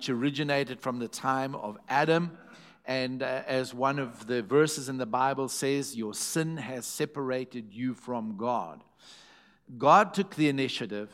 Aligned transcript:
which 0.00 0.08
originated 0.08 0.80
from 0.80 0.98
the 0.98 1.08
time 1.08 1.54
of 1.54 1.76
Adam. 1.86 2.30
And 2.86 3.22
uh, 3.22 3.42
as 3.46 3.74
one 3.74 3.98
of 3.98 4.26
the 4.26 4.42
verses 4.42 4.88
in 4.88 4.96
the 4.96 5.04
Bible 5.04 5.46
says, 5.46 5.94
your 5.94 6.14
sin 6.14 6.56
has 6.56 6.86
separated 6.86 7.74
you 7.74 7.92
from 7.92 8.38
God. 8.38 8.82
God 9.76 10.14
took 10.14 10.34
the 10.36 10.48
initiative, 10.48 11.10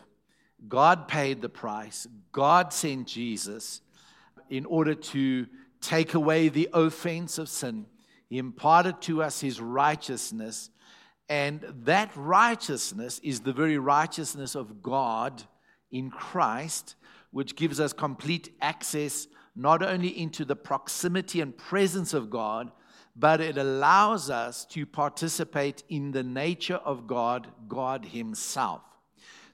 God 0.69 1.09
paid 1.09 1.43
the 1.43 1.49
price, 1.49 2.07
God 2.31 2.73
sent 2.73 3.09
Jesus 3.09 3.81
in 4.51 4.65
order 4.67 4.95
to 4.95 5.49
take 5.81 6.15
away 6.15 6.49
the 6.49 6.69
offense 6.73 7.39
of 7.39 7.49
sin. 7.49 7.87
He 8.29 8.39
imparted 8.39 9.01
to 9.03 9.21
us 9.21 9.41
his 9.41 9.61
righteousness, 9.61 10.71
and 11.29 11.61
that 11.83 12.13
righteousness 12.15 13.19
is 13.25 13.41
the 13.41 13.53
very 13.53 13.79
righteousness 13.79 14.55
of 14.55 14.81
God 14.81 15.43
in 15.91 16.09
Christ 16.09 16.95
which 17.31 17.57
gives 17.57 17.81
us 17.81 17.93
complete 17.93 18.55
access 18.61 19.27
not 19.55 19.83
only 19.83 20.09
into 20.09 20.45
the 20.45 20.57
proximity 20.57 21.41
and 21.41 21.57
presence 21.57 22.13
of 22.13 22.31
God, 22.31 22.71
but 23.17 23.41
it 23.41 23.57
allows 23.57 24.29
us 24.29 24.67
to 24.67 24.85
participate 24.85 25.83
in 25.89 26.13
the 26.13 26.23
nature 26.23 26.77
of 26.77 27.07
God, 27.07 27.49
God 27.67 28.05
Himself. 28.05 28.83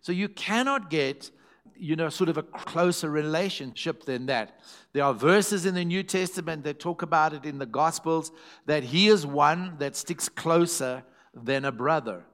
So 0.00 0.10
you 0.10 0.28
cannot 0.28 0.90
get, 0.90 1.30
you 1.76 1.94
know, 1.94 2.08
sort 2.08 2.28
of 2.28 2.36
a 2.36 2.42
closer 2.42 3.08
relationship 3.08 4.04
than 4.04 4.26
that. 4.26 4.58
There 4.92 5.04
are 5.04 5.14
verses 5.14 5.64
in 5.64 5.76
the 5.76 5.84
New 5.84 6.02
Testament 6.02 6.64
that 6.64 6.80
talk 6.80 7.02
about 7.02 7.32
it 7.32 7.44
in 7.44 7.58
the 7.58 7.66
Gospels 7.66 8.32
that 8.66 8.82
He 8.82 9.06
is 9.06 9.24
one 9.24 9.76
that 9.78 9.94
sticks 9.94 10.28
closer 10.28 11.04
than 11.32 11.64
a 11.64 11.72
brother. 11.72 12.24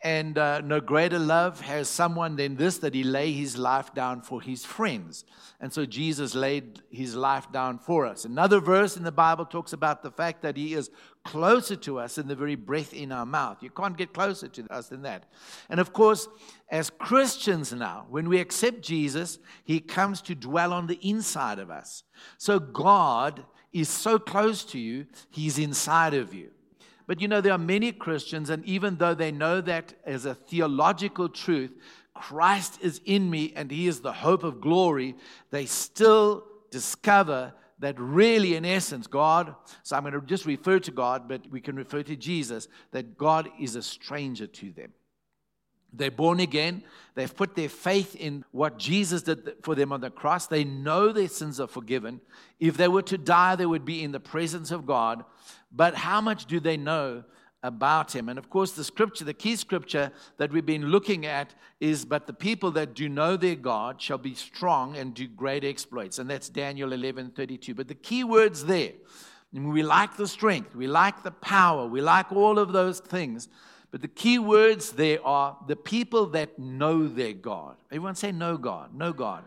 And 0.00 0.38
uh, 0.38 0.60
no 0.60 0.80
greater 0.80 1.18
love 1.18 1.60
has 1.62 1.88
someone 1.88 2.36
than 2.36 2.54
this 2.54 2.78
that 2.78 2.94
he 2.94 3.02
lay 3.02 3.32
his 3.32 3.58
life 3.58 3.92
down 3.94 4.22
for 4.22 4.40
his 4.40 4.64
friends. 4.64 5.24
And 5.60 5.72
so 5.72 5.84
Jesus 5.84 6.36
laid 6.36 6.82
his 6.88 7.16
life 7.16 7.50
down 7.50 7.80
for 7.80 8.06
us. 8.06 8.24
Another 8.24 8.60
verse 8.60 8.96
in 8.96 9.02
the 9.02 9.10
Bible 9.10 9.44
talks 9.44 9.72
about 9.72 10.04
the 10.04 10.12
fact 10.12 10.42
that 10.42 10.56
he 10.56 10.74
is 10.74 10.90
closer 11.24 11.74
to 11.74 11.98
us 11.98 12.14
than 12.14 12.28
the 12.28 12.36
very 12.36 12.54
breath 12.54 12.94
in 12.94 13.10
our 13.10 13.26
mouth. 13.26 13.60
You 13.60 13.70
can't 13.70 13.96
get 13.96 14.14
closer 14.14 14.46
to 14.46 14.72
us 14.72 14.88
than 14.88 15.02
that. 15.02 15.24
And 15.68 15.80
of 15.80 15.92
course, 15.92 16.28
as 16.70 16.90
Christians 16.90 17.72
now, 17.72 18.06
when 18.08 18.28
we 18.28 18.38
accept 18.38 18.82
Jesus, 18.82 19.40
he 19.64 19.80
comes 19.80 20.22
to 20.22 20.36
dwell 20.36 20.72
on 20.72 20.86
the 20.86 21.00
inside 21.02 21.58
of 21.58 21.70
us. 21.70 22.04
So 22.36 22.60
God 22.60 23.44
is 23.72 23.88
so 23.88 24.20
close 24.20 24.64
to 24.66 24.78
you, 24.78 25.06
he's 25.30 25.58
inside 25.58 26.14
of 26.14 26.32
you. 26.32 26.50
But 27.08 27.22
you 27.22 27.26
know, 27.26 27.40
there 27.40 27.54
are 27.54 27.58
many 27.58 27.90
Christians, 27.90 28.50
and 28.50 28.62
even 28.66 28.96
though 28.96 29.14
they 29.14 29.32
know 29.32 29.62
that 29.62 29.94
as 30.04 30.26
a 30.26 30.34
theological 30.34 31.30
truth, 31.30 31.72
Christ 32.12 32.78
is 32.82 33.00
in 33.06 33.30
me 33.30 33.54
and 33.56 33.70
he 33.70 33.88
is 33.88 34.00
the 34.00 34.12
hope 34.12 34.44
of 34.44 34.60
glory, 34.60 35.16
they 35.50 35.64
still 35.64 36.44
discover 36.70 37.54
that 37.78 37.98
really, 37.98 38.56
in 38.56 38.66
essence, 38.66 39.06
God, 39.06 39.54
so 39.82 39.96
I'm 39.96 40.02
going 40.02 40.12
to 40.12 40.20
just 40.20 40.44
refer 40.44 40.80
to 40.80 40.90
God, 40.90 41.28
but 41.28 41.48
we 41.50 41.62
can 41.62 41.76
refer 41.76 42.02
to 42.02 42.14
Jesus, 42.14 42.68
that 42.90 43.16
God 43.16 43.48
is 43.58 43.74
a 43.74 43.82
stranger 43.82 44.46
to 44.46 44.70
them. 44.72 44.92
They're 45.92 46.10
born 46.10 46.40
again. 46.40 46.82
They've 47.14 47.34
put 47.34 47.54
their 47.54 47.68
faith 47.68 48.14
in 48.14 48.44
what 48.52 48.78
Jesus 48.78 49.22
did 49.22 49.54
for 49.62 49.74
them 49.74 49.92
on 49.92 50.00
the 50.00 50.10
cross. 50.10 50.46
They 50.46 50.64
know 50.64 51.12
their 51.12 51.28
sins 51.28 51.58
are 51.58 51.66
forgiven. 51.66 52.20
If 52.60 52.76
they 52.76 52.88
were 52.88 53.02
to 53.02 53.18
die, 53.18 53.56
they 53.56 53.66
would 53.66 53.84
be 53.84 54.02
in 54.02 54.12
the 54.12 54.20
presence 54.20 54.70
of 54.70 54.86
God. 54.86 55.24
But 55.72 55.94
how 55.94 56.20
much 56.20 56.46
do 56.46 56.60
they 56.60 56.76
know 56.76 57.24
about 57.62 58.14
him? 58.14 58.28
And 58.28 58.38
of 58.38 58.50
course, 58.50 58.72
the 58.72 58.84
scripture, 58.84 59.24
the 59.24 59.34
key 59.34 59.56
scripture 59.56 60.12
that 60.36 60.52
we've 60.52 60.66
been 60.66 60.86
looking 60.86 61.26
at 61.26 61.54
is, 61.80 62.04
But 62.04 62.26
the 62.26 62.32
people 62.32 62.70
that 62.72 62.94
do 62.94 63.08
know 63.08 63.36
their 63.36 63.56
God 63.56 64.00
shall 64.00 64.18
be 64.18 64.34
strong 64.34 64.96
and 64.96 65.14
do 65.14 65.26
great 65.26 65.64
exploits. 65.64 66.18
And 66.18 66.28
that's 66.28 66.48
Daniel 66.48 66.92
11 66.92 67.32
32. 67.32 67.74
But 67.74 67.88
the 67.88 67.94
key 67.94 68.24
words 68.24 68.66
there, 68.66 68.92
we 69.52 69.82
like 69.82 70.16
the 70.16 70.28
strength, 70.28 70.74
we 70.74 70.86
like 70.86 71.22
the 71.22 71.30
power, 71.30 71.86
we 71.86 72.02
like 72.02 72.30
all 72.30 72.58
of 72.58 72.72
those 72.72 73.00
things. 73.00 73.48
But 73.90 74.02
the 74.02 74.08
key 74.08 74.38
words 74.38 74.92
there 74.92 75.24
are 75.24 75.56
the 75.66 75.76
people 75.76 76.26
that 76.26 76.58
know 76.58 77.08
their 77.08 77.32
God. 77.32 77.76
Everyone 77.90 78.14
say, 78.14 78.32
know 78.32 78.56
God, 78.56 78.94
know 78.94 79.12
God. 79.12 79.44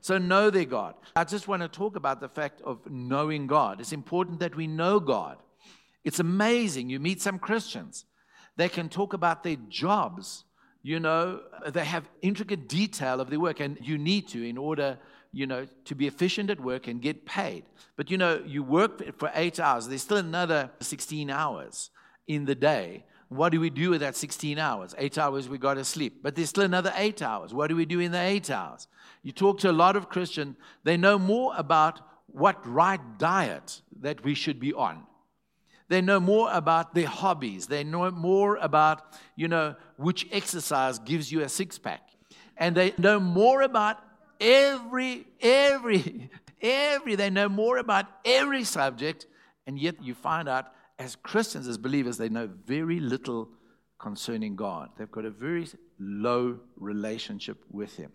So 0.00 0.18
know 0.18 0.50
their 0.50 0.64
God. 0.64 0.94
I 1.16 1.24
just 1.24 1.48
want 1.48 1.62
to 1.62 1.68
talk 1.68 1.96
about 1.96 2.20
the 2.20 2.28
fact 2.28 2.60
of 2.62 2.78
knowing 2.90 3.46
God. 3.46 3.80
It's 3.80 3.92
important 3.92 4.40
that 4.40 4.54
we 4.54 4.66
know 4.66 5.00
God. 5.00 5.38
It's 6.04 6.20
amazing. 6.20 6.88
You 6.88 7.00
meet 7.00 7.20
some 7.20 7.38
Christians, 7.38 8.04
they 8.56 8.68
can 8.68 8.88
talk 8.88 9.12
about 9.12 9.42
their 9.42 9.56
jobs. 9.68 10.44
You 10.82 11.00
know, 11.00 11.40
they 11.66 11.84
have 11.84 12.08
intricate 12.22 12.68
detail 12.68 13.20
of 13.20 13.30
their 13.30 13.40
work, 13.40 13.60
and 13.60 13.76
you 13.82 13.98
need 13.98 14.28
to 14.28 14.42
in 14.42 14.56
order, 14.56 14.98
you 15.32 15.46
know, 15.46 15.66
to 15.84 15.94
be 15.94 16.06
efficient 16.06 16.50
at 16.50 16.60
work 16.60 16.86
and 16.86 17.02
get 17.02 17.26
paid. 17.26 17.64
But 17.96 18.10
you 18.10 18.16
know, 18.16 18.42
you 18.46 18.62
work 18.62 19.18
for 19.18 19.30
eight 19.34 19.60
hours, 19.60 19.88
there's 19.88 20.02
still 20.02 20.16
another 20.16 20.70
16 20.80 21.30
hours 21.30 21.90
in 22.26 22.44
the 22.44 22.54
day. 22.54 23.04
What 23.28 23.50
do 23.50 23.60
we 23.60 23.70
do 23.70 23.90
with 23.90 24.00
that 24.00 24.16
16 24.16 24.58
hours? 24.58 24.94
Eight 24.98 25.18
hours 25.18 25.48
we 25.48 25.58
got 25.58 25.74
to 25.74 25.84
sleep. 25.84 26.22
But 26.22 26.34
there's 26.34 26.48
still 26.48 26.64
another 26.64 26.92
eight 26.96 27.20
hours. 27.20 27.52
What 27.52 27.68
do 27.68 27.76
we 27.76 27.84
do 27.84 28.00
in 28.00 28.12
the 28.12 28.20
eight 28.20 28.50
hours? 28.50 28.88
You 29.22 29.32
talk 29.32 29.58
to 29.60 29.70
a 29.70 29.72
lot 29.72 29.96
of 29.96 30.08
Christians, 30.08 30.56
they 30.84 30.96
know 30.96 31.18
more 31.18 31.52
about 31.56 32.00
what 32.26 32.66
right 32.66 33.00
diet 33.18 33.82
that 34.00 34.24
we 34.24 34.34
should 34.34 34.60
be 34.60 34.72
on 34.72 35.04
they 35.88 36.02
know 36.02 36.20
more 36.20 36.50
about 36.52 36.94
their 36.94 37.06
hobbies. 37.06 37.66
They 37.66 37.82
know 37.82 38.10
more 38.10 38.56
about, 38.56 39.18
you 39.36 39.48
know, 39.48 39.74
which 39.96 40.28
exercise 40.30 40.98
gives 40.98 41.32
you 41.32 41.40
a 41.40 41.48
six 41.48 41.78
pack. 41.78 42.02
And 42.56 42.76
they 42.76 42.92
know 42.98 43.18
more 43.18 43.62
about 43.62 43.98
every, 44.38 45.26
every, 45.40 46.30
every, 46.62 47.14
they 47.14 47.30
know 47.30 47.48
more 47.48 47.78
about 47.78 48.06
every 48.24 48.64
subject. 48.64 49.26
And 49.66 49.78
yet 49.78 50.02
you 50.02 50.14
find 50.14 50.48
out 50.48 50.66
as 50.98 51.16
Christians, 51.16 51.68
as 51.68 51.78
believers, 51.78 52.16
they 52.16 52.28
know 52.28 52.48
very 52.66 53.00
little 53.00 53.48
concerning 53.98 54.56
God. 54.56 54.90
They've 54.96 55.10
got 55.10 55.24
a 55.24 55.30
very 55.30 55.68
low 55.98 56.58
relationship 56.76 57.58
with 57.70 57.96
Him. 57.96 58.12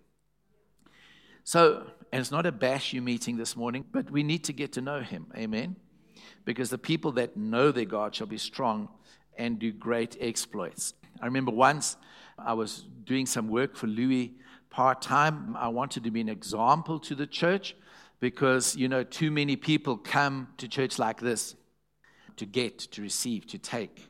So, 1.44 1.88
and 2.12 2.22
it's 2.22 2.32
not 2.32 2.46
a 2.46 2.52
bash 2.52 2.94
you 2.94 3.02
meeting 3.02 3.38
this 3.38 3.56
morning, 3.56 3.86
but 3.92 4.10
we 4.10 4.24
need 4.24 4.46
to 4.46 4.54
get 4.54 4.74
to 4.74 4.82
know 4.82 5.02
Him. 5.02 5.28
Amen 5.36 5.76
because 6.46 6.70
the 6.70 6.78
people 6.78 7.12
that 7.14 7.38
know 7.38 7.72
their 7.72 7.86
God 7.86 8.16
shall 8.16 8.28
be 8.28 8.38
strong 8.38 8.90
and 9.38 9.60
do 9.60 9.72
great 9.72 10.18
exploits. 10.20 10.94
I 11.22 11.26
remember 11.26 11.52
once 11.52 11.98
I 12.38 12.54
was 12.54 12.86
doing 13.06 13.26
some 13.26 13.48
work 13.48 13.76
for 13.76 13.88
Louis 13.88 14.34
part 14.70 15.02
time. 15.02 15.56
I 15.58 15.68
wanted 15.70 16.04
to 16.04 16.12
be 16.12 16.22
an 16.22 16.30
example 16.30 17.00
to 17.00 17.16
the 17.16 17.28
church 17.28 17.76
because, 18.20 18.76
you 18.76 18.88
know, 18.88 19.04
too 19.04 19.32
many 19.32 19.56
people 19.56 19.98
come 19.98 20.50
to 20.58 20.68
church 20.68 21.00
like 21.00 21.20
this 21.20 21.56
to 22.38 22.46
get, 22.46 22.80
to 22.80 23.02
receive, 23.02 23.48
to 23.48 23.58
take. 23.58 24.10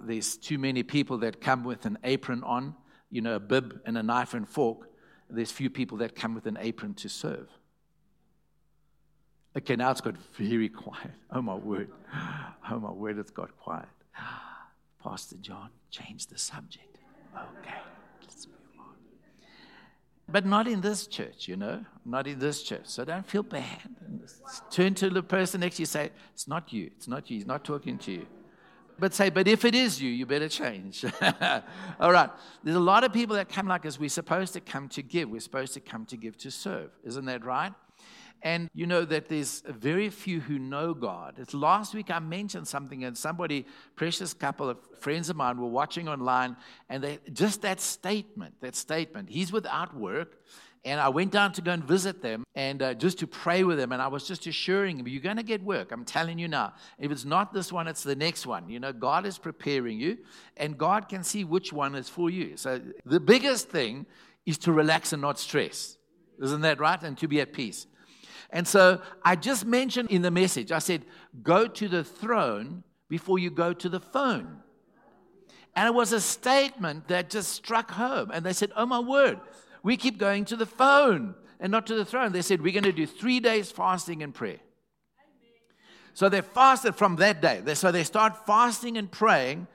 There's 0.00 0.36
too 0.36 0.58
many 0.58 0.82
people 0.82 1.18
that 1.18 1.40
come 1.40 1.64
with 1.64 1.86
an 1.86 1.98
apron 2.04 2.42
on, 2.44 2.74
you 3.10 3.20
know, 3.20 3.36
a 3.36 3.40
bib 3.40 3.80
and 3.84 3.96
a 3.96 4.02
knife 4.02 4.34
and 4.34 4.48
fork. 4.48 4.90
There's 5.30 5.50
few 5.50 5.70
people 5.70 5.98
that 5.98 6.14
come 6.14 6.34
with 6.34 6.46
an 6.46 6.58
apron 6.60 6.94
to 6.94 7.08
serve. 7.08 7.48
Okay, 9.56 9.76
now 9.76 9.90
it's 9.90 10.00
got 10.00 10.16
very 10.36 10.68
quiet. 10.84 11.12
Oh 11.30 11.42
my 11.42 11.54
word. 11.54 11.90
Oh 12.70 12.80
my 12.80 12.90
word, 12.90 13.18
it's 13.18 13.30
got 13.30 13.56
quiet. 13.56 13.88
Pastor 15.02 15.36
John, 15.36 15.70
change 15.90 16.26
the 16.26 16.38
subject. 16.38 16.98
Okay. 17.36 17.78
But 20.28 20.46
not 20.46 20.66
in 20.66 20.80
this 20.80 21.06
church, 21.06 21.48
you 21.48 21.56
know, 21.56 21.84
not 22.04 22.26
in 22.26 22.38
this 22.38 22.62
church. 22.62 22.84
So 22.84 23.04
don't 23.04 23.26
feel 23.26 23.42
bad. 23.42 23.82
Turn 24.70 24.94
to 24.94 25.10
the 25.10 25.22
person 25.22 25.60
next 25.60 25.76
to 25.76 25.82
you 25.82 25.86
say, 25.86 26.10
It's 26.32 26.48
not 26.48 26.72
you. 26.72 26.90
It's 26.96 27.06
not 27.06 27.30
you. 27.30 27.36
He's 27.36 27.46
not 27.46 27.64
talking 27.64 27.98
to 27.98 28.12
you. 28.12 28.26
But 28.98 29.12
say, 29.12 29.28
but 29.28 29.48
if 29.48 29.64
it 29.64 29.74
is 29.74 30.00
you, 30.00 30.10
you 30.10 30.24
better 30.24 30.48
change. 30.48 31.04
All 32.00 32.12
right. 32.12 32.30
There's 32.62 32.76
a 32.76 32.80
lot 32.80 33.02
of 33.02 33.12
people 33.12 33.34
that 33.36 33.48
come 33.48 33.66
like 33.66 33.84
us. 33.86 33.98
We're 33.98 34.08
supposed 34.08 34.52
to 34.52 34.60
come 34.60 34.88
to 34.90 35.02
give. 35.02 35.28
We're 35.28 35.40
supposed 35.40 35.74
to 35.74 35.80
come 35.80 36.06
to 36.06 36.16
give 36.16 36.38
to 36.38 36.50
serve. 36.50 36.90
Isn't 37.02 37.24
that 37.24 37.44
right? 37.44 37.72
And 38.44 38.68
you 38.74 38.86
know 38.86 39.06
that 39.06 39.30
there's 39.30 39.62
very 39.66 40.10
few 40.10 40.38
who 40.38 40.58
know 40.58 40.92
God. 40.92 41.36
It's 41.38 41.54
last 41.54 41.94
week 41.94 42.10
I 42.10 42.18
mentioned 42.18 42.68
something, 42.68 43.02
and 43.02 43.16
somebody, 43.16 43.64
precious 43.96 44.34
couple 44.34 44.68
of 44.68 44.76
friends 44.98 45.30
of 45.30 45.36
mine, 45.36 45.58
were 45.58 45.66
watching 45.66 46.08
online, 46.08 46.54
and 46.90 47.02
they 47.02 47.20
just 47.32 47.62
that 47.62 47.80
statement, 47.80 48.54
that 48.60 48.76
statement. 48.76 49.30
He's 49.30 49.50
without 49.50 49.96
work, 49.96 50.42
and 50.84 51.00
I 51.00 51.08
went 51.08 51.32
down 51.32 51.54
to 51.54 51.62
go 51.62 51.70
and 51.70 51.82
visit 51.82 52.20
them 52.20 52.44
and 52.54 52.82
uh, 52.82 52.92
just 52.92 53.18
to 53.20 53.26
pray 53.26 53.64
with 53.64 53.78
them. 53.78 53.92
And 53.92 54.02
I 54.02 54.08
was 54.08 54.28
just 54.28 54.46
assuring 54.46 54.98
him, 54.98 55.08
You're 55.08 55.22
going 55.22 55.38
to 55.38 55.42
get 55.42 55.62
work. 55.62 55.90
I'm 55.90 56.04
telling 56.04 56.38
you 56.38 56.46
now. 56.46 56.74
If 56.98 57.10
it's 57.10 57.24
not 57.24 57.54
this 57.54 57.72
one, 57.72 57.88
it's 57.88 58.02
the 58.02 58.14
next 58.14 58.46
one. 58.46 58.68
You 58.68 58.78
know, 58.78 58.92
God 58.92 59.24
is 59.24 59.38
preparing 59.38 59.98
you, 59.98 60.18
and 60.58 60.76
God 60.76 61.08
can 61.08 61.24
see 61.24 61.44
which 61.44 61.72
one 61.72 61.94
is 61.94 62.10
for 62.10 62.28
you. 62.28 62.58
So 62.58 62.78
the 63.06 63.20
biggest 63.20 63.70
thing 63.70 64.04
is 64.44 64.58
to 64.58 64.72
relax 64.72 65.14
and 65.14 65.22
not 65.22 65.38
stress. 65.38 65.96
Isn't 66.42 66.60
that 66.60 66.78
right? 66.78 67.02
And 67.02 67.16
to 67.18 67.26
be 67.26 67.40
at 67.40 67.54
peace. 67.54 67.86
And 68.50 68.66
so 68.66 69.00
I 69.24 69.36
just 69.36 69.66
mentioned 69.66 70.10
in 70.10 70.22
the 70.22 70.30
message, 70.30 70.72
I 70.72 70.78
said, 70.78 71.02
go 71.42 71.66
to 71.66 71.88
the 71.88 72.04
throne 72.04 72.84
before 73.08 73.38
you 73.38 73.50
go 73.50 73.72
to 73.72 73.88
the 73.88 74.00
phone. 74.00 74.58
And 75.76 75.86
it 75.86 75.94
was 75.94 76.12
a 76.12 76.20
statement 76.20 77.08
that 77.08 77.30
just 77.30 77.52
struck 77.52 77.90
home. 77.90 78.30
And 78.32 78.44
they 78.44 78.52
said, 78.52 78.70
oh 78.76 78.86
my 78.86 79.00
word, 79.00 79.40
we 79.82 79.96
keep 79.96 80.18
going 80.18 80.44
to 80.46 80.56
the 80.56 80.66
phone. 80.66 81.34
and 81.60 81.70
not 81.70 81.86
to 81.86 81.94
the 81.94 82.04
throne. 82.04 82.32
They 82.32 82.42
said, 82.42 82.60
We're 82.60 82.72
going 82.72 82.84
to 82.84 82.92
do 82.92 83.06
three 83.06 83.38
days 83.38 83.70
fasting 83.70 84.22
and 84.22 84.34
prayer. 84.34 84.58
So 86.14 86.28
they 86.28 86.40
fasted 86.40 86.94
from 86.94 87.16
that 87.16 87.40
day. 87.40 87.62
So 87.74 87.92
they 87.92 88.04
start 88.04 88.46
fasting 88.46 88.96
and 88.96 89.10
praying. 89.10 89.66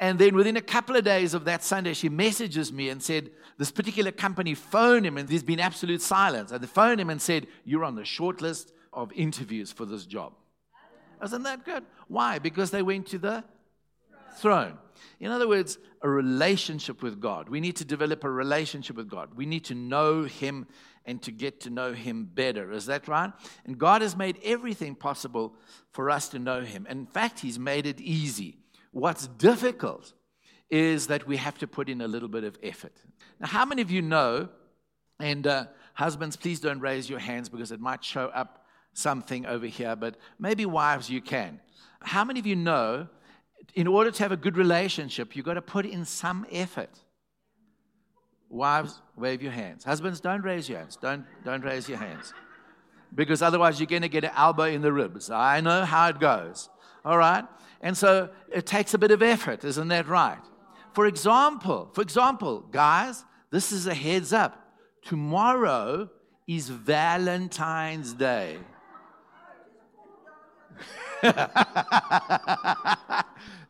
And 0.00 0.18
then 0.18 0.34
within 0.34 0.56
a 0.56 0.62
couple 0.62 0.96
of 0.96 1.04
days 1.04 1.34
of 1.34 1.44
that 1.44 1.62
Sunday, 1.62 1.92
she 1.92 2.08
messages 2.08 2.72
me 2.72 2.88
and 2.88 3.02
said, 3.02 3.30
This 3.58 3.70
particular 3.70 4.10
company 4.10 4.54
phoned 4.54 5.04
him, 5.04 5.18
and 5.18 5.28
there's 5.28 5.42
been 5.42 5.60
absolute 5.60 6.00
silence. 6.00 6.52
And 6.52 6.62
they 6.62 6.66
phoned 6.66 6.98
him 7.00 7.10
and 7.10 7.20
said, 7.20 7.46
You're 7.64 7.84
on 7.84 7.96
the 7.96 8.04
short 8.06 8.40
list 8.40 8.72
of 8.94 9.12
interviews 9.12 9.70
for 9.70 9.84
this 9.84 10.06
job. 10.06 10.32
Isn't 11.22 11.42
that 11.42 11.66
good? 11.66 11.84
Why? 12.08 12.38
Because 12.38 12.70
they 12.70 12.82
went 12.82 13.08
to 13.08 13.18
the 13.18 13.44
throne. 14.38 14.78
In 15.20 15.30
other 15.30 15.46
words, 15.46 15.76
a 16.00 16.08
relationship 16.08 17.02
with 17.02 17.20
God. 17.20 17.50
We 17.50 17.60
need 17.60 17.76
to 17.76 17.84
develop 17.84 18.24
a 18.24 18.30
relationship 18.30 18.96
with 18.96 19.08
God. 19.08 19.34
We 19.34 19.44
need 19.44 19.66
to 19.66 19.74
know 19.74 20.24
Him 20.24 20.66
and 21.04 21.20
to 21.22 21.30
get 21.30 21.60
to 21.60 21.70
know 21.70 21.92
Him 21.92 22.24
better. 22.24 22.72
Is 22.72 22.86
that 22.86 23.06
right? 23.06 23.32
And 23.66 23.78
God 23.78 24.00
has 24.00 24.16
made 24.16 24.38
everything 24.42 24.94
possible 24.94 25.54
for 25.92 26.10
us 26.10 26.28
to 26.30 26.38
know 26.38 26.62
Him. 26.62 26.86
In 26.88 27.04
fact, 27.04 27.40
He's 27.40 27.58
made 27.58 27.86
it 27.86 28.00
easy. 28.00 28.59
What's 28.92 29.26
difficult 29.26 30.12
is 30.68 31.08
that 31.08 31.26
we 31.26 31.36
have 31.36 31.58
to 31.58 31.66
put 31.66 31.88
in 31.88 32.00
a 32.00 32.08
little 32.08 32.28
bit 32.28 32.44
of 32.44 32.58
effort. 32.62 32.92
Now, 33.40 33.48
how 33.48 33.64
many 33.64 33.82
of 33.82 33.90
you 33.90 34.02
know, 34.02 34.48
and 35.18 35.46
uh, 35.46 35.66
husbands, 35.94 36.36
please 36.36 36.60
don't 36.60 36.80
raise 36.80 37.10
your 37.10 37.18
hands 37.18 37.48
because 37.48 37.72
it 37.72 37.80
might 37.80 38.04
show 38.04 38.26
up 38.26 38.64
something 38.92 39.46
over 39.46 39.66
here, 39.66 39.96
but 39.96 40.16
maybe 40.38 40.66
wives, 40.66 41.10
you 41.10 41.20
can. 41.20 41.60
How 42.02 42.24
many 42.24 42.40
of 42.40 42.46
you 42.46 42.56
know 42.56 43.08
in 43.74 43.86
order 43.86 44.10
to 44.10 44.22
have 44.22 44.32
a 44.32 44.36
good 44.36 44.56
relationship, 44.56 45.36
you've 45.36 45.44
got 45.44 45.54
to 45.54 45.62
put 45.62 45.86
in 45.86 46.04
some 46.04 46.46
effort. 46.50 46.90
Wives, 48.48 49.00
wave 49.16 49.42
your 49.42 49.52
hands. 49.52 49.84
Husbands, 49.84 50.20
don't 50.20 50.42
raise 50.42 50.68
your 50.68 50.78
hands. 50.78 50.96
Don't, 50.96 51.24
don't 51.44 51.64
raise 51.64 51.88
your 51.88 51.98
hands. 51.98 52.34
Because 53.14 53.42
otherwise, 53.42 53.78
you're 53.78 53.86
going 53.86 54.02
to 54.02 54.08
get 54.08 54.24
an 54.24 54.32
elbow 54.36 54.64
in 54.64 54.82
the 54.82 54.92
ribs. 54.92 55.30
I 55.30 55.60
know 55.60 55.84
how 55.84 56.08
it 56.08 56.18
goes. 56.18 56.68
All 57.04 57.18
right? 57.18 57.44
And 57.80 57.96
so 57.96 58.28
it 58.52 58.66
takes 58.66 58.94
a 58.94 58.98
bit 58.98 59.10
of 59.10 59.22
effort, 59.22 59.64
isn't 59.64 59.88
that 59.88 60.06
right? 60.06 60.38
For 60.92 61.06
example, 61.06 61.88
for 61.92 62.02
example, 62.02 62.60
guys, 62.60 63.24
this 63.50 63.72
is 63.72 63.86
a 63.86 63.94
heads 63.94 64.32
up. 64.32 64.74
Tomorrow 65.02 66.10
is 66.46 66.68
Valentine's 66.68 68.12
Day. 68.12 68.58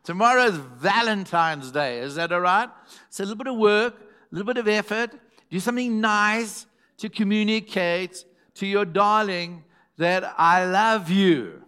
Tomorrow 0.03 0.43
is 0.45 0.57
Valentine's 0.57 1.71
Day. 1.71 1.99
Is 1.99 2.15
that 2.15 2.31
all 2.31 2.41
right? 2.41 2.69
It's 3.07 3.19
a 3.19 3.23
little 3.23 3.35
bit 3.37 3.47
of 3.47 3.57
work, 3.57 3.95
a 3.95 4.35
little 4.35 4.47
bit 4.47 4.57
of 4.57 4.67
effort. 4.67 5.11
Do 5.49 5.59
something 5.59 6.01
nice 6.01 6.65
to 6.97 7.09
communicate 7.09 8.25
to 8.55 8.65
your 8.65 8.85
darling 8.85 9.63
that 9.97 10.33
I 10.37 10.65
love 10.65 11.09
you. 11.09 11.61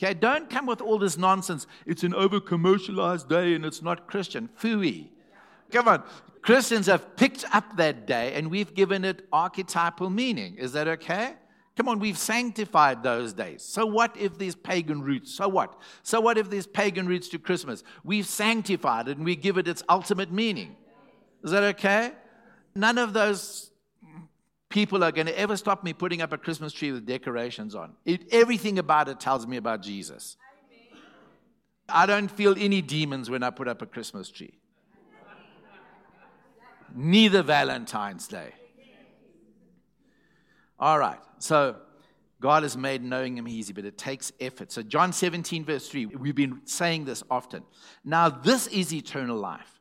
Okay, 0.00 0.14
don't 0.14 0.48
come 0.48 0.66
with 0.66 0.80
all 0.80 0.98
this 0.98 1.18
nonsense. 1.18 1.66
It's 1.84 2.04
an 2.04 2.14
over 2.14 2.40
commercialized 2.40 3.28
day 3.28 3.54
and 3.54 3.64
it's 3.64 3.82
not 3.82 4.06
Christian. 4.06 4.48
Fooey. 4.60 5.08
Come 5.72 5.88
on. 5.88 6.04
Christians 6.40 6.86
have 6.86 7.16
picked 7.16 7.44
up 7.52 7.76
that 7.76 8.06
day 8.06 8.34
and 8.34 8.48
we've 8.48 8.72
given 8.74 9.04
it 9.04 9.26
archetypal 9.32 10.08
meaning. 10.08 10.56
Is 10.56 10.72
that 10.72 10.86
okay? 10.86 11.34
Come 11.76 11.88
on, 11.88 11.98
we've 11.98 12.18
sanctified 12.18 13.02
those 13.02 13.32
days. 13.32 13.62
So 13.62 13.86
what 13.86 14.16
if 14.16 14.38
there's 14.38 14.54
pagan 14.56 15.02
roots? 15.02 15.34
So 15.34 15.48
what? 15.48 15.80
So 16.02 16.20
what 16.20 16.38
if 16.38 16.50
there's 16.50 16.66
pagan 16.66 17.06
roots 17.06 17.28
to 17.28 17.38
Christmas? 17.38 17.82
We've 18.02 18.26
sanctified 18.26 19.08
it 19.08 19.16
and 19.16 19.24
we 19.24 19.36
give 19.36 19.58
it 19.58 19.68
its 19.68 19.82
ultimate 19.88 20.32
meaning. 20.32 20.76
Is 21.44 21.50
that 21.50 21.62
okay? 21.62 22.12
None 22.74 22.98
of 22.98 23.12
those 23.12 23.70
people 24.68 25.02
are 25.02 25.12
going 25.12 25.26
to 25.26 25.38
ever 25.38 25.56
stop 25.56 25.82
me 25.82 25.92
putting 25.92 26.22
up 26.22 26.32
a 26.32 26.38
Christmas 26.38 26.72
tree 26.72 26.92
with 26.92 27.06
decorations 27.06 27.74
on. 27.74 27.94
It, 28.04 28.22
everything 28.30 28.78
about 28.78 29.08
it 29.08 29.20
tells 29.20 29.46
me 29.46 29.56
about 29.56 29.82
Jesus. 29.82 30.36
I 31.88 32.06
don't 32.06 32.28
feel 32.28 32.54
any 32.58 32.82
demons 32.82 33.30
when 33.30 33.42
I 33.42 33.50
put 33.50 33.66
up 33.66 33.80
a 33.80 33.86
Christmas 33.86 34.30
tree. 34.30 34.58
Neither 36.94 37.42
Valentine's 37.42 38.26
Day. 38.28 38.52
All 40.78 40.98
right. 40.98 41.18
So 41.38 41.76
God 42.40 42.62
has 42.62 42.76
made 42.76 43.02
knowing 43.02 43.36
him 43.36 43.48
easy, 43.48 43.72
but 43.72 43.84
it 43.84 43.98
takes 43.98 44.32
effort. 44.40 44.70
So, 44.70 44.82
John 44.82 45.12
17, 45.12 45.64
verse 45.64 45.88
3, 45.88 46.06
we've 46.06 46.34
been 46.34 46.60
saying 46.64 47.04
this 47.04 47.22
often. 47.30 47.64
Now, 48.04 48.28
this 48.28 48.68
is 48.68 48.92
eternal 48.94 49.36
life. 49.36 49.80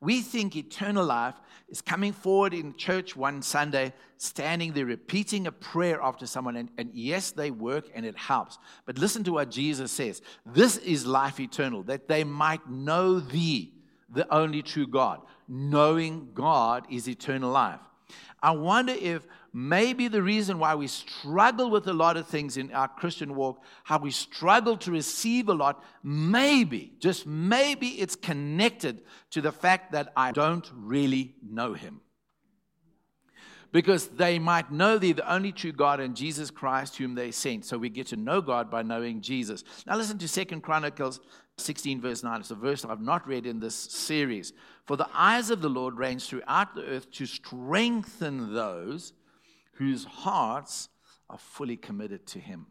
We 0.00 0.22
think 0.22 0.56
eternal 0.56 1.04
life 1.04 1.34
is 1.68 1.82
coming 1.82 2.12
forward 2.12 2.54
in 2.54 2.74
church 2.76 3.14
one 3.14 3.42
Sunday, 3.42 3.92
standing 4.16 4.72
there, 4.72 4.86
repeating 4.86 5.46
a 5.46 5.52
prayer 5.52 6.00
after 6.02 6.26
someone. 6.26 6.56
And, 6.56 6.70
and, 6.78 6.90
yes, 6.94 7.30
they 7.30 7.50
work 7.50 7.90
and 7.94 8.06
it 8.06 8.16
helps. 8.16 8.58
But 8.86 8.98
listen 8.98 9.24
to 9.24 9.32
what 9.32 9.50
Jesus 9.50 9.92
says 9.92 10.22
This 10.46 10.76
is 10.78 11.06
life 11.06 11.40
eternal, 11.40 11.82
that 11.84 12.08
they 12.08 12.24
might 12.24 12.68
know 12.68 13.20
thee, 13.20 13.74
the 14.10 14.32
only 14.32 14.62
true 14.62 14.86
God. 14.86 15.20
Knowing 15.46 16.30
God 16.34 16.86
is 16.90 17.08
eternal 17.08 17.50
life. 17.50 17.80
I 18.42 18.52
wonder 18.52 18.92
if 18.92 19.26
maybe 19.58 20.06
the 20.06 20.22
reason 20.22 20.60
why 20.60 20.74
we 20.76 20.86
struggle 20.86 21.68
with 21.68 21.88
a 21.88 21.92
lot 21.92 22.16
of 22.16 22.28
things 22.28 22.56
in 22.56 22.72
our 22.72 22.86
Christian 22.86 23.34
walk, 23.34 23.60
how 23.82 23.98
we 23.98 24.12
struggle 24.12 24.76
to 24.76 24.92
receive 24.92 25.48
a 25.48 25.54
lot, 25.54 25.82
maybe, 26.04 26.92
just 27.00 27.26
maybe 27.26 27.88
it's 27.88 28.14
connected 28.14 29.02
to 29.30 29.40
the 29.40 29.50
fact 29.50 29.90
that 29.92 30.12
I 30.16 30.30
don't 30.30 30.70
really 30.72 31.34
know 31.42 31.74
Him. 31.74 32.00
Because 33.72 34.06
they 34.06 34.38
might 34.38 34.70
know 34.70 34.96
thee, 34.96 35.12
the 35.12 35.30
only 35.30 35.50
true 35.50 35.72
God, 35.72 35.98
and 35.98 36.14
Jesus 36.14 36.50
Christ, 36.50 36.96
whom 36.96 37.16
they 37.16 37.32
sent. 37.32 37.64
So 37.64 37.76
we 37.76 37.88
get 37.90 38.06
to 38.08 38.16
know 38.16 38.40
God 38.40 38.70
by 38.70 38.82
knowing 38.82 39.20
Jesus. 39.20 39.64
Now 39.86 39.96
listen 39.96 40.18
to 40.18 40.28
Second 40.28 40.62
Chronicles 40.62 41.20
16, 41.58 42.00
verse 42.00 42.22
9. 42.22 42.40
It's 42.40 42.50
a 42.50 42.54
verse 42.54 42.84
I've 42.84 43.02
not 43.02 43.26
read 43.26 43.44
in 43.44 43.60
this 43.60 43.74
series. 43.74 44.52
For 44.86 44.96
the 44.96 45.08
eyes 45.12 45.50
of 45.50 45.60
the 45.60 45.68
Lord 45.68 45.98
range 45.98 46.26
throughout 46.26 46.74
the 46.74 46.84
earth 46.84 47.10
to 47.12 47.26
strengthen 47.26 48.54
those 48.54 49.12
whose 49.78 50.04
hearts 50.04 50.88
are 51.30 51.38
fully 51.38 51.76
committed 51.76 52.26
to 52.26 52.40
Him. 52.40 52.66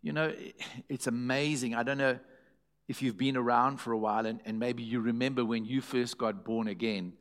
You 0.00 0.12
know, 0.12 0.32
it's 0.88 1.06
amazing. 1.06 1.74
I 1.74 1.82
don't 1.82 1.98
know 1.98 2.18
if 2.86 3.02
you've 3.02 3.18
been 3.18 3.36
around 3.36 3.78
for 3.78 3.92
a 3.92 3.98
while 3.98 4.24
and, 4.24 4.40
and 4.44 4.58
maybe 4.58 4.82
you 4.82 5.00
remember 5.00 5.44
when 5.44 5.64
you 5.64 5.80
first 5.80 6.16
got 6.16 6.44
born 6.44 6.68
again 6.68 7.12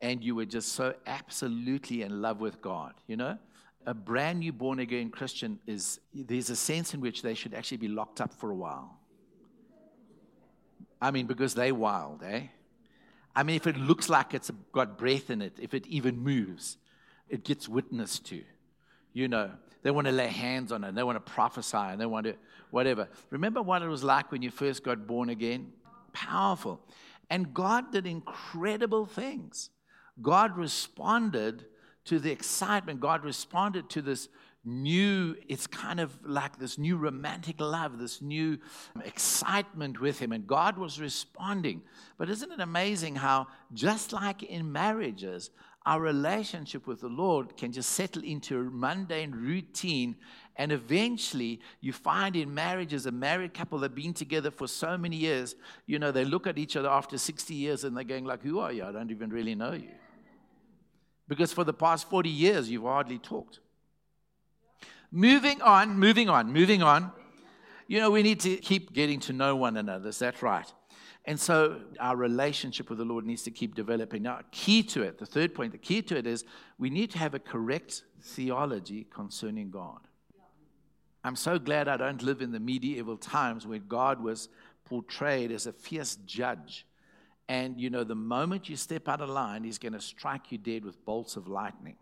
and 0.00 0.24
you 0.24 0.34
were 0.34 0.46
just 0.46 0.72
so 0.72 0.94
absolutely 1.06 2.02
in 2.02 2.22
love 2.22 2.40
with 2.40 2.62
God, 2.62 2.94
you 3.06 3.16
know? 3.16 3.36
A 3.84 3.94
brand 3.94 4.38
new 4.40 4.52
born 4.52 4.78
again 4.78 5.10
Christian 5.10 5.58
is, 5.66 6.00
there's 6.14 6.50
a 6.50 6.56
sense 6.56 6.94
in 6.94 7.00
which 7.00 7.22
they 7.22 7.34
should 7.34 7.52
actually 7.52 7.78
be 7.78 7.88
locked 7.88 8.20
up 8.20 8.32
for 8.32 8.50
a 8.50 8.54
while. 8.54 8.96
I 11.02 11.10
mean, 11.10 11.26
because 11.26 11.54
they're 11.54 11.74
wild, 11.74 12.22
eh? 12.22 12.42
I 13.34 13.42
mean, 13.42 13.56
if 13.56 13.66
it 13.66 13.76
looks 13.76 14.08
like 14.08 14.34
it's 14.34 14.50
got 14.72 14.96
breath 14.96 15.30
in 15.30 15.42
it, 15.42 15.54
if 15.60 15.74
it 15.74 15.86
even 15.86 16.18
moves, 16.18 16.76
it 17.30 17.44
gets 17.44 17.68
witnessed 17.68 18.26
to. 18.26 18.42
You 19.12 19.28
know, 19.28 19.50
they 19.82 19.90
want 19.90 20.06
to 20.06 20.12
lay 20.12 20.28
hands 20.28 20.72
on 20.72 20.84
it, 20.84 20.88
and 20.88 20.98
they 20.98 21.02
want 21.02 21.24
to 21.24 21.32
prophesy, 21.32 21.76
and 21.76 22.00
they 22.00 22.06
want 22.06 22.26
to 22.26 22.34
whatever. 22.70 23.08
Remember 23.30 23.62
what 23.62 23.82
it 23.82 23.88
was 23.88 24.04
like 24.04 24.30
when 24.30 24.42
you 24.42 24.50
first 24.50 24.84
got 24.84 25.06
born 25.06 25.30
again? 25.30 25.72
Powerful. 26.12 26.80
And 27.28 27.54
God 27.54 27.92
did 27.92 28.06
incredible 28.06 29.06
things. 29.06 29.70
God 30.20 30.56
responded 30.56 31.64
to 32.06 32.18
the 32.18 32.30
excitement, 32.30 33.00
God 33.00 33.24
responded 33.24 33.88
to 33.90 34.02
this 34.02 34.28
new, 34.64 35.36
it's 35.48 35.66
kind 35.66 36.00
of 36.00 36.18
like 36.24 36.58
this 36.58 36.76
new 36.76 36.96
romantic 36.96 37.60
love, 37.60 37.98
this 37.98 38.20
new 38.20 38.58
excitement 39.04 40.00
with 40.00 40.18
Him. 40.18 40.32
And 40.32 40.46
God 40.46 40.76
was 40.76 41.00
responding. 41.00 41.82
But 42.18 42.28
isn't 42.28 42.50
it 42.50 42.60
amazing 42.60 43.16
how, 43.16 43.46
just 43.72 44.12
like 44.12 44.42
in 44.42 44.70
marriages, 44.70 45.50
our 45.86 46.00
relationship 46.00 46.86
with 46.86 47.00
the 47.00 47.08
Lord 47.08 47.56
can 47.56 47.72
just 47.72 47.90
settle 47.90 48.22
into 48.22 48.60
a 48.60 48.64
mundane 48.64 49.32
routine. 49.32 50.16
And 50.56 50.72
eventually, 50.72 51.60
you 51.80 51.92
find 51.92 52.36
in 52.36 52.52
marriages, 52.52 53.06
a 53.06 53.10
married 53.10 53.54
couple 53.54 53.78
that 53.78 53.92
have 53.92 53.94
been 53.94 54.12
together 54.12 54.50
for 54.50 54.68
so 54.68 54.98
many 54.98 55.16
years, 55.16 55.54
you 55.86 55.98
know, 55.98 56.10
they 56.12 56.24
look 56.24 56.46
at 56.46 56.58
each 56.58 56.76
other 56.76 56.88
after 56.88 57.16
60 57.16 57.54
years 57.54 57.84
and 57.84 57.96
they're 57.96 58.04
going 58.04 58.26
like, 58.26 58.42
who 58.42 58.60
are 58.60 58.72
you? 58.72 58.84
I 58.84 58.92
don't 58.92 59.10
even 59.10 59.30
really 59.30 59.54
know 59.54 59.72
you. 59.72 59.92
Because 61.28 61.52
for 61.52 61.64
the 61.64 61.72
past 61.72 62.10
40 62.10 62.28
years, 62.28 62.68
you've 62.68 62.82
hardly 62.82 63.18
talked. 63.18 63.60
Moving 65.10 65.62
on, 65.62 65.98
moving 65.98 66.28
on, 66.28 66.52
moving 66.52 66.82
on. 66.82 67.10
You 67.86 68.00
know, 68.00 68.10
we 68.10 68.22
need 68.22 68.40
to 68.40 68.56
keep 68.56 68.92
getting 68.92 69.18
to 69.20 69.32
know 69.32 69.56
one 69.56 69.76
another. 69.76 70.10
Is 70.10 70.18
that 70.18 70.42
right? 70.42 70.70
And 71.26 71.38
so 71.38 71.80
our 72.00 72.16
relationship 72.16 72.88
with 72.88 72.98
the 72.98 73.04
Lord 73.04 73.26
needs 73.26 73.42
to 73.42 73.50
keep 73.50 73.74
developing. 73.74 74.22
Now, 74.22 74.40
key 74.50 74.82
to 74.84 75.02
it, 75.02 75.18
the 75.18 75.26
third 75.26 75.54
point, 75.54 75.72
the 75.72 75.78
key 75.78 76.02
to 76.02 76.16
it 76.16 76.26
is 76.26 76.44
we 76.78 76.90
need 76.90 77.10
to 77.10 77.18
have 77.18 77.34
a 77.34 77.38
correct 77.38 78.04
theology 78.22 79.06
concerning 79.10 79.70
God. 79.70 79.98
I'm 81.22 81.36
so 81.36 81.58
glad 81.58 81.88
I 81.88 81.98
don't 81.98 82.22
live 82.22 82.40
in 82.40 82.52
the 82.52 82.60
medieval 82.60 83.18
times 83.18 83.66
where 83.66 83.78
God 83.78 84.22
was 84.22 84.48
portrayed 84.86 85.52
as 85.52 85.66
a 85.66 85.72
fierce 85.72 86.16
judge. 86.24 86.86
And, 87.48 87.78
you 87.78 87.90
know, 87.90 88.04
the 88.04 88.14
moment 88.14 88.68
you 88.70 88.76
step 88.76 89.06
out 89.08 89.20
of 89.20 89.28
line, 89.28 89.64
he's 89.64 89.78
going 89.78 89.92
to 89.92 90.00
strike 90.00 90.50
you 90.50 90.56
dead 90.56 90.84
with 90.84 91.04
bolts 91.04 91.36
of 91.36 91.46
lightning. 91.46 91.96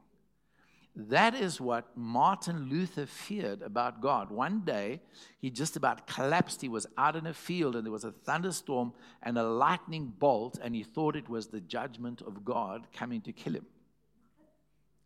That 1.01 1.37
is 1.37 1.61
what 1.61 1.97
Martin 1.97 2.69
Luther 2.69 3.07
feared 3.07 3.63
about 3.63 4.01
God. 4.01 4.33
One 4.33 4.63
day, 4.63 5.01
he 5.39 5.49
just 5.49 5.77
about 5.77 6.09
collapsed. 6.09 6.61
He 6.61 6.69
was 6.69 6.89
out 6.99 7.15
in 7.15 7.25
a 7.29 7.33
field 7.33 7.77
and 7.77 7.87
there 7.87 7.93
was 7.93 8.03
a 8.03 8.11
thunderstorm 8.11 8.93
and 9.23 9.39
a 9.39 9.45
lightning 9.45 10.13
bolt, 10.19 10.59
and 10.61 10.75
he 10.75 10.83
thought 10.83 11.15
it 11.15 11.29
was 11.29 11.47
the 11.47 11.61
judgment 11.61 12.21
of 12.21 12.45
God 12.45 12.89
coming 12.93 13.21
to 13.23 13.33
kill 13.33 13.55
him. 13.55 13.67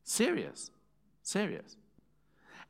Serious. 0.02 0.70
Serious. 1.22 1.76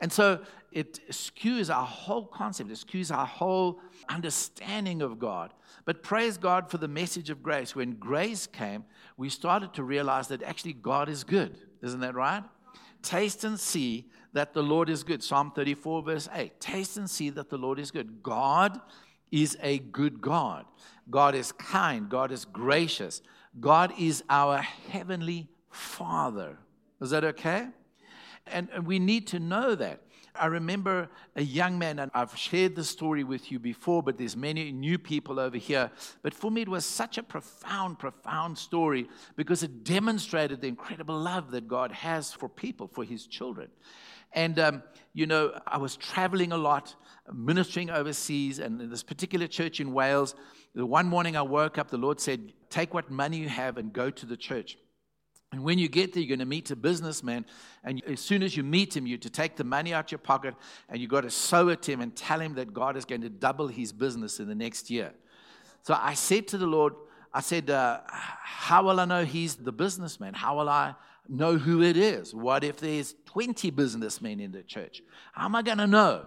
And 0.00 0.12
so 0.12 0.40
it 0.72 0.98
skews 1.10 1.72
our 1.72 1.86
whole 1.86 2.26
concept, 2.26 2.72
it 2.72 2.84
skews 2.84 3.16
our 3.16 3.24
whole 3.24 3.78
understanding 4.08 5.00
of 5.00 5.20
God. 5.20 5.54
But 5.84 6.02
praise 6.02 6.36
God 6.36 6.68
for 6.68 6.78
the 6.78 6.88
message 6.88 7.30
of 7.30 7.40
grace. 7.40 7.76
When 7.76 7.92
grace 7.92 8.48
came, 8.48 8.84
we 9.16 9.28
started 9.28 9.74
to 9.74 9.84
realize 9.84 10.26
that 10.28 10.42
actually 10.42 10.72
God 10.72 11.08
is 11.08 11.22
good. 11.22 11.56
Isn't 11.82 12.00
that 12.00 12.16
right? 12.16 12.42
Taste 13.02 13.44
and 13.44 13.58
see 13.58 14.06
that 14.32 14.54
the 14.54 14.62
Lord 14.62 14.88
is 14.88 15.04
good. 15.04 15.22
Psalm 15.22 15.52
34, 15.54 16.02
verse 16.02 16.28
8. 16.32 16.60
Taste 16.60 16.96
and 16.96 17.08
see 17.08 17.30
that 17.30 17.50
the 17.50 17.58
Lord 17.58 17.78
is 17.78 17.90
good. 17.90 18.22
God 18.22 18.80
is 19.30 19.56
a 19.62 19.78
good 19.78 20.20
God. 20.20 20.64
God 21.10 21.34
is 21.34 21.52
kind. 21.52 22.08
God 22.08 22.32
is 22.32 22.44
gracious. 22.44 23.22
God 23.60 23.92
is 23.98 24.22
our 24.30 24.58
heavenly 24.58 25.48
Father. 25.70 26.58
Is 27.00 27.10
that 27.10 27.24
okay? 27.24 27.68
And, 28.46 28.68
we 28.84 28.98
need 28.98 29.26
to 29.28 29.38
know 29.38 29.74
that. 29.74 30.02
I 30.34 30.46
remember 30.46 31.10
a 31.36 31.42
young 31.42 31.78
man, 31.78 31.98
and 31.98 32.10
I've 32.14 32.36
shared 32.36 32.74
the 32.74 32.84
story 32.84 33.22
with 33.22 33.52
you 33.52 33.58
before, 33.58 34.02
but 34.02 34.16
there's 34.16 34.36
many 34.36 34.72
new 34.72 34.98
people 34.98 35.38
over 35.38 35.58
here. 35.58 35.90
But 36.22 36.32
for 36.32 36.50
me, 36.50 36.62
it 36.62 36.68
was 36.68 36.86
such 36.86 37.18
a 37.18 37.22
profound, 37.22 37.98
profound 37.98 38.56
story 38.56 39.08
because 39.36 39.62
it 39.62 39.84
demonstrated 39.84 40.60
the 40.60 40.68
incredible 40.68 41.18
love 41.18 41.50
that 41.50 41.68
God 41.68 41.92
has 41.92 42.32
for 42.32 42.48
people, 42.48 42.88
for 42.88 43.04
his 43.04 43.26
children. 43.26 43.68
And, 44.32 44.58
um, 44.58 44.82
you 45.12 45.26
know, 45.26 45.60
I 45.66 45.76
was 45.76 45.96
traveling 45.96 46.52
a 46.52 46.56
lot, 46.56 46.94
ministering 47.32 47.90
overseas, 47.90 48.58
and 48.58 48.80
in 48.80 48.88
this 48.88 49.02
particular 49.02 49.46
church 49.46 49.80
in 49.80 49.92
Wales, 49.92 50.34
the 50.74 50.86
one 50.86 51.06
morning 51.06 51.36
I 51.36 51.42
woke 51.42 51.76
up, 51.76 51.90
the 51.90 51.98
Lord 51.98 52.20
said, 52.20 52.52
Take 52.70 52.94
what 52.94 53.10
money 53.10 53.36
you 53.36 53.50
have 53.50 53.76
and 53.76 53.92
go 53.92 54.08
to 54.08 54.24
the 54.24 54.36
church. 54.36 54.78
And 55.52 55.62
when 55.62 55.78
you 55.78 55.88
get 55.88 56.14
there, 56.14 56.22
you're 56.22 56.28
going 56.28 56.38
to 56.38 56.46
meet 56.46 56.70
a 56.70 56.76
businessman. 56.76 57.44
And 57.84 58.02
as 58.06 58.20
soon 58.20 58.42
as 58.42 58.56
you 58.56 58.62
meet 58.62 58.96
him, 58.96 59.06
you 59.06 59.18
to 59.18 59.28
take 59.28 59.56
the 59.56 59.64
money 59.64 59.92
out 59.92 60.10
your 60.10 60.18
pocket 60.18 60.54
and 60.88 61.00
you've 61.00 61.10
got 61.10 61.20
to 61.22 61.30
sow 61.30 61.68
it 61.68 61.82
to 61.82 61.92
him 61.92 62.00
and 62.00 62.16
tell 62.16 62.40
him 62.40 62.54
that 62.54 62.72
God 62.72 62.96
is 62.96 63.04
going 63.04 63.20
to 63.20 63.28
double 63.28 63.68
his 63.68 63.92
business 63.92 64.40
in 64.40 64.48
the 64.48 64.54
next 64.54 64.90
year. 64.90 65.12
So 65.82 65.96
I 66.00 66.14
said 66.14 66.48
to 66.48 66.58
the 66.58 66.66
Lord, 66.66 66.94
I 67.34 67.42
said, 67.42 67.68
uh, 67.68 68.00
How 68.08 68.84
will 68.84 68.98
I 68.98 69.04
know 69.04 69.24
he's 69.24 69.56
the 69.56 69.72
businessman? 69.72 70.32
How 70.32 70.56
will 70.56 70.70
I 70.70 70.94
know 71.28 71.58
who 71.58 71.82
it 71.82 71.98
is? 71.98 72.34
What 72.34 72.64
if 72.64 72.78
there's 72.78 73.14
20 73.26 73.70
businessmen 73.70 74.40
in 74.40 74.52
the 74.52 74.62
church? 74.62 75.02
How 75.32 75.44
am 75.44 75.54
I 75.54 75.62
going 75.62 75.78
to 75.78 75.86
know? 75.86 76.26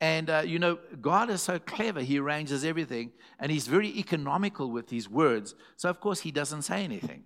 And, 0.00 0.30
uh, 0.30 0.42
you 0.46 0.58
know, 0.58 0.78
God 1.00 1.28
is 1.28 1.42
so 1.42 1.58
clever. 1.58 2.00
He 2.00 2.18
arranges 2.18 2.64
everything, 2.64 3.10
and 3.40 3.50
He's 3.50 3.66
very 3.66 3.88
economical 3.98 4.70
with 4.70 4.90
His 4.90 5.08
words. 5.08 5.54
So, 5.76 5.90
of 5.90 6.00
course, 6.00 6.20
He 6.20 6.30
doesn't 6.30 6.62
say 6.62 6.84
anything. 6.84 7.24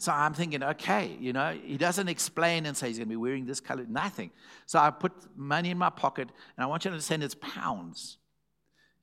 So 0.00 0.12
I'm 0.12 0.32
thinking, 0.32 0.62
okay, 0.62 1.14
you 1.20 1.34
know, 1.34 1.54
he 1.62 1.76
doesn't 1.76 2.08
explain 2.08 2.64
and 2.64 2.74
say 2.74 2.88
he's 2.88 2.96
going 2.96 3.08
to 3.08 3.12
be 3.12 3.16
wearing 3.16 3.44
this 3.44 3.60
color, 3.60 3.84
nothing. 3.86 4.30
So 4.64 4.78
I 4.78 4.90
put 4.90 5.12
money 5.36 5.68
in 5.68 5.76
my 5.76 5.90
pocket, 5.90 6.30
and 6.56 6.64
I 6.64 6.66
want 6.66 6.86
you 6.86 6.88
to 6.88 6.94
understand 6.94 7.22
it's 7.22 7.34
pounds, 7.34 8.16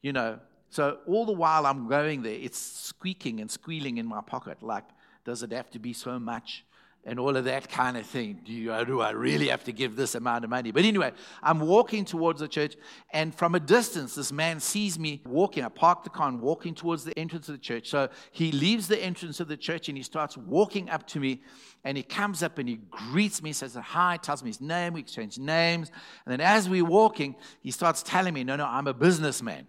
you 0.01 0.11
know. 0.11 0.39
So 0.71 0.97
all 1.05 1.27
the 1.27 1.33
while 1.33 1.67
I'm 1.67 1.87
going 1.87 2.23
there, 2.23 2.33
it's 2.33 2.57
squeaking 2.57 3.41
and 3.41 3.51
squealing 3.51 3.99
in 3.99 4.07
my 4.07 4.21
pocket. 4.21 4.63
Like, 4.63 4.85
does 5.23 5.43
it 5.43 5.51
have 5.51 5.69
to 5.69 5.79
be 5.79 5.93
so 5.93 6.17
much? 6.17 6.65
And 7.07 7.21
all 7.21 7.37
of 7.37 7.45
that 7.45 7.69
kind 7.69 7.95
of 7.95 8.05
thing. 8.05 8.41
Do, 8.43 8.51
you, 8.51 8.85
do 8.85 8.99
I 8.99 9.11
really 9.11 9.47
have 9.47 9.63
to 9.63 9.71
give 9.71 9.95
this 9.95 10.13
amount 10.13 10.43
of 10.43 10.49
money? 10.49 10.71
But 10.71 10.83
anyway, 10.83 11.13
I'm 11.41 11.61
walking 11.61 12.03
towards 12.03 12.41
the 12.41 12.49
church, 12.49 12.75
and 13.11 13.33
from 13.33 13.55
a 13.55 13.61
distance, 13.61 14.15
this 14.15 14.33
man 14.33 14.59
sees 14.59 14.99
me 14.99 15.21
walking. 15.25 15.63
I 15.63 15.69
park 15.69 16.03
the 16.03 16.09
car 16.09 16.27
and 16.27 16.41
walking 16.41 16.75
towards 16.75 17.05
the 17.05 17.17
entrance 17.17 17.47
of 17.47 17.55
the 17.55 17.61
church. 17.61 17.89
So 17.89 18.09
he 18.31 18.51
leaves 18.51 18.89
the 18.89 19.01
entrance 19.01 19.39
of 19.39 19.47
the 19.47 19.55
church 19.55 19.87
and 19.87 19.97
he 19.97 20.03
starts 20.03 20.35
walking 20.35 20.89
up 20.89 21.07
to 21.07 21.19
me. 21.21 21.41
And 21.85 21.95
he 21.95 22.03
comes 22.03 22.43
up 22.43 22.57
and 22.57 22.67
he 22.67 22.75
greets 22.89 23.41
me, 23.41 23.53
says 23.53 23.75
hi, 23.75 24.17
tells 24.17 24.43
me 24.43 24.49
his 24.49 24.59
name, 24.59 24.93
we 24.93 24.99
exchange 24.99 25.37
names. 25.37 25.89
And 26.25 26.33
then 26.33 26.41
as 26.41 26.67
we're 26.67 26.83
walking, 26.83 27.37
he 27.61 27.71
starts 27.71 28.03
telling 28.03 28.33
me, 28.33 28.43
No, 28.43 28.57
no, 28.57 28.65
I'm 28.65 28.87
a 28.87 28.93
businessman. 28.93 29.67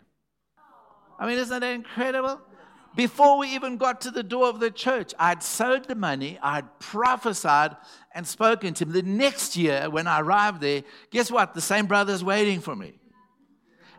I 1.20 1.26
mean, 1.26 1.38
isn't 1.38 1.60
that 1.60 1.72
incredible? 1.72 2.40
Before 2.98 3.38
we 3.38 3.54
even 3.54 3.76
got 3.76 4.00
to 4.00 4.10
the 4.10 4.24
door 4.24 4.48
of 4.48 4.58
the 4.58 4.72
church, 4.72 5.14
I'd 5.20 5.40
sowed 5.40 5.84
the 5.84 5.94
money, 5.94 6.36
I'd 6.42 6.80
prophesied 6.80 7.76
and 8.12 8.26
spoken 8.26 8.74
to 8.74 8.84
him. 8.84 8.90
The 8.90 9.02
next 9.02 9.56
year, 9.56 9.88
when 9.88 10.08
I 10.08 10.20
arrived 10.20 10.60
there, 10.60 10.82
guess 11.12 11.30
what? 11.30 11.54
The 11.54 11.60
same 11.60 11.86
brother's 11.86 12.24
waiting 12.24 12.58
for 12.58 12.74
me. 12.74 12.98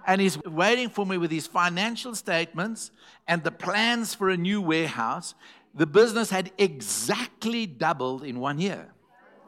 And 0.06 0.20
he's 0.20 0.38
waiting 0.44 0.90
for 0.90 1.06
me 1.06 1.18
with 1.18 1.32
his 1.32 1.48
financial 1.48 2.14
statements 2.14 2.92
and 3.26 3.42
the 3.42 3.52
plans 3.52 4.16
for 4.16 4.32
a 4.32 4.36
new 4.36 4.62
warehouse. 4.62 5.34
The 5.74 5.88
business 5.88 6.30
had 6.30 6.52
exactly 6.58 7.68
doubled 7.68 8.26
in 8.26 8.42
one 8.42 8.60
year. 8.60 8.90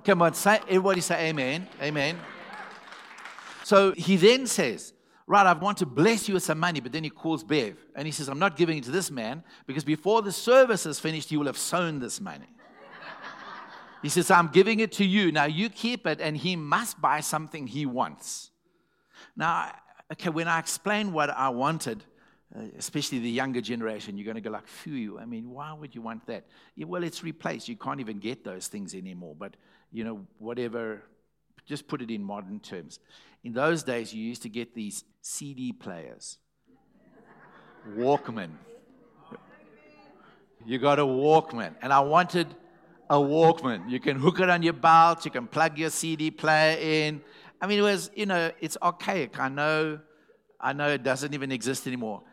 Come 0.06 0.22
on, 0.22 0.34
say, 0.34 0.62
everybody 0.70 1.02
say 1.02 1.28
amen. 1.28 1.68
Amen. 1.82 2.18
So 3.66 3.92
he 3.98 4.16
then 4.16 4.48
says, 4.48 4.94
right, 5.28 5.46
I 5.46 5.54
want 5.54 5.78
to 5.80 5.86
bless 5.86 6.28
you 6.28 6.34
with 6.36 6.44
some 6.44 6.60
money. 6.60 6.80
But 6.80 6.92
then 6.92 7.04
he 7.04 7.10
calls 7.10 7.44
Bev 7.44 7.78
and 7.96 8.06
he 8.06 8.12
says, 8.12 8.28
I'm 8.28 8.40
not 8.40 8.58
giving 8.58 8.78
it 8.78 8.84
to 8.86 8.92
this 8.92 9.12
man 9.12 9.44
because 9.66 9.84
before 9.84 10.22
the 10.22 10.32
service 10.32 10.86
is 10.86 11.00
finished, 11.00 11.32
you 11.32 11.40
will 11.40 11.48
have 11.48 11.58
sown 11.58 12.00
this 12.00 12.20
money. 12.20 12.48
he 14.02 14.10
says, 14.10 14.32
I'm 14.32 14.48
giving 14.48 14.80
it 14.80 14.92
to 14.94 15.06
you. 15.06 15.32
Now 15.32 15.46
you 15.46 15.70
keep 15.70 16.08
it 16.08 16.20
and 16.22 16.36
he 16.36 16.56
must 16.56 17.00
buy 17.00 17.20
something 17.20 17.68
he 17.68 17.86
wants. 17.86 18.52
Now, 19.36 19.74
okay, 20.12 20.30
when 20.30 20.48
I 20.48 20.60
explain 20.60 21.14
what 21.14 21.30
I 21.30 21.50
wanted, 21.50 22.04
uh, 22.54 22.64
especially 22.78 23.20
the 23.20 23.30
younger 23.30 23.62
generation, 23.62 24.18
you're 24.18 24.26
going 24.26 24.36
to 24.36 24.42
go 24.42 24.50
like, 24.50 24.68
phew, 24.68 25.18
I 25.18 25.26
mean, 25.26 25.50
why 25.50 25.72
would 25.72 25.96
you 25.96 26.02
want 26.02 26.26
that? 26.28 26.46
Yeah, 26.76 26.86
well, 26.86 27.04
it's 27.04 27.24
replaced. 27.24 27.70
You 27.70 27.78
can't 27.78 28.02
even 28.02 28.20
get 28.20 28.44
those 28.44 28.68
things 28.68 28.94
anymore. 28.94 29.36
But, 29.38 29.56
you 29.92 30.04
know, 30.04 30.26
whatever, 30.38 31.04
just 31.66 31.88
put 31.88 32.02
it 32.02 32.12
in 32.12 32.24
modern 32.24 32.60
terms. 32.60 33.00
In 33.44 33.54
those 33.54 33.84
days, 33.84 34.14
you 34.14 34.24
used 34.24 34.44
to 34.44 34.50
get 34.50 34.76
these 34.76 35.04
CD 35.22 35.72
players, 35.72 36.38
Walkman. 37.98 38.52
You 40.66 40.78
got 40.78 41.00
a 41.00 41.04
Walkman. 41.04 41.74
And 41.82 41.92
I 41.92 42.02
wanted 42.02 42.48
a 43.10 43.16
Walkman. 43.16 43.90
You 43.90 44.00
can 44.00 44.18
hook 44.18 44.40
it 44.40 44.50
on 44.50 44.64
your 44.64 44.74
belt, 44.74 45.26
you 45.26 45.32
can 45.32 45.48
plug 45.48 45.78
your 45.78 45.90
CD 45.90 46.32
player 46.32 46.78
in. 46.80 47.22
I 47.62 47.68
mean, 47.68 47.80
it 47.80 47.84
was, 47.84 48.10
you 48.16 48.26
know, 48.26 48.52
it's 48.60 48.78
archaic. 48.82 49.40
I 49.40 49.50
know, 49.50 50.00
I 50.60 50.74
know 50.74 50.88
it 50.90 51.04
doesn't 51.04 51.34
even 51.34 51.52
exist 51.52 51.88
anymore. 51.88 52.24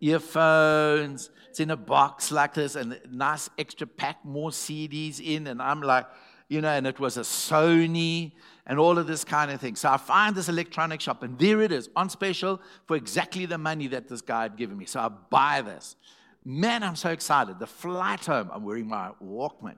Earphones, 0.00 1.30
it's 1.50 1.60
in 1.60 1.70
a 1.70 1.76
box 1.76 2.30
like 2.30 2.54
this, 2.54 2.76
and 2.76 3.00
nice 3.10 3.50
extra 3.58 3.86
pack, 3.86 4.24
more 4.24 4.50
CDs 4.50 5.20
in. 5.20 5.48
And 5.48 5.60
I'm 5.60 5.82
like, 5.82 6.06
you 6.48 6.60
know, 6.60 6.68
and 6.68 6.86
it 6.86 7.00
was 7.00 7.16
a 7.16 7.22
Sony 7.22 8.32
and 8.66 8.78
all 8.78 8.98
of 8.98 9.06
this 9.06 9.24
kind 9.24 9.50
of 9.50 9.60
thing. 9.60 9.76
So 9.76 9.90
I 9.90 9.96
find 9.96 10.34
this 10.34 10.48
electronic 10.48 11.00
shop, 11.00 11.22
and 11.22 11.38
there 11.38 11.60
it 11.62 11.72
is 11.72 11.88
on 11.96 12.08
special 12.08 12.60
for 12.86 12.96
exactly 12.96 13.46
the 13.46 13.58
money 13.58 13.88
that 13.88 14.08
this 14.08 14.20
guy 14.20 14.42
had 14.42 14.56
given 14.56 14.78
me. 14.78 14.86
So 14.86 15.00
I 15.00 15.08
buy 15.08 15.62
this. 15.62 15.96
Man, 16.44 16.82
I'm 16.82 16.96
so 16.96 17.10
excited. 17.10 17.58
The 17.58 17.66
flight 17.66 18.24
home, 18.24 18.50
I'm 18.52 18.64
wearing 18.64 18.88
my 18.88 19.10
Walkman. 19.22 19.76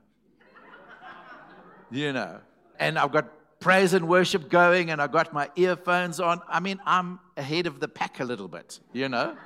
you 1.91 2.13
know, 2.13 2.41
and 2.79 2.99
I've 2.99 3.13
got 3.13 3.29
praise 3.61 3.95
and 3.95 4.09
worship 4.09 4.49
going, 4.51 4.91
and 4.91 5.01
I've 5.01 5.13
got 5.13 5.33
my 5.33 5.51
earphones 5.57 6.21
on. 6.21 6.41
I 6.49 6.61
mean, 6.61 6.81
I'm 6.85 7.21
ahead 7.37 7.67
of 7.67 7.81
the 7.81 7.89
pack 7.89 8.21
a 8.21 8.25
little 8.25 8.49
bit, 8.49 8.81
you 8.93 9.09
know. 9.09 9.37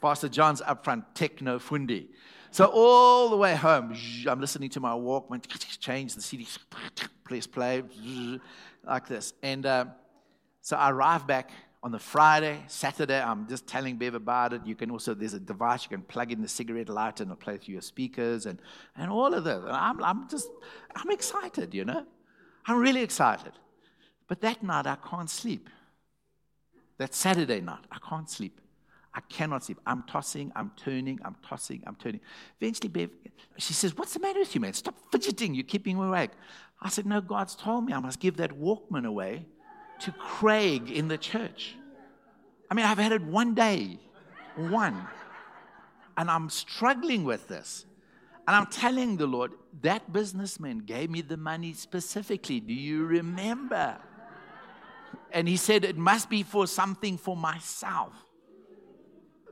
Pastor 0.00 0.28
John's 0.28 0.62
up 0.62 0.84
front, 0.84 1.14
techno 1.14 1.58
fundi. 1.58 2.08
So 2.50 2.66
all 2.66 3.28
the 3.28 3.36
way 3.36 3.54
home, 3.54 3.94
I'm 4.26 4.40
listening 4.40 4.70
to 4.70 4.80
my 4.80 4.92
Walkman, 4.92 5.46
change 5.78 6.14
the 6.14 6.22
CD, 6.22 6.46
press 7.30 7.46
play, 7.46 7.84
like 8.84 9.06
this. 9.06 9.34
And 9.40 9.64
uh, 9.64 9.84
so 10.62 10.76
I 10.76 10.90
arrive 10.90 11.28
back 11.28 11.52
on 11.80 11.92
the 11.92 11.98
Friday, 11.98 12.58
Saturday, 12.66 13.22
I'm 13.22 13.48
just 13.48 13.68
telling 13.68 13.96
Bev 13.96 14.14
about 14.14 14.52
it. 14.52 14.66
You 14.66 14.74
can 14.74 14.90
also, 14.90 15.14
there's 15.14 15.32
a 15.32 15.40
device 15.40 15.84
you 15.84 15.90
can 15.90 16.02
plug 16.02 16.32
in 16.32 16.42
the 16.42 16.48
cigarette 16.48 16.88
lighter 16.88 17.22
and 17.22 17.30
it'll 17.30 17.40
play 17.40 17.56
through 17.56 17.72
your 17.72 17.82
speakers 17.82 18.46
and, 18.46 18.58
and 18.96 19.10
all 19.12 19.32
of 19.32 19.44
this. 19.44 19.58
And 19.58 19.70
I'm, 19.70 20.02
I'm 20.02 20.28
just, 20.28 20.48
I'm 20.96 21.10
excited, 21.10 21.72
you 21.72 21.84
know. 21.84 22.04
I'm 22.66 22.80
really 22.80 23.02
excited. 23.02 23.52
But 24.26 24.40
that 24.40 24.62
night, 24.62 24.86
I 24.86 24.96
can't 24.96 25.30
sleep. 25.30 25.70
That 26.98 27.14
Saturday 27.14 27.60
night, 27.60 27.84
I 27.90 27.98
can't 28.06 28.28
sleep. 28.28 28.59
I 29.12 29.20
cannot 29.22 29.64
sleep. 29.64 29.78
I'm 29.86 30.04
tossing, 30.04 30.52
I'm 30.54 30.70
turning, 30.76 31.18
I'm 31.24 31.36
tossing, 31.46 31.82
I'm 31.86 31.96
turning. 31.96 32.20
Eventually, 32.60 32.88
Bev, 32.88 33.10
she 33.58 33.72
says, 33.72 33.96
What's 33.96 34.14
the 34.14 34.20
matter 34.20 34.38
with 34.38 34.54
you, 34.54 34.60
man? 34.60 34.72
Stop 34.72 34.94
fidgeting. 35.10 35.54
You're 35.54 35.64
keeping 35.64 35.98
me 35.98 36.06
awake. 36.06 36.30
I 36.80 36.88
said, 36.88 37.06
No, 37.06 37.20
God's 37.20 37.56
told 37.56 37.84
me 37.84 37.92
I 37.92 37.98
must 37.98 38.20
give 38.20 38.36
that 38.36 38.52
Walkman 38.52 39.06
away 39.06 39.46
to 40.00 40.12
Craig 40.12 40.90
in 40.90 41.08
the 41.08 41.18
church. 41.18 41.74
I 42.70 42.74
mean, 42.74 42.86
I've 42.86 42.98
had 42.98 43.12
it 43.12 43.22
one 43.22 43.54
day, 43.54 43.98
one. 44.56 45.06
And 46.16 46.30
I'm 46.30 46.48
struggling 46.48 47.24
with 47.24 47.48
this. 47.48 47.86
And 48.46 48.56
I'm 48.56 48.66
telling 48.66 49.16
the 49.16 49.26
Lord, 49.26 49.52
that 49.82 50.12
businessman 50.12 50.78
gave 50.78 51.10
me 51.10 51.20
the 51.20 51.36
money 51.36 51.72
specifically. 51.72 52.60
Do 52.60 52.72
you 52.72 53.04
remember? 53.04 53.96
And 55.32 55.48
he 55.48 55.56
said, 55.56 55.84
It 55.84 55.96
must 55.96 56.30
be 56.30 56.44
for 56.44 56.68
something 56.68 57.18
for 57.18 57.36
myself. 57.36 58.12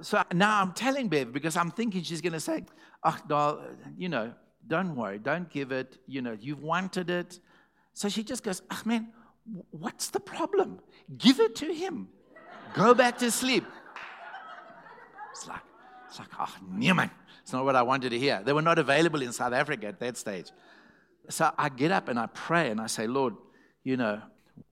So 0.00 0.23
now 0.33 0.61
I'm 0.61 0.73
telling 0.73 1.09
Bev 1.09 1.33
because 1.33 1.57
I'm 1.57 1.71
thinking 1.71 2.02
she's 2.02 2.21
going 2.21 2.33
to 2.33 2.40
say, 2.40 2.64
Oh, 3.05 3.17
doll, 3.26 3.61
you 3.97 4.09
know, 4.09 4.33
don't 4.67 4.97
worry, 4.97 5.19
don't 5.19 5.49
give 5.50 5.73
it. 5.73 5.99
You 6.07 6.23
know, 6.23 6.37
you've 6.38 6.62
wanted 6.62 7.11
it. 7.11 7.40
So 7.93 8.09
she 8.09 8.23
just 8.23 8.43
goes, 8.43 8.62
Ah, 8.71 8.83
man, 8.85 9.09
what's 9.71 10.11
the 10.11 10.21
problem? 10.21 10.81
Give 11.17 11.40
it 11.40 11.57
to 11.57 11.73
him. 11.73 12.09
Go 12.75 12.95
back 12.95 13.19
to 13.19 13.31
sleep. 13.31 13.64
It's 15.33 15.47
like, 15.47 15.61
it's 16.09 16.19
like, 16.19 16.28
oh, 16.38 16.55
Newman. 16.71 17.11
It's 17.43 17.52
not 17.52 17.64
what 17.64 17.76
I 17.76 17.83
wanted 17.83 18.11
to 18.11 18.19
hear. 18.19 18.43
They 18.45 18.52
were 18.52 18.62
not 18.62 18.78
available 18.78 19.23
in 19.23 19.33
South 19.33 19.55
Africa 19.55 19.87
at 19.87 20.00
that 20.00 20.17
stage. 20.17 20.50
So 21.31 21.50
I 21.57 21.69
get 21.69 21.90
up 21.90 22.09
and 22.09 22.19
I 22.19 22.26
pray 22.26 22.71
and 22.71 22.81
I 22.81 22.88
say, 22.88 23.07
Lord, 23.07 23.35
you 23.85 23.97
know, 23.97 24.21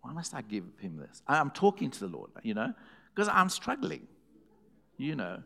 why 0.01 0.13
must 0.13 0.35
I 0.35 0.43
give 0.43 0.65
him 0.79 0.99
this? 0.99 1.23
I'm 1.27 1.51
talking 1.51 1.91
to 1.91 2.01
the 2.01 2.09
Lord, 2.09 2.31
you 2.43 2.55
know, 2.55 2.75
because 3.15 3.29
I'm 3.29 3.49
struggling, 3.49 4.07
you 4.97 5.15
know, 5.15 5.43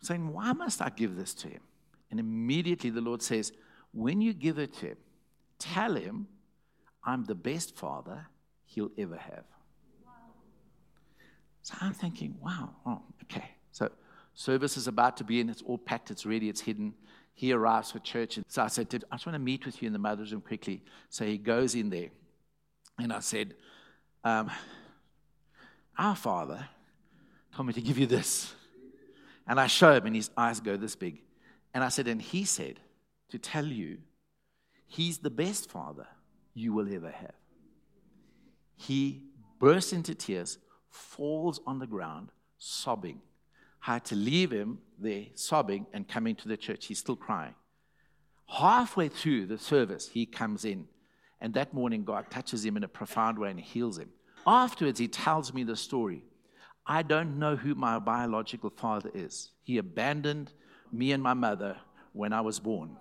saying, 0.00 0.32
why 0.32 0.52
must 0.52 0.80
I 0.80 0.90
give 0.90 1.16
this 1.16 1.34
to 1.34 1.48
him? 1.48 1.60
And 2.10 2.18
immediately 2.18 2.90
the 2.90 3.00
Lord 3.00 3.22
says, 3.22 3.52
when 3.92 4.20
you 4.20 4.32
give 4.32 4.58
it 4.58 4.74
to 4.74 4.86
him, 4.86 4.96
tell 5.58 5.94
him, 5.94 6.26
I'm 7.04 7.24
the 7.24 7.34
best 7.34 7.76
father 7.76 8.26
he'll 8.64 8.90
ever 8.98 9.16
have. 9.16 9.44
So 11.62 11.74
I'm 11.80 11.92
thinking, 11.92 12.36
wow, 12.40 12.70
oh, 12.86 13.02
okay. 13.24 13.50
So 13.72 13.90
service 14.34 14.76
is 14.76 14.86
about 14.86 15.16
to 15.18 15.24
be 15.24 15.40
in, 15.40 15.50
it's 15.50 15.62
all 15.62 15.78
packed, 15.78 16.10
it's 16.10 16.24
ready, 16.24 16.48
it's 16.48 16.60
hidden. 16.60 16.94
He 17.34 17.52
arrives 17.52 17.92
for 17.92 17.98
church. 18.00 18.36
And 18.36 18.46
so 18.48 18.62
I 18.62 18.68
said, 18.68 18.88
I 19.10 19.16
just 19.16 19.26
want 19.26 19.34
to 19.34 19.38
meet 19.38 19.66
with 19.66 19.82
you 19.82 19.86
in 19.86 19.92
the 19.92 19.98
mother's 19.98 20.32
room 20.32 20.40
quickly. 20.40 20.82
So 21.10 21.24
he 21.24 21.38
goes 21.38 21.74
in 21.74 21.90
there. 21.90 22.08
And 22.98 23.12
I 23.12 23.20
said, 23.20 23.54
um, 24.24 24.50
Our 25.96 26.16
father 26.16 26.68
told 27.54 27.66
me 27.66 27.72
to 27.74 27.80
give 27.80 27.98
you 27.98 28.06
this. 28.06 28.54
And 29.46 29.58
I 29.58 29.66
show 29.66 29.94
him, 29.94 30.06
and 30.06 30.14
his 30.14 30.30
eyes 30.36 30.60
go 30.60 30.76
this 30.76 30.96
big. 30.96 31.22
And 31.74 31.82
I 31.82 31.88
said, 31.88 32.06
And 32.06 32.22
he 32.22 32.44
said 32.44 32.80
to 33.30 33.38
tell 33.38 33.66
you, 33.66 33.98
he's 34.86 35.18
the 35.18 35.30
best 35.30 35.70
father 35.70 36.06
you 36.54 36.72
will 36.72 36.92
ever 36.92 37.10
have. 37.10 37.34
He 38.76 39.22
bursts 39.58 39.92
into 39.92 40.14
tears, 40.14 40.58
falls 40.88 41.60
on 41.66 41.78
the 41.78 41.86
ground, 41.86 42.30
sobbing. 42.58 43.20
I 43.86 43.94
had 43.94 44.04
to 44.06 44.14
leave 44.14 44.50
him 44.50 44.78
there 44.98 45.26
sobbing 45.34 45.86
and 45.92 46.08
come 46.08 46.26
into 46.26 46.48
the 46.48 46.56
church. 46.56 46.86
He's 46.86 46.98
still 46.98 47.16
crying. 47.16 47.54
Halfway 48.46 49.08
through 49.08 49.46
the 49.46 49.58
service, 49.58 50.08
he 50.08 50.26
comes 50.26 50.64
in. 50.64 50.86
And 51.40 51.54
that 51.54 51.72
morning, 51.72 52.04
God 52.04 52.30
touches 52.30 52.64
him 52.64 52.76
in 52.76 52.84
a 52.84 52.88
profound 52.88 53.38
way 53.38 53.50
and 53.50 53.60
heals 53.60 53.98
him. 53.98 54.10
Afterwards, 54.46 54.98
he 54.98 55.08
tells 55.08 55.54
me 55.54 55.62
the 55.62 55.76
story. 55.76 56.24
I 56.90 57.02
don't 57.02 57.38
know 57.38 57.54
who 57.54 57.76
my 57.76 58.00
biological 58.00 58.68
father 58.68 59.12
is. 59.14 59.50
He 59.62 59.78
abandoned 59.78 60.52
me 60.90 61.12
and 61.12 61.22
my 61.22 61.34
mother 61.34 61.76
when 62.12 62.32
I 62.32 62.40
was 62.40 62.58
born. 62.58 62.96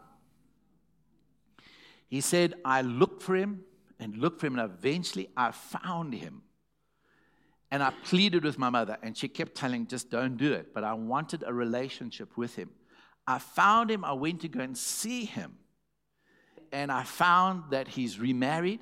He 2.07 2.21
said, 2.21 2.53
I 2.63 2.83
looked 2.83 3.23
for 3.23 3.35
him 3.35 3.61
and 3.99 4.15
looked 4.15 4.41
for 4.41 4.45
him, 4.45 4.59
and 4.59 4.71
eventually 4.71 5.29
I 5.35 5.49
found 5.49 6.13
him. 6.13 6.43
And 7.71 7.81
I 7.81 7.91
pleaded 8.03 8.43
with 8.43 8.59
my 8.59 8.69
mother, 8.69 8.95
and 9.01 9.17
she 9.17 9.27
kept 9.27 9.55
telling, 9.55 9.87
just 9.87 10.11
don't 10.11 10.37
do 10.37 10.53
it. 10.53 10.71
But 10.71 10.83
I 10.83 10.93
wanted 10.93 11.43
a 11.47 11.51
relationship 11.51 12.37
with 12.37 12.55
him. 12.55 12.69
I 13.25 13.39
found 13.39 13.89
him, 13.89 14.05
I 14.05 14.13
went 14.13 14.41
to 14.41 14.49
go 14.49 14.59
and 14.59 14.77
see 14.77 15.25
him. 15.25 15.57
And 16.71 16.91
I 16.91 17.05
found 17.05 17.71
that 17.71 17.87
he's 17.87 18.19
remarried, 18.19 18.81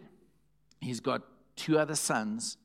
he's 0.81 0.99
got 0.99 1.21
two 1.55 1.79
other 1.79 1.95
sons, 1.95 2.57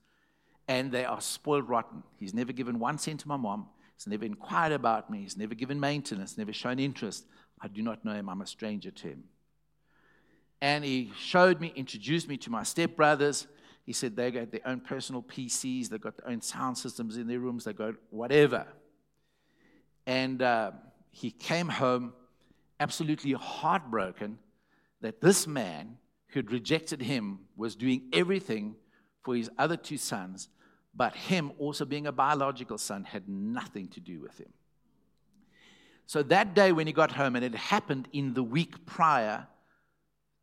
and 0.69 0.93
they 0.93 1.05
are 1.05 1.21
spoiled 1.21 1.69
rotten. 1.69 2.03
He's 2.19 2.35
never 2.35 2.53
given 2.53 2.79
one 2.79 2.99
cent 2.99 3.21
to 3.21 3.29
my 3.29 3.37
mom, 3.37 3.67
he's 3.97 4.07
never 4.07 4.25
inquired 4.25 4.73
about 4.73 5.11
me, 5.11 5.23
he's 5.23 5.37
never 5.37 5.55
given 5.55 5.79
maintenance, 5.81 6.39
never 6.39 6.53
shown 6.53 6.79
interest. 6.79 7.27
I 7.61 7.69
do 7.69 7.83
not 7.83 8.05
know 8.05 8.13
him, 8.13 8.29
I'm 8.29 8.41
a 8.41 8.47
stranger 8.47 8.91
to 8.91 9.09
him. 9.09 9.25
And 10.61 10.85
he 10.85 11.13
showed 11.19 11.61
me, 11.61 11.73
introduced 11.75 12.29
me 12.29 12.37
to 12.39 12.51
my 12.51 12.63
stepbrothers. 12.63 13.47
He 13.85 13.93
said 13.93 14.15
they 14.15 14.31
got 14.31 14.53
their 14.53 14.61
own 14.65 14.81
personal 14.81 15.23
PCs, 15.23 15.89
they've 15.89 16.01
got 16.01 16.17
their 16.17 16.29
own 16.29 16.41
sound 16.41 16.79
systems 16.79 17.17
in 17.17 17.27
their 17.27 17.41
rooms, 17.41 17.65
they 17.65 17.73
got 17.73 17.95
whatever. 18.11 18.67
And 20.07 20.43
uh, 20.43 20.73
he 21.11 21.31
came 21.31 21.69
home 21.69 22.13
absolutely 22.81 23.33
heartbroken 23.33 24.39
that 25.01 25.21
this 25.21 25.47
man 25.47 25.99
who'd 26.29 26.51
rejected 26.51 27.03
him 27.03 27.41
was 27.57 27.77
doing 27.77 28.09
everything 28.13 28.75
for 29.23 29.37
his 29.37 29.51
other 29.59 29.77
two 29.77 29.97
sons, 29.97 30.49
but 30.95 31.15
him 31.15 31.53
also 31.59 31.85
being 31.85 32.07
a 32.07 32.13
biological 32.13 32.79
son 32.79 33.05
had 33.05 33.29
nothing 33.29 33.89
to 33.89 34.01
do 34.01 34.21
with 34.21 34.39
him. 34.39 34.53
So 36.07 36.23
that 36.25 36.55
day 36.55 36.73
when 36.73 36.87
he 36.87 36.93
got 36.93 37.13
home, 37.13 37.37
and 37.37 37.45
it 37.45 37.55
happened 37.55 38.09
in 38.13 38.35
the 38.35 38.43
week 38.43 38.85
prior 38.85 39.47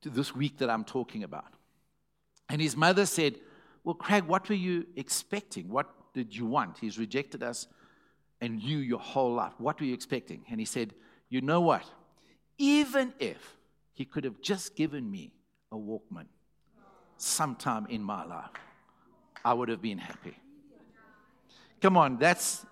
to 0.02 0.10
this 0.10 0.36
week 0.36 0.58
that 0.60 0.70
I'm 0.70 0.84
talking 0.84 1.24
about. 1.24 1.54
And 2.50 2.62
his 2.62 2.76
mother 2.76 3.06
said, 3.06 3.36
Well, 3.84 3.96
Craig, 3.96 4.24
what 4.24 4.50
were 4.50 4.56
you 4.56 4.88
expecting? 4.96 5.70
What 5.70 5.88
did 6.14 6.36
you 6.36 6.46
want? 6.46 6.78
He's 6.80 6.98
rejected 6.98 7.44
us 7.44 7.68
and 8.42 8.62
you 8.62 8.78
your 8.78 9.00
whole 9.00 9.34
life. 9.34 9.54
What 9.58 9.80
were 9.80 9.86
you 9.86 9.94
expecting? 9.94 10.44
And 10.50 10.60
he 10.60 10.66
said, 10.66 10.94
You 11.30 11.42
know 11.42 11.62
what? 11.62 11.84
Even 12.58 13.14
if 13.20 13.58
he 13.94 14.06
could 14.06 14.24
have 14.24 14.42
just 14.42 14.76
given 14.76 15.10
me 15.10 15.34
a 15.72 15.76
Walkman 15.76 16.26
sometime 17.18 17.86
in 17.88 18.02
my 18.02 18.26
life, 18.26 18.50
I 19.44 19.54
would 19.54 19.70
have 19.70 19.82
been 19.82 19.98
happy. 19.98 20.36
Come 21.82 21.96
on, 21.96 22.18
that's, 22.18 22.66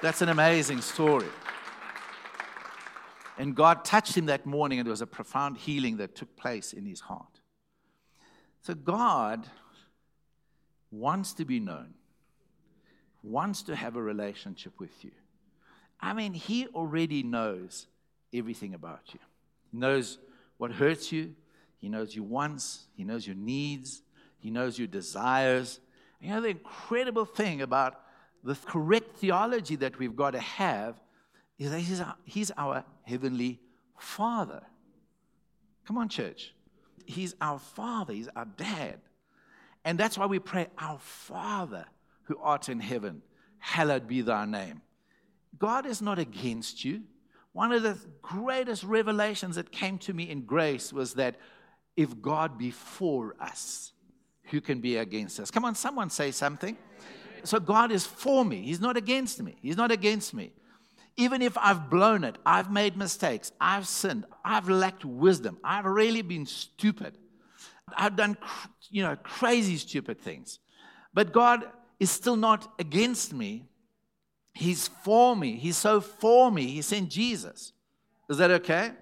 that's 0.00 0.22
an 0.22 0.28
amazing 0.28 0.80
story. 0.80 1.26
And 3.38 3.54
God 3.54 3.84
touched 3.84 4.16
him 4.16 4.26
that 4.26 4.46
morning, 4.46 4.78
and 4.78 4.86
there 4.86 4.92
was 4.92 5.02
a 5.02 5.06
profound 5.06 5.58
healing 5.58 5.98
that 5.98 6.14
took 6.14 6.34
place 6.36 6.72
in 6.72 6.86
his 6.86 7.00
heart. 7.00 7.40
So, 8.62 8.74
God 8.74 9.46
wants 10.90 11.34
to 11.34 11.44
be 11.44 11.60
known, 11.60 11.94
wants 13.22 13.62
to 13.64 13.76
have 13.76 13.96
a 13.96 14.02
relationship 14.02 14.72
with 14.78 15.04
you. 15.04 15.12
I 16.00 16.12
mean, 16.12 16.32
He 16.32 16.66
already 16.68 17.22
knows 17.22 17.86
everything 18.34 18.74
about 18.74 19.02
you. 19.12 19.20
He 19.70 19.78
knows 19.78 20.18
what 20.58 20.72
hurts 20.72 21.12
you, 21.12 21.34
He 21.78 21.88
knows 21.88 22.14
your 22.14 22.24
wants, 22.24 22.86
He 22.96 23.04
knows 23.04 23.26
your 23.26 23.36
needs, 23.36 24.02
He 24.46 24.52
knows 24.52 24.78
your 24.78 24.86
desires. 24.86 25.80
You 26.20 26.28
know, 26.30 26.40
the 26.40 26.50
incredible 26.50 27.24
thing 27.24 27.62
about 27.62 28.00
the 28.44 28.54
correct 28.54 29.16
theology 29.16 29.74
that 29.74 29.98
we've 29.98 30.14
got 30.14 30.34
to 30.34 30.38
have 30.38 31.00
is 31.58 31.72
that 31.72 31.80
he's 31.80 32.00
our, 32.00 32.14
he's 32.24 32.52
our 32.56 32.84
heavenly 33.02 33.58
Father. 33.98 34.62
Come 35.84 35.98
on, 35.98 36.08
church. 36.08 36.54
He's 37.06 37.34
our 37.40 37.58
Father, 37.58 38.12
He's 38.12 38.28
our 38.36 38.44
dad. 38.44 39.00
And 39.84 39.98
that's 39.98 40.16
why 40.16 40.26
we 40.26 40.38
pray, 40.38 40.68
Our 40.78 41.00
Father 41.00 41.86
who 42.22 42.38
art 42.38 42.68
in 42.68 42.78
heaven, 42.78 43.22
hallowed 43.58 44.06
be 44.06 44.20
thy 44.20 44.44
name. 44.44 44.80
God 45.58 45.86
is 45.86 46.00
not 46.00 46.20
against 46.20 46.84
you. 46.84 47.02
One 47.52 47.72
of 47.72 47.82
the 47.82 47.98
greatest 48.22 48.84
revelations 48.84 49.56
that 49.56 49.72
came 49.72 49.98
to 49.98 50.12
me 50.12 50.30
in 50.30 50.42
grace 50.42 50.92
was 50.92 51.14
that 51.14 51.34
if 51.96 52.22
God 52.22 52.56
be 52.56 52.70
for 52.70 53.34
us, 53.40 53.92
who 54.50 54.60
can 54.60 54.80
be 54.80 54.96
against 54.96 55.40
us? 55.40 55.50
Come 55.50 55.64
on, 55.64 55.74
someone 55.74 56.10
say 56.10 56.30
something. 56.30 56.76
So 57.44 57.60
God 57.60 57.92
is 57.92 58.06
for 58.06 58.44
me. 58.44 58.62
He's 58.62 58.80
not 58.80 58.96
against 58.96 59.42
me. 59.42 59.56
He's 59.62 59.76
not 59.76 59.92
against 59.92 60.34
me. 60.34 60.52
Even 61.16 61.40
if 61.42 61.56
I've 61.56 61.88
blown 61.88 62.24
it, 62.24 62.36
I've 62.44 62.70
made 62.70 62.96
mistakes, 62.96 63.50
I've 63.58 63.88
sinned, 63.88 64.26
I've 64.44 64.68
lacked 64.68 65.04
wisdom, 65.04 65.58
I've 65.64 65.86
really 65.86 66.20
been 66.20 66.44
stupid. 66.44 67.16
I've 67.96 68.16
done, 68.16 68.36
you 68.90 69.02
know, 69.02 69.16
crazy 69.16 69.76
stupid 69.76 70.20
things. 70.20 70.58
But 71.14 71.32
God 71.32 71.64
is 71.98 72.10
still 72.10 72.36
not 72.36 72.70
against 72.78 73.32
me. 73.32 73.64
He's 74.52 74.88
for 74.88 75.36
me. 75.36 75.56
He's 75.56 75.76
so 75.76 76.00
for 76.00 76.50
me. 76.50 76.66
He 76.66 76.82
sent 76.82 77.10
Jesus. 77.10 77.72
Is 78.28 78.38
that 78.38 78.50
okay? 78.50 78.92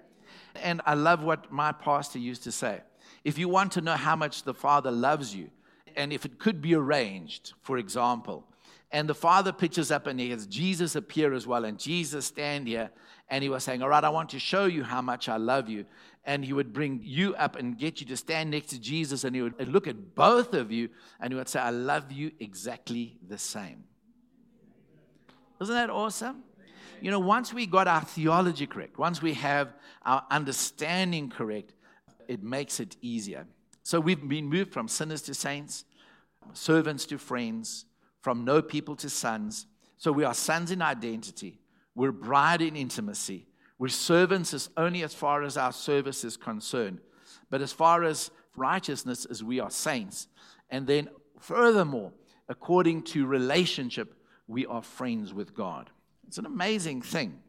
And 0.55 0.81
I 0.85 0.93
love 0.93 1.23
what 1.23 1.51
my 1.51 1.71
pastor 1.71 2.19
used 2.19 2.43
to 2.43 2.51
say. 2.51 2.81
If 3.25 3.37
you 3.37 3.49
want 3.49 3.73
to 3.73 3.81
know 3.81 3.95
how 3.95 4.15
much 4.15 4.43
the 4.43 4.53
Father 4.53 4.91
loves 4.91 5.35
you, 5.35 5.49
and 5.97 6.13
if 6.13 6.23
it 6.23 6.39
could 6.39 6.61
be 6.61 6.75
arranged, 6.75 7.53
for 7.61 7.77
example, 7.77 8.47
and 8.91 9.09
the 9.09 9.15
father 9.15 9.51
pitches 9.51 9.91
up 9.91 10.07
and 10.07 10.17
he 10.19 10.29
has 10.29 10.47
Jesus 10.47 10.95
appear 10.95 11.33
as 11.33 11.45
well, 11.45 11.65
and 11.65 11.77
Jesus 11.77 12.25
stand 12.25 12.67
here, 12.67 12.91
and 13.29 13.43
he 13.43 13.49
was 13.49 13.63
saying, 13.63 13.81
All 13.81 13.89
right, 13.89 14.03
I 14.03 14.09
want 14.09 14.29
to 14.29 14.39
show 14.39 14.65
you 14.65 14.83
how 14.83 15.01
much 15.01 15.27
I 15.27 15.37
love 15.37 15.67
you. 15.67 15.85
And 16.23 16.45
he 16.45 16.53
would 16.53 16.71
bring 16.71 17.01
you 17.03 17.35
up 17.35 17.55
and 17.55 17.77
get 17.77 17.99
you 17.99 18.07
to 18.07 18.17
stand 18.17 18.51
next 18.51 18.67
to 18.67 18.79
Jesus, 18.79 19.23
and 19.23 19.35
he 19.35 19.41
would 19.41 19.67
look 19.67 19.87
at 19.87 20.15
both 20.15 20.53
of 20.53 20.71
you, 20.71 20.89
and 21.19 21.33
he 21.33 21.37
would 21.37 21.49
say, 21.49 21.59
I 21.59 21.71
love 21.71 22.11
you 22.11 22.31
exactly 22.39 23.17
the 23.27 23.37
same. 23.37 23.83
Isn't 25.61 25.75
that 25.75 25.89
awesome? 25.89 26.43
You 27.01 27.11
know, 27.11 27.19
once 27.19 27.53
we 27.53 27.65
got 27.65 27.87
our 27.87 28.01
theology 28.01 28.65
correct, 28.65 28.97
once 28.97 29.21
we 29.21 29.33
have 29.33 29.73
our 30.03 30.23
understanding 30.31 31.29
correct, 31.29 31.73
it 32.27 32.43
makes 32.43 32.79
it 32.79 32.95
easier. 33.01 33.45
So 33.83 33.99
we've 33.99 34.27
been 34.27 34.47
moved 34.47 34.73
from 34.73 34.87
sinners 34.87 35.21
to 35.23 35.33
saints, 35.33 35.85
servants 36.53 37.05
to 37.07 37.17
friends, 37.17 37.85
from 38.21 38.43
no 38.43 38.61
people 38.61 38.95
to 38.97 39.09
sons. 39.09 39.67
So 39.97 40.11
we 40.11 40.23
are 40.23 40.33
sons 40.33 40.71
in 40.71 40.81
identity. 40.81 41.59
We're 41.93 42.11
bride 42.11 42.61
in 42.61 42.75
intimacy. 42.75 43.47
We're 43.77 43.89
servants 43.89 44.53
as 44.53 44.69
only 44.77 45.03
as 45.03 45.13
far 45.13 45.43
as 45.43 45.57
our 45.57 45.71
service 45.71 46.23
is 46.23 46.37
concerned. 46.37 46.99
But 47.49 47.61
as 47.61 47.71
far 47.71 48.03
as 48.03 48.31
righteousness 48.55 49.25
as 49.25 49.43
we 49.43 49.59
are 49.59 49.69
saints. 49.69 50.27
And 50.69 50.87
then 50.87 51.09
furthermore, 51.39 52.11
according 52.49 53.03
to 53.03 53.25
relationship, 53.25 54.15
we 54.47 54.65
are 54.65 54.81
friends 54.81 55.33
with 55.33 55.53
God. 55.53 55.89
It's 56.27 56.37
an 56.37 56.45
amazing 56.45 57.01
thing 57.01 57.39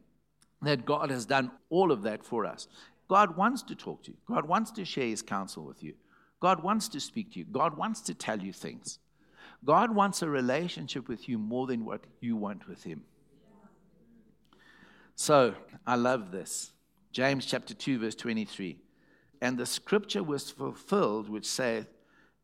that 0.61 0.85
God 0.85 1.09
has 1.11 1.25
done 1.25 1.51
all 1.69 1.91
of 1.91 2.03
that 2.03 2.23
for 2.23 2.45
us. 2.45 2.67
God 3.07 3.37
wants 3.37 3.63
to 3.63 3.75
talk 3.75 4.03
to 4.03 4.11
you. 4.11 4.17
God 4.27 4.47
wants 4.47 4.71
to 4.71 4.85
share 4.85 5.07
his 5.07 5.21
counsel 5.21 5.63
with 5.63 5.83
you. 5.83 5.93
God 6.39 6.61
wants 6.61 6.87
to 6.89 6.99
speak 6.99 7.33
to 7.33 7.39
you. 7.39 7.45
God 7.45 7.77
wants 7.77 8.01
to 8.01 8.13
tell 8.13 8.39
you 8.39 8.53
things. 8.53 8.99
God 9.65 9.95
wants 9.95 10.21
a 10.21 10.29
relationship 10.29 11.07
with 11.07 11.27
you 11.27 11.37
more 11.37 11.67
than 11.67 11.85
what 11.85 12.05
you 12.19 12.35
want 12.35 12.67
with 12.67 12.83
him. 12.83 13.03
So, 15.15 15.55
I 15.85 15.95
love 15.95 16.31
this. 16.31 16.71
James 17.11 17.45
chapter 17.45 17.73
2 17.73 17.99
verse 17.99 18.15
23. 18.15 18.77
And 19.41 19.57
the 19.57 19.65
scripture 19.65 20.23
was 20.23 20.51
fulfilled 20.51 21.29
which 21.29 21.47
saith 21.47 21.87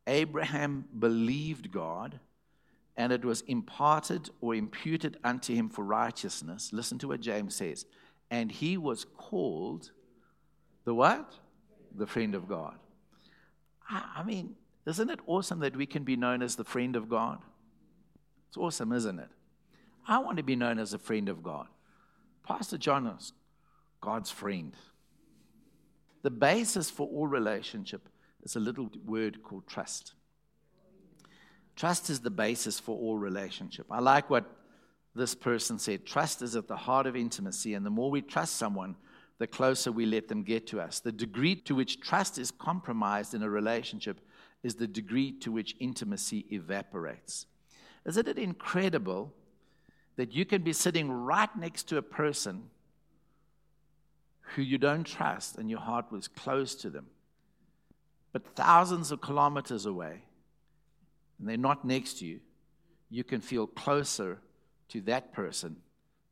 Abraham 0.08 0.86
believed 0.97 1.71
God 1.71 2.19
and 2.97 3.12
it 3.12 3.26
was 3.26 3.41
imparted 3.41 4.30
or 4.41 4.56
imputed 4.56 5.17
unto 5.23 5.54
him 5.54 5.69
for 5.69 5.84
righteousness. 5.84 6.71
Listen 6.73 6.97
to 6.99 7.08
what 7.08 7.21
James 7.21 7.56
says. 7.56 7.86
And 8.30 8.52
he 8.52 8.78
was 8.78 9.06
called 9.17 9.91
the 10.86 10.93
what? 10.93 11.34
The 11.96 12.08
friend 12.08 12.36
of 12.36 12.48
God. 12.48 12.76
I 13.89 14.24
mean, 14.24 14.56
isn't 14.86 15.10
it 15.10 15.19
awesome 15.28 15.60
that 15.60 15.76
we 15.76 15.86
can 15.86 16.04
be 16.04 16.15
known 16.15 16.41
as 16.41 16.56
the 16.56 16.63
friend 16.63 16.96
of 16.96 17.10
God? 17.10 17.39
It's 18.48 18.58
awesome, 18.58 18.91
isn't 18.91 19.19
it? 19.19 19.30
I 20.08 20.19
want 20.19 20.38
to 20.38 20.43
be 20.43 20.56
known 20.56 20.80
as 20.80 20.93
a 20.93 21.00
friend 21.00 21.30
of 21.30 21.43
God. 21.43 21.67
Pastor 22.46 22.78
John 22.78 23.08
is 23.08 23.34
God's 24.02 24.30
friend. 24.30 24.74
The 26.24 26.32
basis 26.32 26.89
for 26.89 27.08
all 27.08 27.28
relationship 27.28 28.08
is 28.43 28.56
a 28.56 28.60
little 28.60 28.89
word 29.06 29.43
called 29.43 29.67
trust. 29.67 30.13
Trust 31.76 32.10
is 32.10 32.19
the 32.19 32.30
basis 32.30 32.80
for 32.80 32.98
all 32.98 33.17
relationship. 33.17 33.86
I 33.89 34.00
like 34.00 34.30
what 34.30 34.46
this 35.15 35.36
person 35.36 35.80
said. 35.80 36.06
Trust 36.06 36.41
is 36.41 36.56
at 36.56 36.67
the 36.67 36.76
heart 36.76 37.08
of 37.08 37.15
intimacy, 37.15 37.74
and 37.74 37.86
the 37.86 37.89
more 37.89 38.12
we 38.12 38.22
trust 38.22 38.58
someone, 38.58 38.96
the 39.39 39.48
closer 39.48 39.91
we 39.91 40.06
let 40.06 40.28
them 40.28 40.43
get 40.43 40.67
to 40.67 40.80
us. 40.80 41.00
The 41.00 41.12
degree 41.12 41.56
to 41.56 41.76
which 41.76 42.00
trust 42.00 42.38
is 42.38 42.52
compromised 42.52 43.34
in 43.34 43.43
a 43.43 43.50
relationship 43.50 44.22
is 44.63 44.76
the 44.76 44.88
degree 44.88 45.32
to 45.39 45.52
which 45.52 45.76
intimacy 45.80 46.46
evaporates. 46.52 47.48
Isn't 48.06 48.28
it 48.28 48.38
incredible 48.38 49.34
that 50.15 50.34
you 50.34 50.46
can 50.46 50.62
be 50.62 50.74
sitting 50.74 51.12
right 51.12 51.50
next 51.58 51.84
to 51.89 51.98
a 51.98 52.02
person 52.02 52.69
who 54.56 54.62
you 54.62 54.78
don't 54.78 55.06
trust 55.06 55.58
and 55.58 55.69
your 55.69 55.80
heart 55.80 56.12
was 56.12 56.28
close 56.28 56.76
to 56.76 56.89
them, 56.89 57.08
but 58.32 58.56
thousands 58.56 59.12
of 59.12 59.22
kilometers 59.22 59.86
away, 59.86 60.24
and 61.39 61.48
they're 61.48 61.58
not 61.58 61.86
next 61.86 62.19
to 62.19 62.26
you, 62.26 62.39
you 63.10 63.24
can 63.24 63.41
feel 63.41 63.67
closer 63.67 64.39
to 64.89 65.02
that 65.02 65.34
person 65.34 65.78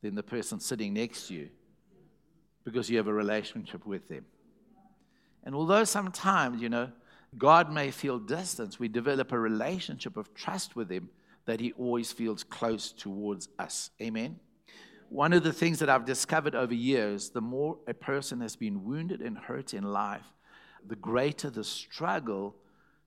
than 0.02 0.16
the 0.16 0.24
person 0.24 0.60
sitting 0.60 0.94
next 0.94 1.28
to 1.28 1.34
you 1.34 1.50
because 2.64 2.90
you 2.90 2.98
have 2.98 3.08
a 3.08 3.14
relationship 3.14 3.86
with 3.86 4.08
them. 4.08 4.26
And 5.44 5.56
although 5.56 5.84
sometimes, 5.84 6.62
you 6.62 6.70
know, 6.70 6.92
God 7.38 7.72
may 7.72 7.92
feel 7.92 8.20
distance, 8.20 8.80
we 8.80 8.88
develop 8.88 9.32
a 9.32 9.40
relationship 9.40 10.18
of 10.18 10.34
trust 10.34 10.76
with 10.76 10.92
Him 10.92 11.10
that 11.46 11.60
He 11.60 11.72
always 11.74 12.12
feels 12.12 12.44
close 12.44 12.92
towards 12.92 13.48
us. 13.58 13.90
Amen. 14.02 14.40
One 15.10 15.34
of 15.34 15.44
the 15.44 15.54
things 15.54 15.80
that 15.80 15.90
I've 15.90 16.06
discovered 16.06 16.56
over 16.56 16.74
years 16.74 17.30
the 17.30 17.42
more 17.42 17.78
a 17.88 17.94
person 17.94 18.42
has 18.42 18.56
been 18.56 18.84
wounded 18.84 19.22
and 19.22 19.38
hurt 19.38 19.74
in 19.74 19.84
life, 19.84 20.26
the 20.86 20.96
greater 20.96 21.50
the 21.50 21.64
struggle 21.64 22.56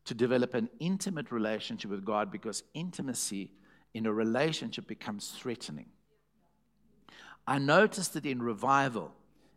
to 0.05 0.15
develop 0.15 0.55
an 0.55 0.69
intimate 0.81 1.31
relationship 1.33 1.91
with 1.91 2.05
God 2.05 2.31
because 2.31 2.63
intimacy 2.75 3.53
in 3.95 4.07
a 4.07 4.13
relationship 4.13 4.87
becomes 4.87 5.31
threatening. 5.31 5.87
I 7.47 7.59
noticed 7.59 8.15
that 8.15 8.27
in 8.27 8.43
revival 8.43 9.13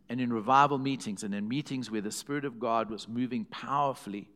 and 0.08 0.20
in 0.20 0.32
revival 0.32 0.78
meetings 0.78 1.22
and 1.22 1.34
in 1.34 1.48
meetings 1.48 1.90
where 1.90 2.00
the 2.00 2.10
Spirit 2.10 2.44
of 2.44 2.58
God 2.58 2.90
was 2.90 3.08
moving 3.08 3.44
powerfully, 3.44 4.30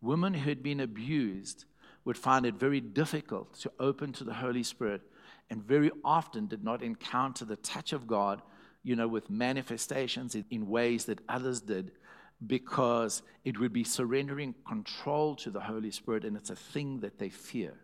women 0.00 0.34
who 0.34 0.48
had 0.48 0.62
been 0.62 0.80
abused 0.80 1.64
would 2.04 2.18
find 2.18 2.46
it 2.46 2.54
very 2.54 2.80
difficult 2.80 3.54
to 3.60 3.72
open 3.80 4.12
to 4.12 4.24
the 4.24 4.34
Holy 4.34 4.62
Spirit 4.62 5.02
and 5.50 5.62
very 5.62 5.90
often 6.04 6.46
did 6.46 6.62
not 6.62 6.82
encounter 6.82 7.44
the 7.44 7.56
touch 7.56 7.92
of 7.92 8.06
God, 8.06 8.42
you 8.82 8.96
know, 8.96 9.08
with 9.08 9.30
manifestations 9.30 10.36
in, 10.50 10.68
ways 10.68 11.06
that 11.06 11.20
others 11.28 11.60
did 11.60 11.92
because 12.46 13.22
it 13.44 13.58
would 13.58 13.72
be 13.72 13.84
surrendering 13.84 14.54
control 14.66 15.34
to 15.36 15.50
the 15.50 15.60
Holy 15.60 15.90
Spirit, 15.90 16.24
and 16.24 16.36
it's 16.36 16.50
a 16.50 16.56
thing 16.56 17.00
that 17.00 17.18
they 17.18 17.30
fear. 17.30 17.74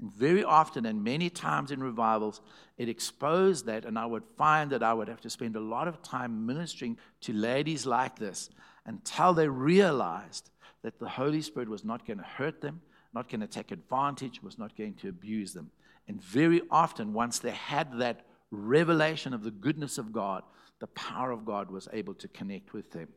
Very 0.00 0.42
often, 0.42 0.86
and 0.86 1.04
many 1.04 1.28
times 1.28 1.70
in 1.70 1.82
revivals, 1.82 2.40
it 2.78 2.88
exposed 2.88 3.66
that, 3.66 3.84
and 3.84 3.98
I 3.98 4.06
would 4.06 4.24
find 4.38 4.70
that 4.70 4.82
I 4.82 4.94
would 4.94 5.08
have 5.08 5.20
to 5.20 5.30
spend 5.30 5.56
a 5.56 5.60
lot 5.60 5.88
of 5.88 6.02
time 6.02 6.46
ministering 6.46 6.96
to 7.22 7.34
ladies 7.34 7.84
like 7.84 8.18
this 8.18 8.48
until 8.86 9.34
they 9.34 9.46
realized 9.46 10.50
that 10.82 10.98
the 10.98 11.08
Holy 11.08 11.42
Spirit 11.42 11.68
was 11.68 11.84
not 11.84 12.06
going 12.06 12.18
to 12.18 12.24
hurt 12.24 12.62
them, 12.62 12.80
not 13.12 13.28
going 13.28 13.42
to 13.42 13.46
take 13.46 13.72
advantage, 13.72 14.42
was 14.42 14.58
not 14.58 14.74
going 14.74 14.94
to 14.94 15.10
abuse 15.10 15.52
them. 15.52 15.70
And 16.08 16.22
very 16.22 16.62
often, 16.70 17.12
once 17.12 17.38
they 17.38 17.50
had 17.50 17.98
that 17.98 18.24
revelation 18.50 19.34
of 19.34 19.42
the 19.42 19.50
goodness 19.50 19.98
of 19.98 20.12
God, 20.12 20.44
the 20.78 20.86
power 20.88 21.30
of 21.30 21.44
God 21.44 21.70
was 21.70 21.88
able 21.92 22.14
to 22.14 22.28
connect 22.28 22.72
with 22.72 22.90
them. 22.90 23.08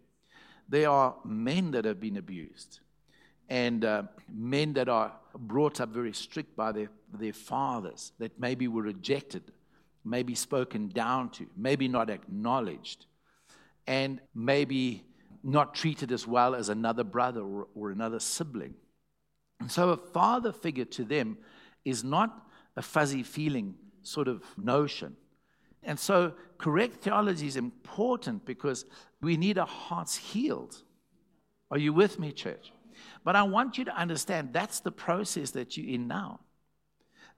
There 0.67 0.89
are 0.89 1.15
men 1.23 1.71
that 1.71 1.85
have 1.85 2.01
been 2.01 2.17
abused 2.17 2.81
and 3.49 3.85
uh, 3.85 4.03
men 4.33 4.73
that 4.73 4.89
are 4.89 5.11
brought 5.37 5.81
up 5.81 5.89
very 5.89 6.13
strict 6.13 6.55
by 6.55 6.71
their, 6.71 6.89
their 7.13 7.33
fathers, 7.33 8.11
that 8.19 8.39
maybe 8.39 8.67
were 8.67 8.83
rejected, 8.83 9.43
maybe 10.03 10.35
spoken 10.35 10.89
down 10.89 11.29
to, 11.31 11.47
maybe 11.57 11.87
not 11.87 12.09
acknowledged, 12.09 13.05
and 13.87 14.19
maybe 14.33 15.03
not 15.43 15.75
treated 15.75 16.11
as 16.11 16.25
well 16.25 16.55
as 16.55 16.69
another 16.69 17.03
brother 17.03 17.41
or, 17.41 17.67
or 17.75 17.91
another 17.91 18.19
sibling. 18.19 18.73
And 19.59 19.71
so 19.71 19.89
a 19.89 19.97
father 19.97 20.51
figure 20.51 20.85
to 20.85 21.03
them 21.03 21.37
is 21.83 22.03
not 22.03 22.47
a 22.75 22.81
fuzzy 22.81 23.23
feeling 23.23 23.75
sort 24.01 24.27
of 24.27 24.43
notion. 24.57 25.15
And 25.83 25.99
so 25.99 26.33
correct 26.57 27.03
theology 27.03 27.47
is 27.47 27.57
important 27.57 28.45
because 28.45 28.85
we 29.21 29.37
need 29.37 29.57
our 29.57 29.67
hearts 29.67 30.15
healed. 30.15 30.81
Are 31.71 31.77
you 31.77 31.93
with 31.93 32.19
me, 32.19 32.31
church? 32.31 32.71
But 33.23 33.35
I 33.35 33.43
want 33.43 33.77
you 33.77 33.85
to 33.85 33.95
understand 33.95 34.53
that's 34.53 34.79
the 34.79 34.91
process 34.91 35.51
that 35.51 35.77
you're 35.77 35.93
in 35.93 36.07
now. 36.07 36.39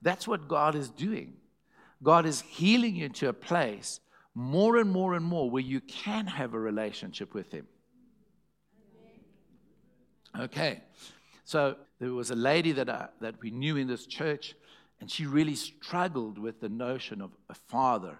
That's 0.02 0.28
what 0.28 0.48
God 0.48 0.74
is 0.74 0.90
doing. 0.90 1.34
God 2.02 2.26
is 2.26 2.42
healing 2.42 2.96
you 2.96 3.08
to 3.08 3.28
a 3.28 3.32
place 3.32 4.00
more 4.34 4.76
and 4.76 4.90
more 4.90 5.14
and 5.14 5.24
more 5.24 5.48
where 5.50 5.62
you 5.62 5.80
can 5.80 6.26
have 6.26 6.52
a 6.52 6.60
relationship 6.60 7.32
with 7.32 7.50
Him. 7.50 7.66
Okay, 10.38 10.82
so 11.44 11.76
there 11.98 12.12
was 12.12 12.30
a 12.30 12.36
lady 12.36 12.72
that, 12.72 12.90
I, 12.90 13.08
that 13.20 13.40
we 13.40 13.50
knew 13.50 13.76
in 13.78 13.86
this 13.86 14.04
church, 14.04 14.54
and 15.00 15.10
she 15.10 15.24
really 15.24 15.54
struggled 15.54 16.38
with 16.38 16.60
the 16.60 16.68
notion 16.68 17.22
of 17.22 17.30
a 17.48 17.54
father 17.54 18.18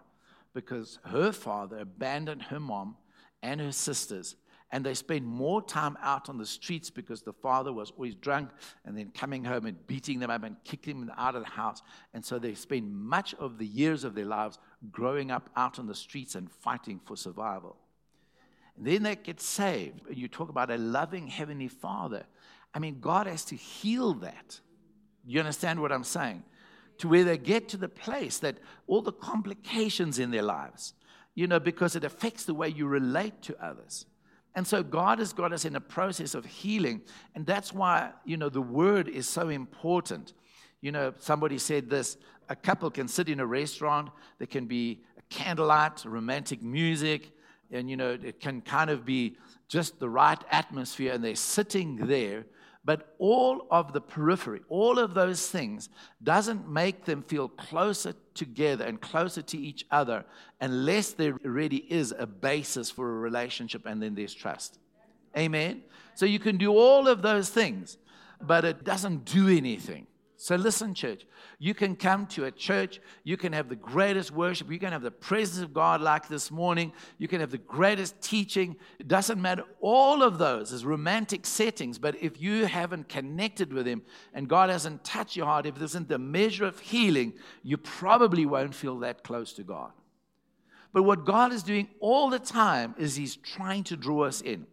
because 0.54 0.98
her 1.04 1.32
father 1.32 1.80
abandoned 1.80 2.44
her 2.44 2.60
mom 2.60 2.96
and 3.42 3.60
her 3.60 3.72
sisters. 3.72 4.36
And 4.72 4.84
they 4.84 4.94
spent 4.94 5.24
more 5.24 5.62
time 5.62 5.96
out 6.02 6.28
on 6.28 6.38
the 6.38 6.46
streets 6.46 6.90
because 6.90 7.22
the 7.22 7.32
father 7.32 7.72
was 7.72 7.92
always 7.92 8.16
drunk 8.16 8.50
and 8.84 8.98
then 8.98 9.12
coming 9.12 9.44
home 9.44 9.66
and 9.66 9.86
beating 9.86 10.18
them 10.18 10.30
up 10.30 10.42
and 10.42 10.56
kicking 10.64 11.00
them 11.00 11.12
out 11.16 11.36
of 11.36 11.44
the 11.44 11.50
house. 11.50 11.82
And 12.14 12.24
so 12.24 12.38
they 12.38 12.54
spend 12.54 12.92
much 12.92 13.34
of 13.34 13.58
the 13.58 13.66
years 13.66 14.02
of 14.02 14.14
their 14.14 14.24
lives 14.24 14.58
growing 14.90 15.30
up 15.30 15.50
out 15.56 15.78
on 15.78 15.86
the 15.86 15.94
streets 15.94 16.34
and 16.34 16.50
fighting 16.50 17.00
for 17.04 17.16
survival. 17.16 17.76
And 18.76 18.86
then 18.86 19.04
they 19.04 19.14
get 19.14 19.40
saved. 19.40 20.00
And 20.08 20.16
You 20.16 20.26
talk 20.26 20.48
about 20.48 20.70
a 20.70 20.76
loving 20.76 21.28
Heavenly 21.28 21.68
Father. 21.68 22.24
I 22.74 22.80
mean, 22.80 22.98
God 23.00 23.28
has 23.28 23.44
to 23.46 23.56
heal 23.56 24.14
that. 24.14 24.60
You 25.24 25.38
understand 25.38 25.80
what 25.80 25.92
I'm 25.92 26.04
saying? 26.04 26.42
to 26.98 27.08
where 27.08 27.24
they 27.24 27.38
get 27.38 27.68
to 27.70 27.76
the 27.76 27.88
place 27.88 28.38
that 28.38 28.58
all 28.86 29.02
the 29.02 29.12
complications 29.12 30.18
in 30.18 30.30
their 30.30 30.42
lives, 30.42 30.94
you 31.34 31.46
know, 31.46 31.60
because 31.60 31.96
it 31.96 32.04
affects 32.04 32.44
the 32.44 32.54
way 32.54 32.68
you 32.68 32.86
relate 32.86 33.42
to 33.42 33.64
others. 33.64 34.06
And 34.56 34.66
so 34.66 34.82
God 34.82 35.18
has 35.18 35.34
got 35.34 35.52
us 35.52 35.66
in 35.66 35.76
a 35.76 35.80
process 35.80 36.34
of 36.34 36.46
healing. 36.46 37.02
And 37.34 37.44
that's 37.44 37.74
why, 37.74 38.12
you 38.24 38.38
know, 38.38 38.48
the 38.48 38.62
word 38.62 39.06
is 39.06 39.28
so 39.28 39.50
important. 39.50 40.32
You 40.80 40.92
know, 40.92 41.12
somebody 41.18 41.58
said 41.58 41.90
this 41.90 42.16
a 42.48 42.56
couple 42.56 42.90
can 42.90 43.06
sit 43.06 43.28
in 43.28 43.40
a 43.40 43.46
restaurant, 43.46 44.08
there 44.38 44.46
can 44.46 44.66
be 44.66 45.02
a 45.18 45.22
candlelight, 45.28 46.04
romantic 46.04 46.62
music, 46.62 47.32
and 47.70 47.90
you 47.90 47.96
know, 47.96 48.16
it 48.22 48.40
can 48.40 48.60
kind 48.60 48.88
of 48.88 49.04
be 49.04 49.36
just 49.68 49.98
the 49.98 50.08
right 50.08 50.42
atmosphere, 50.50 51.12
and 51.12 51.22
they're 51.22 51.34
sitting 51.34 51.96
there. 51.96 52.46
But 52.86 53.16
all 53.18 53.66
of 53.68 53.92
the 53.92 54.00
periphery, 54.00 54.60
all 54.68 55.00
of 55.00 55.12
those 55.12 55.50
things, 55.50 55.88
doesn't 56.22 56.68
make 56.68 57.04
them 57.04 57.22
feel 57.24 57.48
closer 57.48 58.14
together 58.32 58.84
and 58.84 59.00
closer 59.00 59.42
to 59.42 59.58
each 59.58 59.84
other 59.90 60.24
unless 60.60 61.10
there 61.10 61.34
really 61.42 61.78
is 61.78 62.14
a 62.16 62.26
basis 62.26 62.88
for 62.88 63.10
a 63.10 63.18
relationship 63.18 63.86
and 63.86 64.00
then 64.00 64.14
there's 64.14 64.32
trust. 64.32 64.78
Amen? 65.36 65.82
So 66.14 66.26
you 66.26 66.38
can 66.38 66.58
do 66.58 66.70
all 66.70 67.08
of 67.08 67.22
those 67.22 67.50
things, 67.50 67.98
but 68.40 68.64
it 68.64 68.84
doesn't 68.84 69.24
do 69.24 69.48
anything. 69.48 70.06
So, 70.38 70.54
listen, 70.54 70.92
church, 70.92 71.26
you 71.58 71.72
can 71.72 71.96
come 71.96 72.26
to 72.28 72.44
a 72.44 72.50
church, 72.50 73.00
you 73.24 73.38
can 73.38 73.54
have 73.54 73.70
the 73.70 73.76
greatest 73.76 74.30
worship, 74.30 74.70
you 74.70 74.78
can 74.78 74.92
have 74.92 75.02
the 75.02 75.10
presence 75.10 75.62
of 75.64 75.72
God 75.72 76.02
like 76.02 76.28
this 76.28 76.50
morning, 76.50 76.92
you 77.16 77.26
can 77.26 77.40
have 77.40 77.50
the 77.50 77.56
greatest 77.56 78.20
teaching. 78.20 78.76
It 78.98 79.08
doesn't 79.08 79.40
matter. 79.40 79.64
All 79.80 80.22
of 80.22 80.36
those 80.36 80.72
is 80.72 80.84
romantic 80.84 81.46
settings, 81.46 81.98
but 81.98 82.22
if 82.22 82.38
you 82.38 82.66
haven't 82.66 83.08
connected 83.08 83.72
with 83.72 83.86
Him 83.86 84.02
and 84.34 84.46
God 84.46 84.68
hasn't 84.68 85.04
touched 85.04 85.36
your 85.36 85.46
heart, 85.46 85.64
if 85.64 85.76
this 85.76 85.92
isn't 85.92 86.08
the 86.08 86.18
measure 86.18 86.66
of 86.66 86.80
healing, 86.80 87.32
you 87.62 87.78
probably 87.78 88.44
won't 88.44 88.74
feel 88.74 88.98
that 88.98 89.24
close 89.24 89.54
to 89.54 89.62
God. 89.62 89.92
But 90.92 91.04
what 91.04 91.24
God 91.24 91.50
is 91.52 91.62
doing 91.62 91.88
all 91.98 92.28
the 92.28 92.38
time 92.38 92.94
is 92.98 93.16
He's 93.16 93.36
trying 93.36 93.84
to 93.84 93.96
draw 93.96 94.24
us 94.24 94.42
in. 94.42 94.66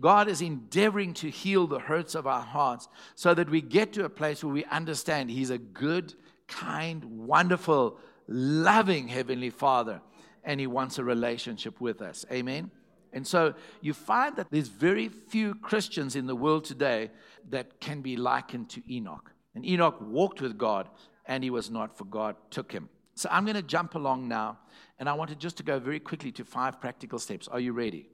God 0.00 0.28
is 0.28 0.40
endeavoring 0.40 1.14
to 1.14 1.30
heal 1.30 1.66
the 1.66 1.78
hurts 1.78 2.14
of 2.14 2.26
our 2.26 2.40
hearts 2.40 2.88
so 3.14 3.34
that 3.34 3.50
we 3.50 3.60
get 3.60 3.92
to 3.94 4.04
a 4.04 4.08
place 4.08 4.42
where 4.42 4.52
we 4.52 4.64
understand 4.64 5.30
He's 5.30 5.50
a 5.50 5.58
good, 5.58 6.14
kind, 6.48 7.04
wonderful, 7.04 7.98
loving 8.26 9.08
Heavenly 9.08 9.50
Father, 9.50 10.00
and 10.44 10.58
He 10.58 10.66
wants 10.66 10.98
a 10.98 11.04
relationship 11.04 11.80
with 11.80 12.00
us. 12.00 12.24
Amen. 12.32 12.70
And 13.12 13.26
so 13.26 13.54
you 13.80 13.92
find 13.92 14.36
that 14.36 14.46
there's 14.50 14.68
very 14.68 15.08
few 15.08 15.54
Christians 15.54 16.16
in 16.16 16.26
the 16.26 16.36
world 16.36 16.64
today 16.64 17.10
that 17.48 17.80
can 17.80 18.00
be 18.02 18.16
likened 18.16 18.70
to 18.70 18.92
Enoch. 18.92 19.32
And 19.54 19.66
Enoch 19.66 19.98
walked 20.00 20.40
with 20.40 20.56
God, 20.56 20.88
and 21.26 21.42
he 21.42 21.50
was 21.50 21.70
not, 21.70 21.98
for 21.98 22.04
God 22.04 22.36
took 22.50 22.70
him. 22.70 22.88
So 23.14 23.28
I'm 23.30 23.44
going 23.44 23.56
to 23.56 23.62
jump 23.62 23.96
along 23.96 24.28
now, 24.28 24.58
and 24.98 25.08
I 25.08 25.12
wanted 25.14 25.40
just 25.40 25.56
to 25.56 25.62
go 25.62 25.78
very 25.78 26.00
quickly 26.00 26.30
to 26.32 26.44
five 26.44 26.80
practical 26.80 27.18
steps. 27.18 27.48
Are 27.48 27.60
you 27.60 27.72
ready? 27.72 28.08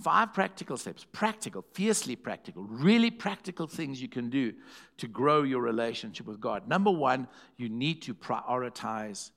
Five 0.00 0.32
practical 0.32 0.76
steps, 0.76 1.04
practical, 1.12 1.64
fiercely 1.74 2.16
practical, 2.16 2.64
really 2.64 3.10
practical 3.10 3.66
things 3.66 4.00
you 4.00 4.08
can 4.08 4.30
do 4.30 4.54
to 4.96 5.06
grow 5.06 5.42
your 5.42 5.60
relationship 5.60 6.26
with 6.26 6.40
God. 6.40 6.66
Number 6.66 6.90
one, 6.90 7.28
you 7.56 7.68
need 7.68 8.00
to 8.02 8.14
prioritize 8.14 9.30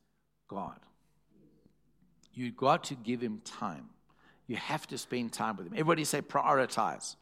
God. 0.48 0.80
You've 2.34 2.56
got 2.56 2.86
to 2.86 2.96
give 2.96 3.22
Him 3.22 3.42
time. 3.44 3.90
You 4.48 4.56
have 4.56 4.88
to 4.88 4.98
spend 4.98 5.34
time 5.34 5.58
with 5.58 5.68
Him. 5.68 5.74
Everybody 5.74 6.06
say 6.06 6.22
prioritize. 6.22 7.16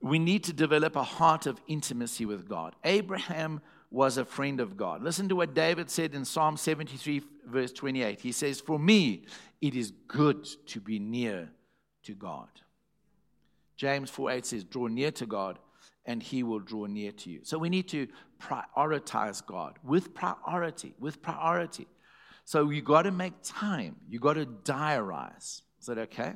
We 0.00 0.18
need 0.18 0.42
to 0.44 0.52
develop 0.52 0.96
a 0.96 1.04
heart 1.04 1.46
of 1.46 1.60
intimacy 1.68 2.26
with 2.26 2.48
God. 2.48 2.74
Abraham 2.82 3.60
was 3.92 4.16
a 4.16 4.24
friend 4.24 4.58
of 4.58 4.76
God. 4.76 5.02
Listen 5.02 5.28
to 5.28 5.36
what 5.36 5.54
David 5.54 5.88
said 5.88 6.14
in 6.14 6.24
Psalm 6.24 6.56
73, 6.56 7.22
verse 7.46 7.72
28. 7.72 8.20
He 8.20 8.32
says, 8.32 8.60
For 8.60 8.78
me, 8.78 9.26
it 9.60 9.76
is 9.76 9.92
good 10.08 10.44
to 10.66 10.80
be 10.80 10.98
near 10.98 11.50
to 12.04 12.12
God. 12.14 12.48
James 13.76 14.10
4 14.10 14.30
8 14.30 14.46
says, 14.46 14.64
Draw 14.64 14.88
near 14.88 15.10
to 15.12 15.26
God, 15.26 15.58
and 16.06 16.22
he 16.22 16.42
will 16.42 16.60
draw 16.60 16.86
near 16.86 17.12
to 17.12 17.30
you. 17.30 17.40
So 17.42 17.58
we 17.58 17.68
need 17.68 17.88
to 17.88 18.06
prioritize 18.40 19.44
God 19.44 19.78
with 19.82 20.14
priority, 20.14 20.94
with 20.98 21.22
priority. 21.22 21.86
So 22.44 22.70
you 22.70 22.82
got 22.82 23.02
to 23.02 23.10
make 23.10 23.34
time. 23.42 23.96
You 24.08 24.18
got 24.18 24.34
to 24.34 24.46
diarize. 24.46 25.62
Is 25.80 25.86
that 25.86 25.98
okay? 25.98 26.32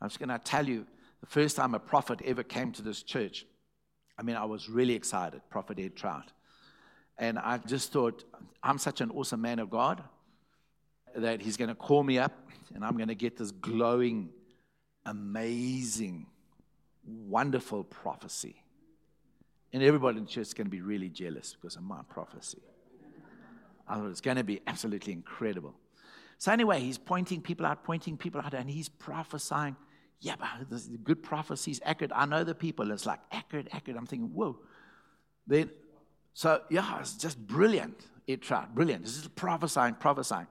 I'm 0.00 0.08
just 0.08 0.18
going 0.18 0.28
to 0.28 0.38
tell 0.38 0.66
you 0.66 0.86
the 1.20 1.26
first 1.26 1.56
time 1.56 1.74
a 1.74 1.78
prophet 1.78 2.20
ever 2.24 2.42
came 2.42 2.72
to 2.72 2.82
this 2.82 3.02
church. 3.02 3.46
I 4.18 4.22
mean, 4.22 4.36
I 4.36 4.44
was 4.44 4.68
really 4.68 4.94
excited, 4.94 5.42
Prophet 5.50 5.78
Ed 5.78 5.94
Traut. 5.94 6.32
And 7.18 7.38
I 7.38 7.58
just 7.58 7.92
thought, 7.92 8.24
I'm 8.62 8.78
such 8.78 9.00
an 9.00 9.10
awesome 9.10 9.40
man 9.40 9.58
of 9.58 9.70
God 9.70 10.02
that 11.14 11.40
he's 11.40 11.56
going 11.56 11.68
to 11.68 11.74
call 11.74 12.02
me 12.02 12.18
up 12.18 12.32
and 12.74 12.84
I'm 12.84 12.96
going 12.96 13.08
to 13.08 13.14
get 13.14 13.36
this 13.36 13.50
glowing 13.50 14.30
amazing, 15.06 16.26
wonderful 17.06 17.84
prophecy. 17.84 18.62
And 19.72 19.82
everybody 19.82 20.18
in 20.18 20.24
the 20.24 20.30
church 20.30 20.48
is 20.48 20.54
going 20.54 20.66
to 20.66 20.70
be 20.70 20.80
really 20.80 21.08
jealous 21.08 21.54
because 21.54 21.76
of 21.76 21.82
my 21.82 22.00
prophecy. 22.08 22.62
I 23.88 23.96
thought 23.96 24.10
it's 24.10 24.20
going 24.20 24.36
to 24.36 24.44
be 24.44 24.60
absolutely 24.66 25.12
incredible. 25.12 25.74
So, 26.38 26.52
anyway, 26.52 26.80
he's 26.80 26.98
pointing 26.98 27.40
people 27.40 27.64
out, 27.64 27.84
pointing 27.84 28.16
people 28.16 28.40
out, 28.40 28.52
and 28.52 28.68
he's 28.68 28.88
prophesying. 28.88 29.76
Yeah, 30.20 30.34
but 30.38 30.48
this 30.70 30.82
is 30.82 30.96
good 31.02 31.22
prophecies, 31.22 31.80
accurate. 31.84 32.12
I 32.14 32.26
know 32.26 32.42
the 32.44 32.54
people. 32.54 32.90
It's 32.90 33.06
like 33.06 33.20
accurate, 33.30 33.68
accurate. 33.72 33.98
I'm 33.98 34.06
thinking, 34.06 34.32
whoa. 34.34 34.58
Then, 35.46 35.70
so 36.34 36.62
yeah, 36.70 37.00
it's 37.00 37.14
just 37.14 37.38
brilliant. 37.38 38.06
It 38.26 38.42
tried, 38.42 38.74
brilliant. 38.74 39.04
This 39.04 39.16
is 39.16 39.28
prophesying, 39.28 39.94
prophesying. 39.94 40.48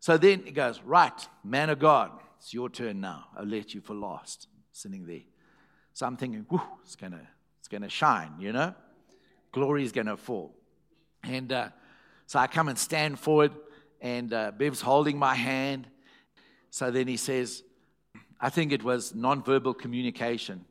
So 0.00 0.18
then 0.18 0.42
he 0.44 0.50
goes, 0.50 0.80
right, 0.82 1.28
man 1.44 1.70
of 1.70 1.78
God, 1.78 2.10
it's 2.46 2.54
your 2.54 2.70
turn 2.70 3.00
now. 3.00 3.24
I'll 3.36 3.44
let 3.44 3.74
you 3.74 3.80
for 3.80 3.94
last, 3.94 4.46
sitting 4.70 5.04
there. 5.04 5.22
So 5.94 6.06
I'm 6.06 6.16
thinking, 6.16 6.46
whoo, 6.48 6.62
it's 6.84 6.94
gonna, 6.94 7.26
it's 7.58 7.66
gonna 7.66 7.88
shine, 7.88 8.34
you 8.38 8.52
know? 8.52 8.72
Glory 9.50 9.82
is 9.82 9.90
gonna 9.90 10.16
fall. 10.16 10.54
And 11.24 11.50
uh, 11.50 11.70
so 12.24 12.38
I 12.38 12.46
come 12.46 12.68
and 12.68 12.78
stand 12.78 13.18
forward, 13.18 13.50
and 14.00 14.32
uh, 14.32 14.52
Bev's 14.56 14.80
holding 14.80 15.18
my 15.18 15.34
hand. 15.34 15.88
So 16.70 16.92
then 16.92 17.08
he 17.08 17.16
says, 17.16 17.64
I 18.40 18.48
think 18.48 18.70
it 18.70 18.84
was 18.84 19.12
nonverbal 19.12 19.76
communication, 19.76 20.64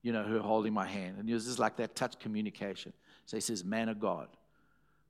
you 0.00 0.12
know, 0.12 0.22
her 0.22 0.38
holding 0.38 0.72
my 0.72 0.86
hand. 0.86 1.18
And 1.18 1.28
it 1.28 1.34
was 1.34 1.44
just 1.44 1.58
like 1.58 1.76
that 1.76 1.94
touch 1.94 2.18
communication. 2.18 2.94
So 3.26 3.36
he 3.36 3.42
says, 3.42 3.62
Man 3.62 3.90
of 3.90 4.00
God, 4.00 4.28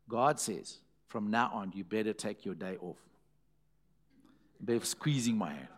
God 0.09 0.41
says, 0.41 0.79
from 1.07 1.31
now 1.31 1.53
on, 1.55 1.71
you 1.77 1.85
better 1.85 2.13
take 2.13 2.45
your 2.45 2.57
day 2.57 2.77
off. 2.81 2.99
Bev 4.61 4.85
squeezing 4.85 5.39
my 5.39 5.51
hand 5.51 5.69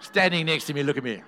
standing 0.00 0.46
next 0.46 0.64
to 0.64 0.74
me, 0.74 0.82
look 0.82 0.96
at 0.96 1.04
me, 1.04 1.22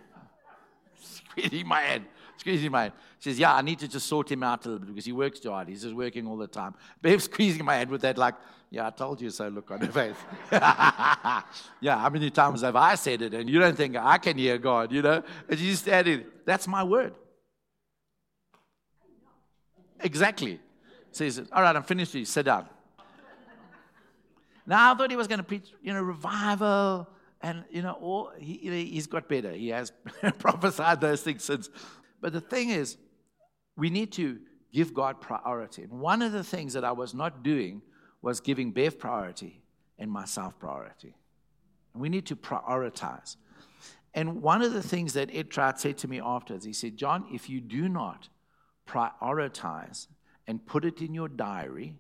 squeezing 1.01 1.67
my 1.67 1.81
hand, 1.81 2.05
squeezing 2.37 2.71
my 2.71 2.83
hand. 2.83 2.93
Says, 3.21 3.39
Yeah, 3.39 3.55
I 3.55 3.61
need 3.61 3.79
to 3.81 3.89
just 3.89 4.07
sort 4.07 4.31
him 4.33 4.43
out 4.43 4.65
a 4.65 4.71
little 4.71 4.79
bit 4.81 4.95
because 4.95 5.05
he 5.05 5.13
works 5.13 5.41
too 5.41 5.51
hard. 5.51 5.69
He's 5.69 5.83
just 5.83 5.95
working 5.95 6.27
all 6.27 6.39
the 6.39 6.47
time. 6.47 6.75
Bev 7.03 7.23
squeezing 7.23 7.65
my 7.65 7.77
hand 7.77 7.91
with 7.91 8.01
that, 8.01 8.17
like, 8.17 8.35
Yeah, 8.71 8.87
I 8.87 8.91
told 8.91 9.21
you 9.21 9.29
so 9.31 9.49
look 9.49 9.71
on 9.71 9.81
her 9.81 9.93
face. 9.93 10.17
yeah, 10.53 11.99
how 11.99 12.09
many 12.09 12.31
times 12.31 12.63
have 12.63 12.77
I 12.77 12.95
said 12.95 13.21
it 13.23 13.35
and 13.35 13.49
you 13.49 13.59
don't 13.59 13.77
think 13.77 13.97
I 13.97 14.17
can 14.19 14.39
hear 14.39 14.57
God, 14.57 14.91
you 14.91 15.03
know? 15.03 15.23
And 15.49 15.59
she's 15.59 15.81
standing, 15.81 16.25
That's 16.47 16.67
my 16.67 16.83
word. 16.83 17.15
Exactly. 20.01 20.59
Says, 21.13 21.43
All 21.53 21.63
right, 21.63 21.77
I'm 21.77 21.83
finished. 21.83 22.15
You 22.15 22.25
Sit 22.25 22.47
down. 22.47 22.67
Now 24.67 24.93
I 24.93 24.97
thought 24.97 25.11
he 25.11 25.17
was 25.17 25.27
going 25.27 25.41
to 25.41 25.45
preach, 25.45 25.69
you 25.83 25.93
know, 25.93 26.01
revival 26.01 27.09
and, 27.43 27.65
you 27.71 27.83
know, 27.83 27.93
all, 27.93 28.33
he, 28.39 28.87
he's 28.91 29.07
got 29.07 29.29
better. 29.29 29.53
He 29.53 29.69
has 29.69 29.93
prophesied 30.39 31.01
those 31.01 31.23
things 31.23 31.43
since. 31.43 31.71
But 32.21 32.33
the 32.33 32.41
thing 32.41 32.71
is, 32.71 32.99
we 33.77 33.89
need 33.89 34.13
to 34.13 34.39
give 34.73 34.93
God 34.93 35.21
priority. 35.21 35.83
And 35.83 36.01
one 36.01 36.23
of 36.23 36.33
the 36.33 36.45
things 36.45 36.75
that 36.75 36.85
I 36.85 36.93
was 36.93 37.15
not 37.15 37.43
doing 37.43 37.83
was 38.23 38.41
giving 38.41 38.73
Bev 38.73 38.99
priority 38.99 39.63
and 39.99 40.11
myself 40.11 40.59
priority. 40.59 41.15
And 41.95 42.03
we 42.03 42.09
need 42.09 42.27
to 42.27 42.37
prioritize. 42.37 43.37
And 44.13 44.43
one 44.43 44.61
of 44.61 44.73
the 44.73 44.83
things 44.83 45.15
that 45.15 45.31
Ed 45.33 45.51
Traut 45.51 45.81
said 45.81 45.97
to 45.99 46.09
me 46.09 46.21
afterwards, 46.21 46.65
he 46.65 46.73
said, 46.73 46.97
John, 46.97 47.27
if 47.33 47.49
you 47.49 47.61
do 47.61 47.89
not 47.89 48.29
prioritize 48.87 50.09
and 50.47 50.65
put 50.67 50.85
it 50.85 51.01
in 51.01 51.15
your 51.15 51.29
diary, 51.29 51.95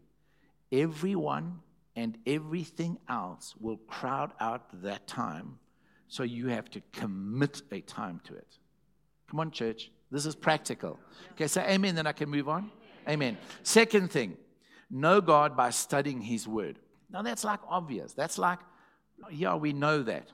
everyone 0.73 1.61
and 1.97 2.19
everything 2.27 2.99
else 3.09 3.55
will 3.59 3.77
crowd 3.77 4.33
out 4.41 4.83
that 4.83 5.07
time. 5.07 5.59
So 6.09 6.23
you 6.23 6.49
have 6.49 6.71
to 6.71 6.83
commit 6.93 7.63
a 7.71 7.81
time 7.81 8.21
to 8.25 8.35
it. 8.35 8.59
Come 9.29 9.41
on, 9.41 9.51
church. 9.51 9.91
This 10.11 10.27
is 10.27 10.35
practical. 10.35 10.99
Okay, 11.33 11.47
say 11.47 11.65
amen, 11.73 11.95
then 11.95 12.07
I 12.07 12.13
can 12.13 12.29
move 12.29 12.49
on. 12.49 12.71
Amen. 13.09 13.39
Second 13.63 14.11
thing, 14.11 14.37
know 14.91 15.21
God 15.21 15.57
by 15.57 15.71
studying 15.71 16.21
His 16.21 16.49
Word. 16.49 16.79
Now, 17.11 17.23
that's 17.23 17.45
like 17.45 17.61
obvious. 17.69 18.13
That's 18.13 18.39
like, 18.39 18.59
yeah, 19.31 19.55
we 19.55 19.73
know 19.73 20.03
that. 20.03 20.29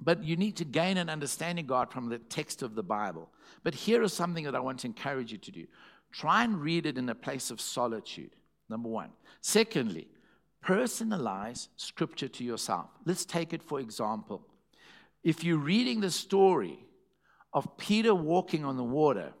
But 0.00 0.24
you 0.24 0.36
need 0.36 0.56
to 0.56 0.64
gain 0.64 0.96
an 0.96 1.08
understanding 1.08 1.64
of 1.64 1.68
God 1.68 1.92
from 1.92 2.08
the 2.08 2.18
text 2.18 2.62
of 2.62 2.74
the 2.74 2.82
Bible. 2.82 3.30
But 3.62 3.74
here 3.74 4.02
is 4.02 4.12
something 4.12 4.44
that 4.44 4.54
I 4.54 4.60
want 4.60 4.80
to 4.80 4.86
encourage 4.86 5.32
you 5.32 5.38
to 5.38 5.50
do 5.50 5.66
try 6.12 6.44
and 6.44 6.60
read 6.60 6.86
it 6.86 6.96
in 6.96 7.08
a 7.08 7.14
place 7.14 7.50
of 7.50 7.60
solitude, 7.60 8.30
number 8.68 8.88
one. 8.88 9.10
Secondly, 9.40 10.06
personalize 10.64 11.68
scripture 11.76 12.28
to 12.28 12.44
yourself. 12.44 12.86
Let's 13.04 13.24
take 13.24 13.52
it 13.52 13.62
for 13.62 13.80
example. 13.80 14.46
If 15.22 15.44
you're 15.44 15.58
reading 15.58 16.00
the 16.00 16.10
story 16.10 16.78
of 17.52 17.76
Peter 17.76 18.14
walking 18.14 18.64
on 18.64 18.76
the 18.76 18.84
water, 18.84 19.32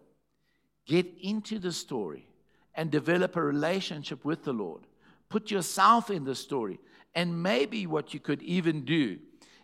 get 0.86 1.06
into 1.20 1.58
the 1.58 1.72
story 1.72 2.28
and 2.74 2.90
develop 2.90 3.36
a 3.36 3.42
relationship 3.42 4.24
with 4.24 4.44
the 4.44 4.52
Lord. 4.52 4.82
Put 5.28 5.50
yourself 5.50 6.10
in 6.10 6.24
the 6.24 6.34
story. 6.34 6.78
And 7.14 7.42
maybe 7.42 7.86
what 7.86 8.12
you 8.12 8.20
could 8.20 8.42
even 8.42 8.84
do 8.84 9.18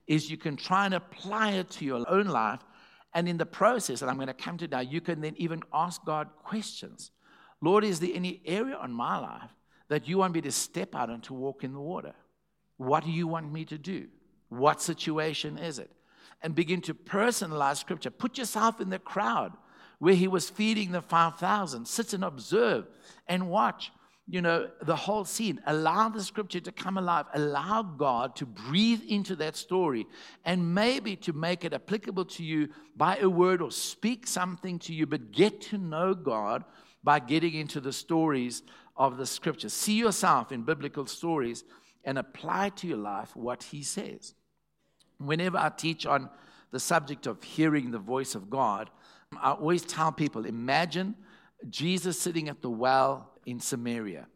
is 0.07 0.31
you 0.31 0.37
can 0.37 0.57
try 0.57 0.87
and 0.87 0.95
apply 0.95 1.53
it 1.53 1.71
to 1.71 1.85
your 1.85 2.09
own 2.09 2.27
life. 2.27 2.61
And 3.15 3.29
in 3.29 3.37
the 3.37 3.47
process, 3.47 4.03
and 4.03 4.11
I'm 4.11 4.17
going 4.17 4.29
to 4.29 4.35
come 4.35 4.57
to 4.59 4.69
now, 4.69 4.81
you 4.81 5.01
can 5.01 5.21
then 5.21 5.35
even 5.37 5.63
ask 5.73 6.05
God 6.05 6.29
questions. 6.45 7.11
Lord, 7.61 7.85
is 7.85 7.99
there 8.01 8.11
any 8.15 8.41
area 8.47 8.77
on 8.77 8.93
my 8.93 9.19
life 9.19 9.51
that 9.91 10.09
you 10.09 10.19
want 10.19 10.33
me 10.33 10.41
to 10.41 10.53
step 10.53 10.95
out 10.95 11.11
and 11.11 11.23
to 11.25 11.35
walk 11.35 11.65
in 11.65 11.75
the 11.75 11.81
water? 11.81 12.15
What 12.79 13.05
do 13.05 13.11
you 13.11 13.27
want 13.27 13.53
me 13.53 13.67
to 13.67 13.77
do? 13.77 14.07
What 14.49 14.81
situation 14.81 15.59
is 15.59 15.79
it? 15.79 15.91
And 16.43 16.55
begin 16.55 16.81
to 16.83 16.95
personalize 16.95 17.77
scripture. 17.77 18.11
Put 18.11 18.39
yourself 18.39 18.81
in 18.81 18.89
the 18.89 19.01
crowd 19.01 19.53
where 19.99 20.15
he 20.15 20.29
was 20.29 20.49
feeding 20.49 20.93
the 20.93 21.03
5,000. 21.03 21.87
Sit 21.87 22.15
and 22.15 22.25
observe 22.25 22.87
and 23.27 23.51
watch, 23.51 23.93
you 24.29 24.41
know, 24.41 24.71
the 24.81 24.95
whole 24.95 25.25
scene. 25.25 25.61
Allow 25.67 26.09
the 26.09 26.23
scripture 26.23 26.61
to 26.61 26.73
come 26.73 26.97
alive. 26.97 27.27
Allow 27.35 27.83
God 27.83 28.37
to 28.37 28.47
breathe 28.47 29.03
into 29.09 29.35
that 29.37 29.57
story 29.57 30.07
and 30.45 30.73
maybe 30.73 31.17
to 31.17 31.33
make 31.33 31.65
it 31.65 31.75
applicable 31.75 32.27
to 32.27 32.45
you 32.45 32.69
by 32.97 33.17
a 33.17 33.29
word 33.29 33.61
or 33.61 33.73
speak 33.73 34.29
something 34.29 34.79
to 34.79 34.95
you, 34.95 35.05
but 35.05 35.33
get 35.33 35.61
to 35.63 35.79
know 35.79 36.15
God 36.15 36.65
by 37.03 37.19
getting 37.19 37.55
into 37.55 37.81
the 37.81 37.93
stories 37.93 38.63
of 39.01 39.17
the 39.17 39.25
scriptures. 39.25 39.73
See 39.73 39.95
yourself 39.95 40.53
in 40.53 40.63
biblical 40.63 41.07
stories 41.07 41.65
and 42.05 42.19
apply 42.19 42.69
to 42.69 42.87
your 42.87 42.99
life 42.99 43.35
what 43.35 43.63
he 43.63 43.83
says. 43.83 44.35
Whenever 45.17 45.57
I 45.57 45.71
teach 45.71 46.05
on 46.05 46.29
the 46.71 46.79
subject 46.79 47.27
of 47.27 47.43
hearing 47.43 47.91
the 47.91 47.99
voice 47.99 48.35
of 48.35 48.51
God, 48.51 48.91
I 49.41 49.53
always 49.53 49.83
tell 49.83 50.13
people 50.13 50.45
imagine 50.45 51.15
Jesus 51.71 52.21
sitting 52.21 52.51
at 52.51 52.61
the 52.61 52.69
well 52.69 53.31
in 53.47 53.59
Samaria. 53.59 54.27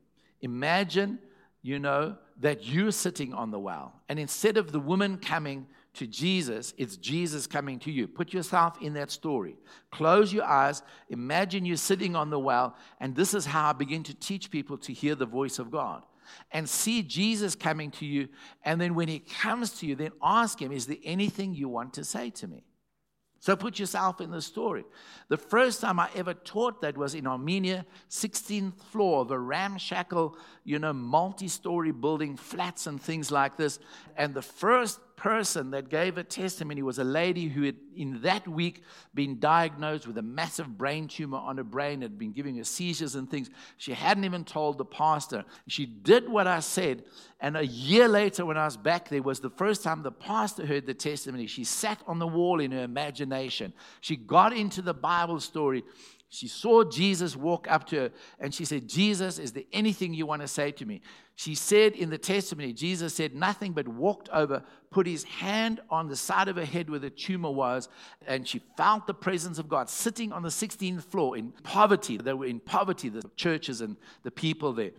Imagine, 0.40 1.18
you 1.60 1.78
know, 1.78 2.16
that 2.40 2.66
you're 2.66 2.90
sitting 2.90 3.34
on 3.34 3.50
the 3.50 3.58
well. 3.58 4.00
And 4.08 4.18
instead 4.18 4.56
of 4.56 4.72
the 4.72 4.80
woman 4.80 5.18
coming 5.18 5.66
to 5.94 6.06
Jesus, 6.06 6.74
it's 6.76 6.96
Jesus 6.96 7.46
coming 7.46 7.78
to 7.80 7.90
you. 7.90 8.06
Put 8.06 8.32
yourself 8.32 8.80
in 8.80 8.94
that 8.94 9.10
story. 9.10 9.56
Close 9.90 10.32
your 10.32 10.44
eyes. 10.44 10.82
Imagine 11.08 11.64
you're 11.64 11.76
sitting 11.76 12.16
on 12.16 12.30
the 12.30 12.38
well. 12.38 12.76
And 13.00 13.14
this 13.14 13.34
is 13.34 13.46
how 13.46 13.70
I 13.70 13.72
begin 13.72 14.02
to 14.04 14.14
teach 14.14 14.50
people 14.50 14.76
to 14.78 14.92
hear 14.92 15.14
the 15.14 15.26
voice 15.26 15.58
of 15.58 15.70
God 15.70 16.04
and 16.50 16.68
see 16.68 17.02
Jesus 17.02 17.54
coming 17.54 17.90
to 17.92 18.06
you. 18.06 18.28
And 18.64 18.80
then 18.80 18.94
when 18.94 19.08
he 19.08 19.20
comes 19.20 19.78
to 19.78 19.86
you, 19.86 19.94
then 19.94 20.12
ask 20.22 20.60
him, 20.60 20.72
Is 20.72 20.86
there 20.86 20.96
anything 21.04 21.54
you 21.54 21.68
want 21.68 21.94
to 21.94 22.04
say 22.04 22.30
to 22.30 22.46
me? 22.48 22.64
So 23.44 23.54
put 23.56 23.78
yourself 23.78 24.22
in 24.22 24.30
the 24.30 24.40
story. 24.40 24.86
The 25.28 25.36
first 25.36 25.82
time 25.82 26.00
I 26.00 26.08
ever 26.16 26.32
taught 26.32 26.80
that 26.80 26.96
was 26.96 27.14
in 27.14 27.26
Armenia, 27.26 27.84
16th 28.08 28.80
floor 28.84 29.20
of 29.20 29.30
a 29.30 29.38
ramshackle, 29.38 30.38
you 30.64 30.78
know, 30.78 30.94
multi 30.94 31.48
story 31.48 31.92
building, 31.92 32.38
flats 32.38 32.86
and 32.86 32.98
things 32.98 33.30
like 33.30 33.58
this. 33.58 33.80
And 34.16 34.32
the 34.32 34.40
first 34.40 34.98
person 35.16 35.70
that 35.70 35.88
gave 35.88 36.18
a 36.18 36.24
testimony 36.24 36.82
was 36.82 36.98
a 36.98 37.04
lady 37.04 37.48
who 37.48 37.62
had, 37.62 37.76
in 37.96 38.20
that 38.22 38.46
week, 38.46 38.82
been 39.14 39.38
diagnosed 39.38 40.06
with 40.06 40.18
a 40.18 40.22
massive 40.22 40.76
brain 40.76 41.08
tumor 41.08 41.38
on 41.38 41.56
her 41.56 41.64
brain, 41.64 42.02
had 42.02 42.18
been 42.18 42.32
giving 42.32 42.56
her 42.56 42.64
seizures 42.64 43.14
and 43.14 43.30
things. 43.30 43.50
She 43.76 43.92
hadn't 43.92 44.24
even 44.24 44.44
told 44.44 44.78
the 44.78 44.84
pastor. 44.84 45.44
She 45.68 45.86
did 45.86 46.28
what 46.28 46.46
I 46.46 46.60
said. 46.60 47.04
And 47.40 47.56
a 47.56 47.66
year 47.66 48.08
later, 48.08 48.44
when 48.44 48.56
I 48.56 48.64
was 48.64 48.76
back 48.76 49.08
there, 49.08 49.22
was 49.22 49.40
the 49.40 49.50
first 49.50 49.82
time 49.82 50.02
the 50.02 50.12
pastor 50.12 50.66
heard 50.66 50.86
the 50.86 50.94
testimony. 50.94 51.46
She 51.46 51.64
sat 51.64 52.00
on 52.06 52.18
the 52.18 52.26
wall 52.26 52.60
in 52.60 52.72
her 52.72 52.82
imagination. 52.82 53.72
She 54.00 54.16
got 54.16 54.52
into 54.52 54.82
the 54.82 54.94
Bible 54.94 55.40
story. 55.40 55.84
She 56.34 56.48
saw 56.48 56.82
Jesus 56.82 57.36
walk 57.36 57.70
up 57.70 57.86
to 57.86 57.96
her 57.96 58.10
and 58.40 58.52
she 58.52 58.64
said, 58.64 58.88
Jesus, 58.88 59.38
is 59.38 59.52
there 59.52 59.62
anything 59.72 60.12
you 60.12 60.26
want 60.26 60.42
to 60.42 60.48
say 60.48 60.72
to 60.72 60.84
me? 60.84 61.00
She 61.36 61.54
said 61.54 61.94
in 61.94 62.10
the 62.10 62.18
testimony, 62.18 62.72
Jesus 62.72 63.14
said 63.14 63.36
nothing 63.36 63.72
but 63.72 63.86
walked 63.86 64.28
over, 64.30 64.64
put 64.90 65.06
his 65.06 65.22
hand 65.22 65.80
on 65.90 66.08
the 66.08 66.16
side 66.16 66.48
of 66.48 66.56
her 66.56 66.64
head 66.64 66.90
where 66.90 66.98
the 66.98 67.10
tumor 67.10 67.52
was, 67.52 67.88
and 68.26 68.48
she 68.48 68.60
felt 68.76 69.06
the 69.06 69.14
presence 69.14 69.60
of 69.60 69.68
God 69.68 69.88
sitting 69.88 70.32
on 70.32 70.42
the 70.42 70.48
16th 70.48 71.04
floor 71.04 71.36
in 71.36 71.52
poverty. 71.62 72.16
They 72.16 72.32
were 72.32 72.46
in 72.46 72.58
poverty, 72.58 73.10
the 73.10 73.22
churches 73.36 73.80
and 73.80 73.96
the 74.24 74.32
people 74.32 74.72
there. 74.72 74.90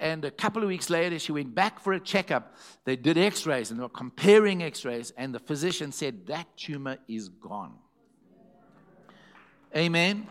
And 0.00 0.24
a 0.24 0.30
couple 0.32 0.60
of 0.60 0.68
weeks 0.68 0.90
later, 0.90 1.20
she 1.20 1.30
went 1.30 1.54
back 1.54 1.78
for 1.78 1.92
a 1.92 2.00
checkup. 2.00 2.56
They 2.84 2.96
did 2.96 3.16
x 3.16 3.46
rays 3.46 3.70
and 3.70 3.78
they 3.78 3.84
were 3.84 3.90
comparing 3.90 4.60
x 4.60 4.84
rays, 4.84 5.12
and 5.16 5.32
the 5.32 5.38
physician 5.38 5.92
said, 5.92 6.26
That 6.26 6.48
tumor 6.56 6.98
is 7.06 7.28
gone. 7.28 7.74
Amen. 9.76 10.26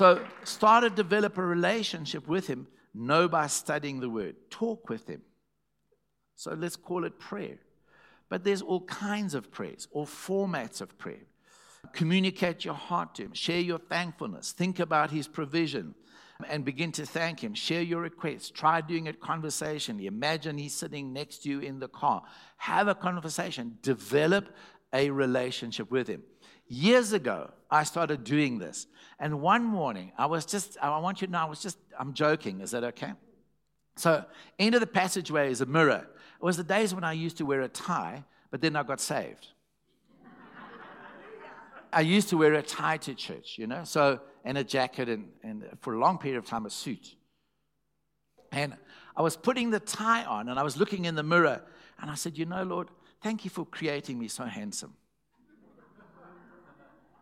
So 0.00 0.24
start 0.44 0.84
to 0.84 0.88
develop 0.88 1.36
a 1.36 1.44
relationship 1.44 2.26
with 2.26 2.46
him. 2.46 2.68
Know 2.94 3.28
by 3.28 3.48
studying 3.48 4.00
the 4.00 4.08
word. 4.08 4.34
Talk 4.48 4.88
with 4.88 5.06
him. 5.06 5.20
So 6.36 6.54
let's 6.54 6.74
call 6.74 7.04
it 7.04 7.18
prayer. 7.18 7.58
But 8.30 8.42
there's 8.42 8.62
all 8.62 8.80
kinds 8.86 9.34
of 9.34 9.52
prayers, 9.52 9.88
all 9.92 10.06
formats 10.06 10.80
of 10.80 10.96
prayer. 10.96 11.26
Communicate 11.92 12.64
your 12.64 12.72
heart 12.72 13.14
to 13.16 13.24
him. 13.24 13.34
Share 13.34 13.60
your 13.60 13.78
thankfulness. 13.78 14.52
Think 14.52 14.80
about 14.80 15.10
his 15.10 15.28
provision 15.28 15.94
and 16.48 16.64
begin 16.64 16.92
to 16.92 17.04
thank 17.04 17.44
him. 17.44 17.52
Share 17.52 17.82
your 17.82 18.00
requests. 18.00 18.48
Try 18.48 18.80
doing 18.80 19.04
it 19.04 19.20
conversationally. 19.20 20.06
Imagine 20.06 20.56
he's 20.56 20.72
sitting 20.72 21.12
next 21.12 21.42
to 21.42 21.50
you 21.50 21.60
in 21.60 21.78
the 21.78 21.88
car. 21.88 22.22
Have 22.56 22.88
a 22.88 22.94
conversation. 22.94 23.76
Develop 23.82 24.48
a 24.94 25.10
relationship 25.10 25.90
with 25.90 26.08
him. 26.08 26.22
Years 26.68 27.12
ago, 27.12 27.50
I 27.70 27.84
started 27.84 28.24
doing 28.24 28.58
this. 28.58 28.86
And 29.18 29.40
one 29.40 29.64
morning, 29.64 30.12
I 30.18 30.26
was 30.26 30.44
just, 30.44 30.76
I 30.82 30.98
want 30.98 31.20
you 31.20 31.26
to 31.26 31.32
know, 31.32 31.38
I 31.38 31.44
was 31.44 31.62
just, 31.62 31.78
I'm 31.98 32.14
joking. 32.14 32.60
Is 32.60 32.72
that 32.72 32.84
okay? 32.84 33.12
So, 33.96 34.24
end 34.58 34.74
of 34.74 34.80
the 34.80 34.86
passageway 34.86 35.50
is 35.50 35.60
a 35.60 35.66
mirror. 35.66 36.06
It 36.40 36.44
was 36.44 36.56
the 36.56 36.64
days 36.64 36.94
when 36.94 37.04
I 37.04 37.12
used 37.12 37.36
to 37.38 37.44
wear 37.46 37.60
a 37.60 37.68
tie, 37.68 38.24
but 38.50 38.60
then 38.60 38.74
I 38.74 38.82
got 38.82 39.00
saved. 39.00 39.48
I 41.92 42.00
used 42.00 42.30
to 42.30 42.38
wear 42.38 42.54
a 42.54 42.62
tie 42.62 42.96
to 42.98 43.14
church, 43.14 43.58
you 43.58 43.66
know, 43.66 43.84
so, 43.84 44.20
and 44.44 44.56
a 44.56 44.64
jacket, 44.64 45.08
and, 45.08 45.28
and 45.42 45.64
for 45.80 45.94
a 45.94 45.98
long 45.98 46.18
period 46.18 46.38
of 46.38 46.46
time, 46.46 46.64
a 46.64 46.70
suit. 46.70 47.14
And 48.52 48.74
I 49.16 49.22
was 49.22 49.36
putting 49.36 49.70
the 49.70 49.80
tie 49.80 50.24
on, 50.24 50.48
and 50.48 50.58
I 50.58 50.62
was 50.62 50.76
looking 50.76 51.04
in 51.04 51.14
the 51.14 51.22
mirror, 51.22 51.62
and 52.00 52.10
I 52.10 52.14
said, 52.14 52.38
You 52.38 52.46
know, 52.46 52.62
Lord, 52.62 52.88
thank 53.22 53.44
you 53.44 53.50
for 53.50 53.66
creating 53.66 54.18
me 54.18 54.28
so 54.28 54.44
handsome. 54.44 54.94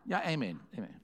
Yeah, 0.09 0.27
amen. 0.27 0.59
Amen. 0.75 0.95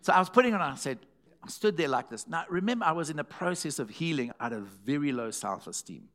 So 0.00 0.12
I 0.12 0.18
was 0.18 0.28
putting 0.28 0.54
on, 0.54 0.60
I 0.60 0.74
said, 0.74 0.98
I 1.42 1.48
stood 1.48 1.76
there 1.76 1.86
like 1.86 2.10
this. 2.10 2.26
Now, 2.26 2.44
remember, 2.48 2.84
I 2.84 2.90
was 2.90 3.10
in 3.10 3.16
the 3.16 3.24
process 3.24 3.78
of 3.78 3.88
healing 3.88 4.32
out 4.40 4.52
of 4.52 4.64
very 4.64 5.12
low 5.12 5.30
self 5.30 5.68
esteem. 5.68 6.08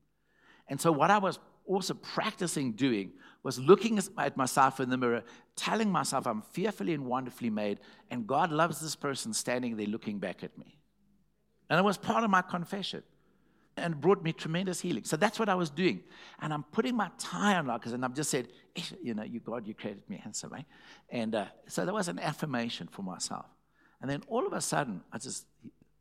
And 0.67 0.81
so, 0.81 0.91
what 0.91 1.09
I 1.09 1.17
was 1.17 1.39
also 1.65 1.93
practicing 1.93 2.73
doing 2.73 3.13
was 3.41 3.57
looking 3.57 3.99
at 4.17 4.35
myself 4.35 4.81
in 4.81 4.89
the 4.89 4.97
mirror, 4.97 5.23
telling 5.55 5.89
myself 5.89 6.27
I'm 6.27 6.41
fearfully 6.41 6.93
and 6.93 7.05
wonderfully 7.05 7.49
made, 7.49 7.79
and 8.11 8.27
God 8.27 8.51
loves 8.51 8.81
this 8.81 8.97
person 8.97 9.33
standing 9.33 9.77
there 9.77 9.87
looking 9.87 10.19
back 10.19 10.43
at 10.43 10.57
me. 10.57 10.77
And 11.69 11.79
it 11.79 11.83
was 11.83 11.97
part 11.97 12.25
of 12.25 12.29
my 12.29 12.41
confession 12.41 13.03
and 13.79 13.99
brought 13.99 14.23
me 14.23 14.33
tremendous 14.33 14.79
healing. 14.79 15.03
So 15.03 15.17
that's 15.17 15.39
what 15.39 15.49
I 15.49 15.55
was 15.55 15.69
doing. 15.69 16.03
And 16.41 16.53
I'm 16.53 16.63
putting 16.63 16.95
my 16.95 17.09
tie 17.17 17.55
on 17.55 17.67
like 17.67 17.83
this, 17.83 17.93
and 17.93 18.03
I've 18.05 18.13
just 18.13 18.29
said, 18.29 18.47
you 19.01 19.13
know, 19.13 19.23
you 19.23 19.39
God, 19.39 19.67
you 19.67 19.73
created 19.73 20.03
me 20.09 20.17
handsome, 20.17 20.51
right? 20.51 20.65
And 21.09 21.35
uh, 21.35 21.45
so 21.67 21.85
there 21.85 21.93
was 21.93 22.07
an 22.07 22.19
affirmation 22.19 22.87
for 22.91 23.01
myself. 23.01 23.45
And 24.01 24.09
then 24.09 24.23
all 24.27 24.45
of 24.45 24.53
a 24.53 24.61
sudden, 24.61 25.01
I 25.11 25.17
just, 25.17 25.45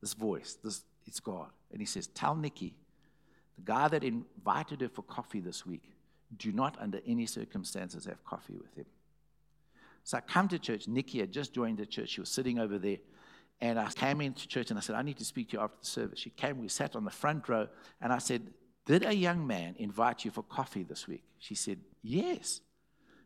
this 0.01 0.15
voice, 0.15 0.59
this, 0.63 0.83
it's 1.07 1.21
God. 1.21 1.49
And 1.73 1.81
he 1.81 1.87
says, 1.87 2.07
tell 2.09 2.35
Nikki, 2.35 2.75
the 3.57 3.63
guy 3.65 3.89
that 3.89 4.05
invited 4.05 4.81
her 4.83 4.89
for 4.89 5.03
coffee 5.03 5.41
this 5.41 5.67
week, 5.67 5.83
do 6.37 6.53
not 6.53 6.77
under 6.79 7.01
any 7.07 7.27
circumstances 7.27 8.05
have 8.05 8.23
coffee 8.25 8.55
with 8.55 8.75
him. 8.77 8.87
So 10.05 10.19
I 10.19 10.21
come 10.21 10.49
to 10.49 10.59
church. 10.59 10.87
Nikki 10.87 11.19
had 11.19 11.33
just 11.33 11.53
joined 11.53 11.79
the 11.79 11.87
church. 11.87 12.11
She 12.11 12.21
was 12.21 12.31
sitting 12.31 12.59
over 12.59 12.79
there. 12.79 12.99
And 13.61 13.79
I 13.79 13.91
came 13.91 14.21
into 14.21 14.47
church 14.47 14.71
and 14.71 14.79
I 14.79 14.83
said, 14.83 14.95
I 14.95 15.03
need 15.03 15.19
to 15.19 15.25
speak 15.25 15.51
to 15.51 15.57
you 15.57 15.63
after 15.63 15.79
the 15.81 15.87
service. 15.87 16.21
She 16.21 16.31
came, 16.31 16.59
we 16.59 16.69
sat 16.69 16.95
on 16.95 17.05
the 17.05 17.11
front 17.11 17.49
row, 17.49 17.67
and 18.01 18.13
I 18.13 18.19
said, 18.19 18.43
Did 18.87 19.05
a 19.05 19.15
young 19.15 19.47
man 19.47 19.75
invite 19.79 20.25
you 20.25 20.31
for 20.31 20.43
coffee 20.43 20.85
this 20.85 21.09
week? 21.09 21.25
She 21.39 21.55
said, 21.55 21.79
Yes. 22.03 22.61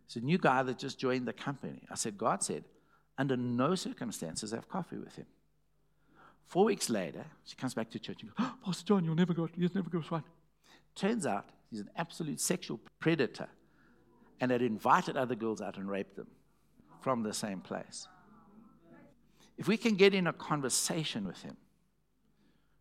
It's 0.07 0.17
a 0.17 0.21
new 0.21 0.39
guy 0.39 0.63
that 0.63 0.79
just 0.79 0.99
joined 0.99 1.27
the 1.27 1.33
company. 1.33 1.83
I 1.91 1.95
said, 1.95 2.19
God 2.19 2.43
said, 2.43 2.65
under 3.19 3.37
no 3.37 3.75
circumstances 3.75 4.51
have 4.51 4.69
coffee 4.69 4.99
with 4.99 5.17
him. 5.17 5.27
Four 6.47 6.65
weeks 6.65 6.91
later, 6.91 7.25
she 7.45 7.57
comes 7.57 7.73
back 7.75 7.91
to 7.91 7.99
church 7.99 8.23
and 8.23 8.31
goes, 8.31 8.47
oh, 8.47 8.55
Pastor 8.65 8.85
John, 8.85 9.05
you'll 9.05 9.15
never 9.15 9.33
go, 9.33 9.49
you'll 9.57 9.71
never 9.75 9.89
go. 9.89 10.03
Turns 10.95 11.27
out 11.27 11.47
he's 11.71 11.81
an 11.81 11.91
absolute 11.97 12.41
sexual 12.41 12.81
predator 13.01 13.49
and 14.41 14.51
had 14.51 14.61
invited 14.61 15.17
other 15.17 15.35
girls 15.35 15.63
out 15.63 15.77
and 15.77 15.89
raped 15.89 16.17
them 16.17 16.27
from 17.01 17.23
the 17.23 17.33
same 17.33 17.61
place. 17.61 18.07
If 19.57 19.69
we 19.69 19.77
can 19.77 19.95
get 19.95 20.15
in 20.15 20.27
a 20.27 20.33
conversation 20.33 21.27
with 21.27 21.43
him, 21.43 21.57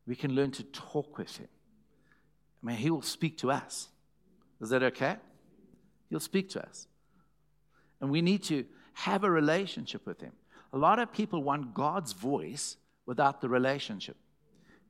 we 0.07 0.15
can 0.15 0.33
learn 0.33 0.51
to 0.51 0.63
talk 0.63 1.17
with 1.17 1.37
him. 1.37 1.47
I 2.63 2.67
mean, 2.67 2.77
he 2.77 2.89
will 2.89 3.01
speak 3.01 3.37
to 3.39 3.51
us. 3.51 3.89
Is 4.59 4.69
that 4.69 4.83
okay? 4.83 5.17
He'll 6.09 6.19
speak 6.19 6.49
to 6.51 6.65
us. 6.65 6.87
And 7.99 8.09
we 8.09 8.21
need 8.21 8.43
to 8.43 8.65
have 8.93 9.23
a 9.23 9.31
relationship 9.31 10.05
with 10.05 10.21
him. 10.21 10.33
A 10.73 10.77
lot 10.77 10.99
of 10.99 11.11
people 11.11 11.43
want 11.43 11.73
God's 11.73 12.13
voice 12.13 12.77
without 13.05 13.41
the 13.41 13.49
relationship. 13.49 14.15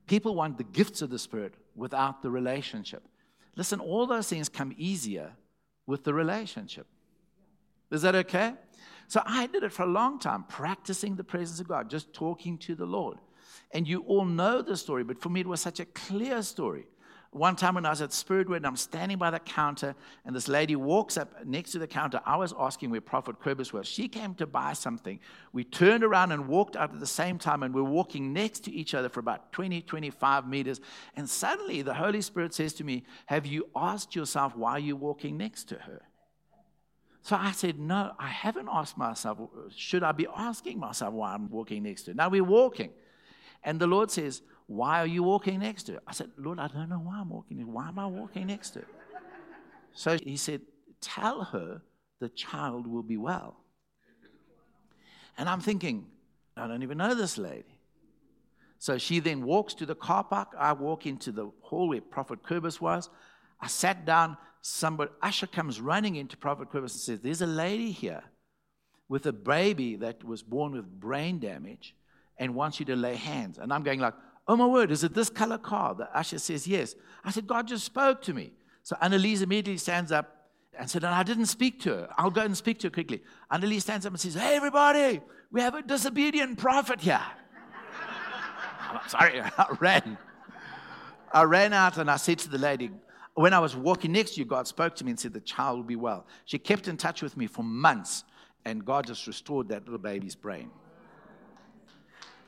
People 0.06 0.34
want 0.34 0.58
the 0.58 0.64
gifts 0.64 1.02
of 1.02 1.10
the 1.10 1.18
Spirit 1.18 1.54
without 1.74 2.22
the 2.22 2.30
relationship. 2.30 3.02
Listen, 3.56 3.80
all 3.80 4.06
those 4.06 4.28
things 4.28 4.48
come 4.48 4.74
easier 4.76 5.32
with 5.86 6.04
the 6.04 6.14
relationship. 6.14 6.86
Is 7.90 8.02
that 8.02 8.14
okay? 8.14 8.54
So 9.08 9.22
I 9.24 9.46
did 9.46 9.62
it 9.62 9.72
for 9.72 9.82
a 9.82 9.86
long 9.86 10.18
time, 10.18 10.44
practicing 10.48 11.16
the 11.16 11.24
presence 11.24 11.60
of 11.60 11.68
God, 11.68 11.90
just 11.90 12.12
talking 12.12 12.58
to 12.58 12.74
the 12.74 12.86
Lord. 12.86 13.18
And 13.72 13.88
you 13.88 14.00
all 14.02 14.24
know 14.24 14.62
the 14.62 14.76
story, 14.76 15.04
but 15.04 15.20
for 15.20 15.28
me, 15.28 15.40
it 15.40 15.46
was 15.46 15.60
such 15.60 15.80
a 15.80 15.84
clear 15.86 16.42
story. 16.42 16.86
One 17.32 17.56
time 17.56 17.76
when 17.76 17.86
I 17.86 17.90
was 17.90 18.02
at 18.02 18.10
Spiritwood 18.10 18.58
and 18.58 18.66
I'm 18.66 18.76
standing 18.76 19.16
by 19.16 19.30
the 19.30 19.38
counter, 19.38 19.94
and 20.26 20.36
this 20.36 20.48
lady 20.48 20.76
walks 20.76 21.16
up 21.16 21.46
next 21.46 21.72
to 21.72 21.78
the 21.78 21.86
counter. 21.86 22.20
I 22.26 22.36
was 22.36 22.52
asking 22.58 22.90
where 22.90 23.00
Prophet 23.00 23.40
Kobus 23.40 23.72
was. 23.72 23.88
She 23.88 24.06
came 24.06 24.34
to 24.34 24.46
buy 24.46 24.74
something. 24.74 25.18
We 25.54 25.64
turned 25.64 26.04
around 26.04 26.32
and 26.32 26.46
walked 26.46 26.76
out 26.76 26.92
at 26.92 27.00
the 27.00 27.06
same 27.06 27.38
time, 27.38 27.62
and 27.62 27.74
we're 27.74 27.84
walking 27.84 28.34
next 28.34 28.64
to 28.64 28.70
each 28.70 28.92
other 28.92 29.08
for 29.08 29.20
about 29.20 29.50
20, 29.52 29.80
25 29.80 30.46
meters. 30.46 30.82
And 31.16 31.28
suddenly 31.28 31.80
the 31.80 31.94
Holy 31.94 32.20
Spirit 32.20 32.52
says 32.52 32.74
to 32.74 32.84
me, 32.84 33.04
Have 33.24 33.46
you 33.46 33.66
asked 33.74 34.14
yourself 34.14 34.54
why 34.54 34.76
you're 34.76 34.94
walking 34.94 35.38
next 35.38 35.70
to 35.70 35.76
her? 35.76 36.02
So 37.22 37.36
I 37.36 37.52
said, 37.52 37.78
No, 37.78 38.12
I 38.18 38.28
haven't 38.28 38.68
asked 38.70 38.98
myself. 38.98 39.38
Should 39.74 40.02
I 40.02 40.12
be 40.12 40.26
asking 40.36 40.78
myself 40.78 41.14
why 41.14 41.34
I'm 41.34 41.48
walking 41.48 41.84
next 41.84 42.02
to 42.02 42.10
her? 42.10 42.14
Now 42.14 42.28
we're 42.28 42.44
walking. 42.44 42.90
And 43.64 43.80
the 43.80 43.86
Lord 43.86 44.10
says, 44.10 44.42
why 44.66 45.00
are 45.00 45.06
you 45.06 45.22
walking 45.22 45.60
next 45.60 45.82
to 45.84 45.96
it? 45.96 46.02
I 46.06 46.12
said, 46.12 46.30
Lord, 46.38 46.58
I 46.58 46.68
don't 46.68 46.88
know 46.88 46.96
why 46.96 47.18
I'm 47.20 47.28
walking. 47.28 47.70
Why 47.70 47.88
am 47.88 47.98
I 47.98 48.06
walking 48.06 48.46
next 48.46 48.70
to 48.70 48.78
it? 48.80 48.88
So 49.92 50.16
he 50.16 50.36
said, 50.36 50.62
Tell 51.02 51.42
her 51.44 51.82
the 52.20 52.28
child 52.30 52.86
will 52.86 53.02
be 53.02 53.16
well. 53.16 53.56
And 55.36 55.48
I'm 55.48 55.60
thinking, 55.60 56.06
I 56.56 56.66
don't 56.66 56.82
even 56.82 56.96
know 56.96 57.14
this 57.14 57.36
lady. 57.36 57.76
So 58.78 58.98
she 58.98 59.18
then 59.18 59.44
walks 59.44 59.74
to 59.74 59.84
the 59.84 59.94
car 59.94 60.24
park. 60.24 60.54
I 60.58 60.72
walk 60.72 61.06
into 61.06 61.32
the 61.32 61.50
hall 61.60 61.88
where 61.88 62.00
Prophet 62.00 62.42
Kobus 62.42 62.80
was. 62.80 63.10
I 63.60 63.66
sat 63.66 64.06
down. 64.06 64.36
Somebody, 64.62 65.10
Usher 65.20 65.48
comes 65.48 65.80
running 65.80 66.14
into 66.14 66.36
Prophet 66.36 66.70
Kobus 66.70 66.92
and 66.92 67.00
says, 67.00 67.20
There's 67.20 67.42
a 67.42 67.46
lady 67.46 67.90
here 67.90 68.22
with 69.08 69.26
a 69.26 69.32
baby 69.32 69.96
that 69.96 70.22
was 70.22 70.42
born 70.42 70.72
with 70.72 70.86
brain 71.00 71.40
damage 71.40 71.96
and 72.38 72.54
wants 72.54 72.78
you 72.78 72.86
to 72.86 72.96
lay 72.96 73.16
hands. 73.16 73.58
And 73.58 73.72
I'm 73.72 73.82
going 73.82 73.98
like, 73.98 74.14
Oh 74.46 74.56
my 74.56 74.66
word, 74.66 74.92
is 74.92 75.02
it 75.02 75.14
this 75.14 75.28
color 75.28 75.58
car? 75.58 75.96
The 75.96 76.16
usher 76.16 76.38
says, 76.38 76.68
Yes. 76.68 76.94
I 77.24 77.32
said, 77.32 77.48
God 77.48 77.66
just 77.66 77.84
spoke 77.84 78.22
to 78.22 78.32
me. 78.32 78.52
So 78.84 78.96
Annalise 79.00 79.42
immediately 79.42 79.78
stands 79.78 80.12
up 80.12 80.48
and 80.78 80.88
said, 80.88 81.02
And 81.02 81.12
I 81.12 81.24
didn't 81.24 81.46
speak 81.46 81.80
to 81.80 81.90
her. 81.90 82.08
I'll 82.16 82.30
go 82.30 82.42
and 82.42 82.56
speak 82.56 82.78
to 82.80 82.86
her 82.86 82.92
quickly. 82.92 83.20
Annalise 83.50 83.82
stands 83.82 84.06
up 84.06 84.12
and 84.12 84.20
says, 84.20 84.34
Hey, 84.34 84.54
everybody, 84.54 85.20
we 85.50 85.60
have 85.60 85.74
a 85.74 85.82
disobedient 85.82 86.56
prophet 86.56 87.00
here. 87.00 87.20
I'm 88.92 89.08
sorry, 89.08 89.40
I 89.58 89.76
ran. 89.80 90.18
I 91.32 91.42
ran 91.42 91.72
out 91.72 91.98
and 91.98 92.08
I 92.08 92.16
said 92.16 92.38
to 92.40 92.48
the 92.48 92.58
lady, 92.58 92.90
when 93.34 93.54
I 93.54 93.58
was 93.58 93.74
walking 93.74 94.12
next 94.12 94.32
to 94.32 94.40
you, 94.40 94.44
God 94.44 94.66
spoke 94.66 94.94
to 94.96 95.04
me 95.04 95.10
and 95.12 95.20
said, 95.20 95.32
The 95.32 95.40
child 95.40 95.78
will 95.78 95.84
be 95.84 95.96
well. 95.96 96.26
She 96.44 96.58
kept 96.58 96.88
in 96.88 96.96
touch 96.96 97.22
with 97.22 97.36
me 97.36 97.46
for 97.46 97.62
months, 97.62 98.24
and 98.64 98.84
God 98.84 99.06
just 99.06 99.26
restored 99.26 99.68
that 99.68 99.84
little 99.84 99.98
baby's 99.98 100.34
brain. 100.34 100.70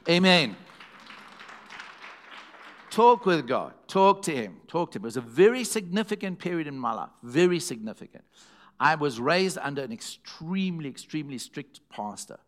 Amen. 0.09 0.57
Talk 2.91 3.27
with 3.27 3.49
God. 3.49 3.73
Talk 3.89 4.23
to 4.23 4.33
Him. 4.33 4.61
Talk 4.69 4.93
to 4.93 4.99
Him. 4.99 5.03
It 5.03 5.07
was 5.07 5.17
a 5.17 5.23
very 5.23 5.65
significant 5.65 6.39
period 6.39 6.67
in 6.67 6.79
my 6.79 6.93
life. 6.93 7.11
Very 7.23 7.59
significant. 7.59 8.25
I 8.79 8.95
was 8.95 9.19
raised 9.19 9.59
under 9.61 9.83
an 9.83 9.93
extremely, 9.93 10.91
extremely 10.91 11.39
strict 11.39 11.81
pastor, 11.89 12.39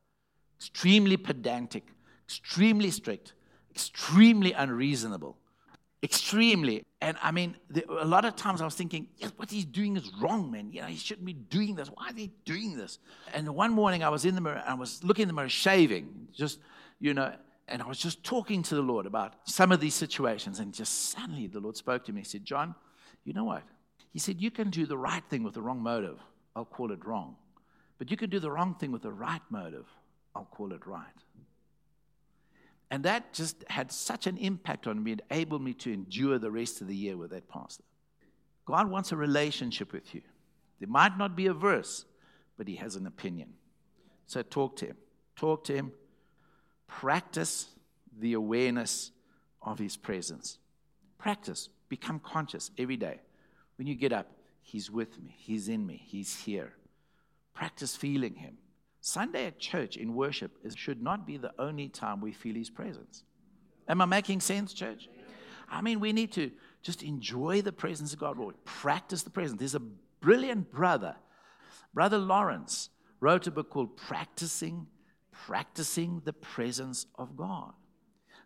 extremely 0.59 1.16
pedantic, 1.16 1.84
extremely 2.24 2.91
strict, 2.91 3.32
extremely 3.70 4.53
unreasonable, 4.53 5.37
extremely. 6.07 6.84
And 7.00 7.16
I 7.20 7.32
mean, 7.32 7.57
a 7.88 8.04
lot 8.04 8.24
of 8.24 8.36
times 8.36 8.62
I 8.62 8.64
was 8.64 8.76
thinking, 8.76 9.09
yes, 9.18 9.32
what 9.36 9.50
he's 9.50 9.64
doing 9.64 9.96
is 9.96 10.11
wrong, 10.20 10.50
man. 10.52 10.72
You 10.72 10.82
know, 10.82 10.86
he 10.86 10.96
shouldn't 10.96 11.26
be 11.26 11.32
doing 11.32 11.74
this. 11.74 11.88
Why 11.88 12.09
is 12.11 12.16
he 12.16 12.30
doing 12.44 12.76
this? 12.76 12.98
And 13.34 13.48
one 13.54 13.72
morning 13.72 14.04
I 14.04 14.09
was 14.09 14.24
in 14.24 14.36
the 14.36 14.40
mirror, 14.40 14.62
I 14.64 14.74
was 14.74 15.02
looking 15.02 15.24
in 15.24 15.28
the 15.28 15.34
mirror, 15.34 15.48
shaving, 15.48 16.28
just, 16.32 16.61
you 17.00 17.12
know, 17.12 17.32
and 17.68 17.82
I 17.82 17.86
was 17.86 17.98
just 17.98 18.22
talking 18.22 18.62
to 18.62 18.76
the 18.76 18.82
Lord 18.82 19.07
about 19.07 19.34
some 19.44 19.72
of 19.72 19.80
these 19.80 19.94
situations, 19.94 20.61
and 20.61 20.72
just 20.72 21.11
suddenly 21.11 21.48
the 21.48 21.59
Lord 21.59 21.76
spoke 21.76 22.04
to 22.04 22.12
me. 22.12 22.20
He 22.20 22.24
said, 22.24 22.44
John, 22.44 22.76
you 23.24 23.32
know 23.32 23.44
what? 23.44 23.64
He 24.12 24.20
said, 24.20 24.40
You 24.40 24.52
can 24.52 24.70
do 24.70 24.86
the 24.86 24.96
right 24.96 25.24
thing 25.28 25.42
with 25.42 25.54
the 25.54 25.62
wrong 25.62 25.82
motive. 25.82 26.18
I'll 26.54 26.64
call 26.64 26.92
it 26.92 27.04
wrong. 27.04 27.36
But 27.98 28.11
you 28.11 28.16
can 28.16 28.30
do 28.30 28.38
the 28.38 28.50
wrong 28.50 28.76
thing 28.76 28.92
with 28.92 29.02
the 29.02 29.12
right 29.12 29.42
motive. 29.50 29.86
I'll 30.34 30.48
call 30.57 30.72
it 30.72 30.86
right. 30.86 31.18
And 32.91 33.05
that 33.05 33.32
just 33.32 33.64
had 33.68 33.91
such 33.91 34.26
an 34.26 34.37
impact 34.37 34.87
on 34.87 35.03
me, 35.03 35.12
it 35.12 35.22
enabled 35.30 35.62
me 35.62 35.74
to 35.74 35.93
endure 35.93 36.39
the 36.39 36.51
rest 36.51 36.80
of 36.80 36.87
the 36.87 36.95
year 36.95 37.16
with 37.16 37.30
that 37.30 37.49
pastor. 37.49 37.84
God 38.64 38.91
wants 38.91 39.12
a 39.12 39.16
relationship 39.16 39.93
with 39.93 40.14
you. 40.14 40.22
There 40.78 40.89
might 40.89 41.18
not 41.18 41.34
be 41.34 41.47
a 41.47 41.55
verse, 41.55 42.05
but 42.57 42.68
He 42.68 42.76
has 42.76 42.97
an 42.97 43.07
opinion. 43.07 43.55
So 44.26 44.43
talk 44.43 44.76
to 44.76 44.87
Him. 44.87 44.97
Talk 45.37 45.64
to 45.64 45.74
Him 45.74 45.93
practice 46.87 47.68
the 48.18 48.34
awareness 48.34 49.11
of 49.62 49.78
His 49.78 49.97
presence. 49.97 50.59
Practice, 51.18 51.68
become 51.89 52.20
conscious 52.20 52.70
every 52.78 52.97
day. 52.97 53.20
When 53.76 53.87
you 53.87 53.95
get 53.95 54.12
up, 54.12 54.30
He's 54.62 54.91
with 54.91 55.20
me, 55.22 55.34
He's 55.39 55.68
in 55.68 55.87
me, 55.87 56.03
He's 56.05 56.34
here. 56.41 56.72
Practice 57.55 57.97
feeling 57.97 58.34
Him. 58.34 58.59
Sunday 59.07 59.46
at 59.46 59.61
church 59.61 59.96
in 59.96 60.16
worship 60.16 60.50
is, 60.64 60.74
should 60.76 61.00
not 61.00 61.28
be 61.28 61.36
the 61.36 61.52
only 61.61 61.88
time 61.88 62.20
we 62.20 62.32
feel 62.32 62.57
His 62.57 62.68
presence. 62.68 63.22
Am 63.86 64.00
I 64.00 64.04
making 64.04 64.40
sense, 64.40 64.72
church? 64.72 65.09
I 65.70 65.80
mean, 65.80 66.00
we 66.00 66.12
need 66.12 66.32
to 66.32 66.50
just 66.82 67.04
enjoy 67.04 67.62
the 67.62 67.70
presence 67.70 68.12
of 68.12 68.18
God, 68.18 68.36
Lord. 68.36 68.57
Practice 68.64 69.22
the 69.22 69.30
presence. 69.30 69.61
There's 69.61 69.76
a 69.76 69.82
brilliant 70.20 70.72
brother, 70.72 71.14
Brother 71.94 72.18
Lawrence, 72.18 72.90
wrote 73.20 73.46
a 73.46 73.52
book 73.52 73.70
called 73.70 73.96
Practicing 73.96 74.88
practicing 75.46 76.22
the 76.24 76.32
presence 76.32 77.07
of 77.16 77.36
God. 77.36 77.74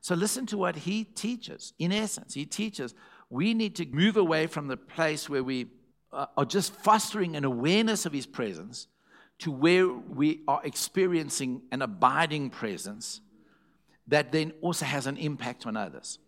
So 0.02 0.14
listen 0.14 0.44
to 0.46 0.58
what 0.58 0.76
he 0.76 1.04
teaches. 1.04 1.72
In 1.78 1.90
essence, 1.90 2.34
he 2.34 2.44
teaches 2.44 2.94
we 3.30 3.54
need 3.54 3.76
to 3.76 3.86
move 3.86 4.18
away 4.18 4.46
from 4.46 4.68
the 4.68 4.76
place 4.76 5.30
where 5.30 5.44
we 5.44 5.68
uh, 6.12 6.26
are 6.36 6.44
just 6.44 6.74
fostering 6.74 7.34
an 7.36 7.44
awareness 7.44 8.04
of 8.04 8.12
his 8.12 8.26
presence 8.26 8.88
to 9.40 9.50
where 9.50 9.88
we 9.88 10.42
are 10.46 10.60
experiencing 10.64 11.62
an 11.72 11.82
abiding 11.82 12.50
presence 12.50 13.20
that 14.06 14.32
then 14.32 14.52
also 14.60 14.84
has 14.84 15.06
an 15.06 15.16
impact 15.16 15.66
on 15.66 15.76
others. 15.76 16.18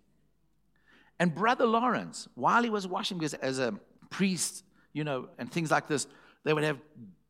And 1.18 1.34
Brother 1.34 1.66
Lawrence, 1.66 2.28
while 2.34 2.62
he 2.62 2.70
was 2.70 2.86
washing, 2.86 3.18
because 3.18 3.34
as 3.34 3.58
a 3.58 3.78
priest, 4.10 4.64
you 4.92 5.04
know, 5.04 5.28
and 5.38 5.50
things 5.50 5.70
like 5.70 5.88
this, 5.88 6.06
they 6.44 6.52
would 6.52 6.64
have 6.64 6.78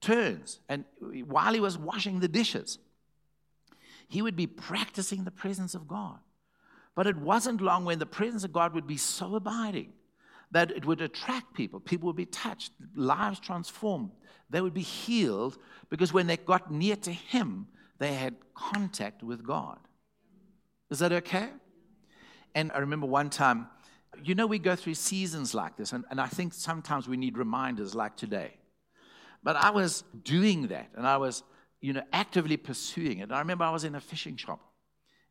turns. 0.01 0.61
And 0.69 0.85
while 1.27 1.53
he 1.53 1.61
was 1.61 1.77
washing 1.77 2.21
the 2.21 2.29
dishes, 2.29 2.79
he 4.09 4.23
would 4.23 4.37
be 4.37 4.47
practicing 4.47 5.25
the 5.25 5.31
presence 5.31 5.75
of 5.75 5.89
God. 5.89 6.19
But 6.95 7.07
it 7.07 7.17
wasn't 7.17 7.61
long 7.61 7.85
when 7.85 7.99
the 7.99 8.07
presence 8.07 8.45
of 8.45 8.53
God 8.53 8.75
would 8.75 8.87
be 8.87 8.99
so 8.99 9.35
abiding 9.35 9.93
that 10.53 10.71
it 10.71 10.85
would 10.87 11.01
attract 11.01 11.55
people. 11.55 11.81
People 11.81 12.07
would 12.07 12.17
be 12.17 12.27
touched, 12.27 12.73
lives 12.95 13.41
transformed. 13.41 14.11
They 14.51 14.61
would 14.61 14.75
be 14.75 14.83
healed 14.83 15.59
because 15.91 16.13
when 16.13 16.27
they 16.27 16.37
got 16.37 16.71
near 16.71 16.97
to 16.97 17.11
Him, 17.11 17.67
they 17.99 18.13
had 18.13 18.37
contact 18.55 19.23
with 19.23 19.45
God. 19.45 19.79
Is 20.91 20.99
that 21.01 21.13
okay? 21.13 21.49
And 22.55 22.71
I 22.73 22.79
remember 22.79 23.07
one 23.07 23.31
time, 23.31 23.69
you 24.23 24.35
know, 24.35 24.47
we 24.47 24.59
go 24.59 24.77
through 24.77 24.95
seasons 24.95 25.55
like 25.55 25.77
this, 25.77 25.93
and, 25.93 26.05
and 26.11 26.21
I 26.21 26.27
think 26.27 26.53
sometimes 26.53 27.09
we 27.09 27.17
need 27.17 27.39
reminders 27.39 27.95
like 27.95 28.15
today. 28.17 28.53
But 29.43 29.57
I 29.57 29.71
was 29.71 30.05
doing 30.23 30.69
that, 30.69 30.91
and 30.95 31.07
I 31.07 31.17
was 31.17 31.43
you 31.81 31.95
know, 31.95 32.03
actively 32.13 32.57
pursuing 32.57 33.19
it. 33.19 33.33
I 33.33 33.41
remember 33.41 33.65
I 33.65 33.71
was 33.71 33.85
in 33.85 33.95
a 33.95 34.01
fishing 34.01 34.37
shop 34.37 34.61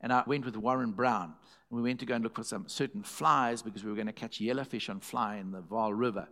and 0.01 0.11
I 0.11 0.23
went 0.25 0.45
with 0.45 0.57
Warren 0.57 0.91
Brown. 0.91 1.33
And 1.69 1.77
we 1.77 1.81
went 1.81 1.99
to 2.01 2.05
go 2.05 2.15
and 2.15 2.23
look 2.23 2.35
for 2.35 2.43
some 2.43 2.67
certain 2.67 3.03
flies 3.03 3.61
because 3.61 3.83
we 3.83 3.89
were 3.89 3.95
going 3.95 4.07
to 4.07 4.13
catch 4.13 4.39
yellowfish 4.39 4.89
on 4.89 4.99
fly 4.99 5.37
in 5.37 5.51
the 5.51 5.61
Vaal 5.61 5.97
River. 5.97 6.27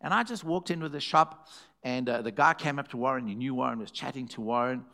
And 0.00 0.14
I 0.14 0.22
just 0.22 0.44
walked 0.44 0.70
into 0.70 0.88
the 0.88 1.00
shop 1.00 1.48
and 1.82 2.08
uh, 2.08 2.22
the 2.22 2.30
guy 2.30 2.54
came 2.54 2.78
up 2.78 2.88
to 2.88 2.96
Warren. 2.96 3.26
He 3.26 3.34
knew 3.34 3.54
Warren, 3.54 3.78
was 3.78 3.90
chatting 3.90 4.28
to 4.28 4.40
Warren. 4.40 4.84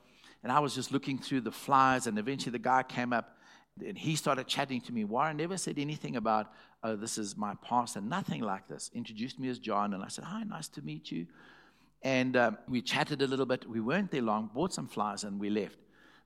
And 0.42 0.50
I 0.50 0.60
was 0.60 0.74
just 0.74 0.92
looking 0.92 1.18
through 1.18 1.42
the 1.42 1.52
flies 1.52 2.06
and 2.06 2.18
eventually 2.18 2.52
the 2.52 2.58
guy 2.58 2.82
came 2.82 3.12
up 3.12 3.36
and 3.84 3.98
he 3.98 4.14
started 4.14 4.46
chatting 4.46 4.80
to 4.82 4.92
me. 4.92 5.04
Warren 5.04 5.36
never 5.36 5.56
said 5.56 5.78
anything 5.78 6.16
about, 6.16 6.52
oh, 6.84 6.96
this 6.96 7.18
is 7.18 7.36
my 7.36 7.54
pastor, 7.62 8.00
nothing 8.00 8.40
like 8.40 8.68
this. 8.68 8.90
Introduced 8.94 9.40
me 9.40 9.48
as 9.48 9.58
John 9.58 9.94
and 9.94 10.02
I 10.02 10.08
said, 10.08 10.24
hi, 10.24 10.44
nice 10.44 10.68
to 10.68 10.82
meet 10.82 11.10
you. 11.10 11.26
And 12.02 12.36
um, 12.36 12.58
we 12.68 12.82
chatted 12.82 13.22
a 13.22 13.26
little 13.26 13.46
bit. 13.46 13.68
We 13.68 13.80
weren't 13.80 14.10
there 14.10 14.22
long, 14.22 14.50
bought 14.54 14.74
some 14.74 14.86
flies, 14.86 15.24
and 15.24 15.40
we 15.40 15.48
left. 15.48 15.78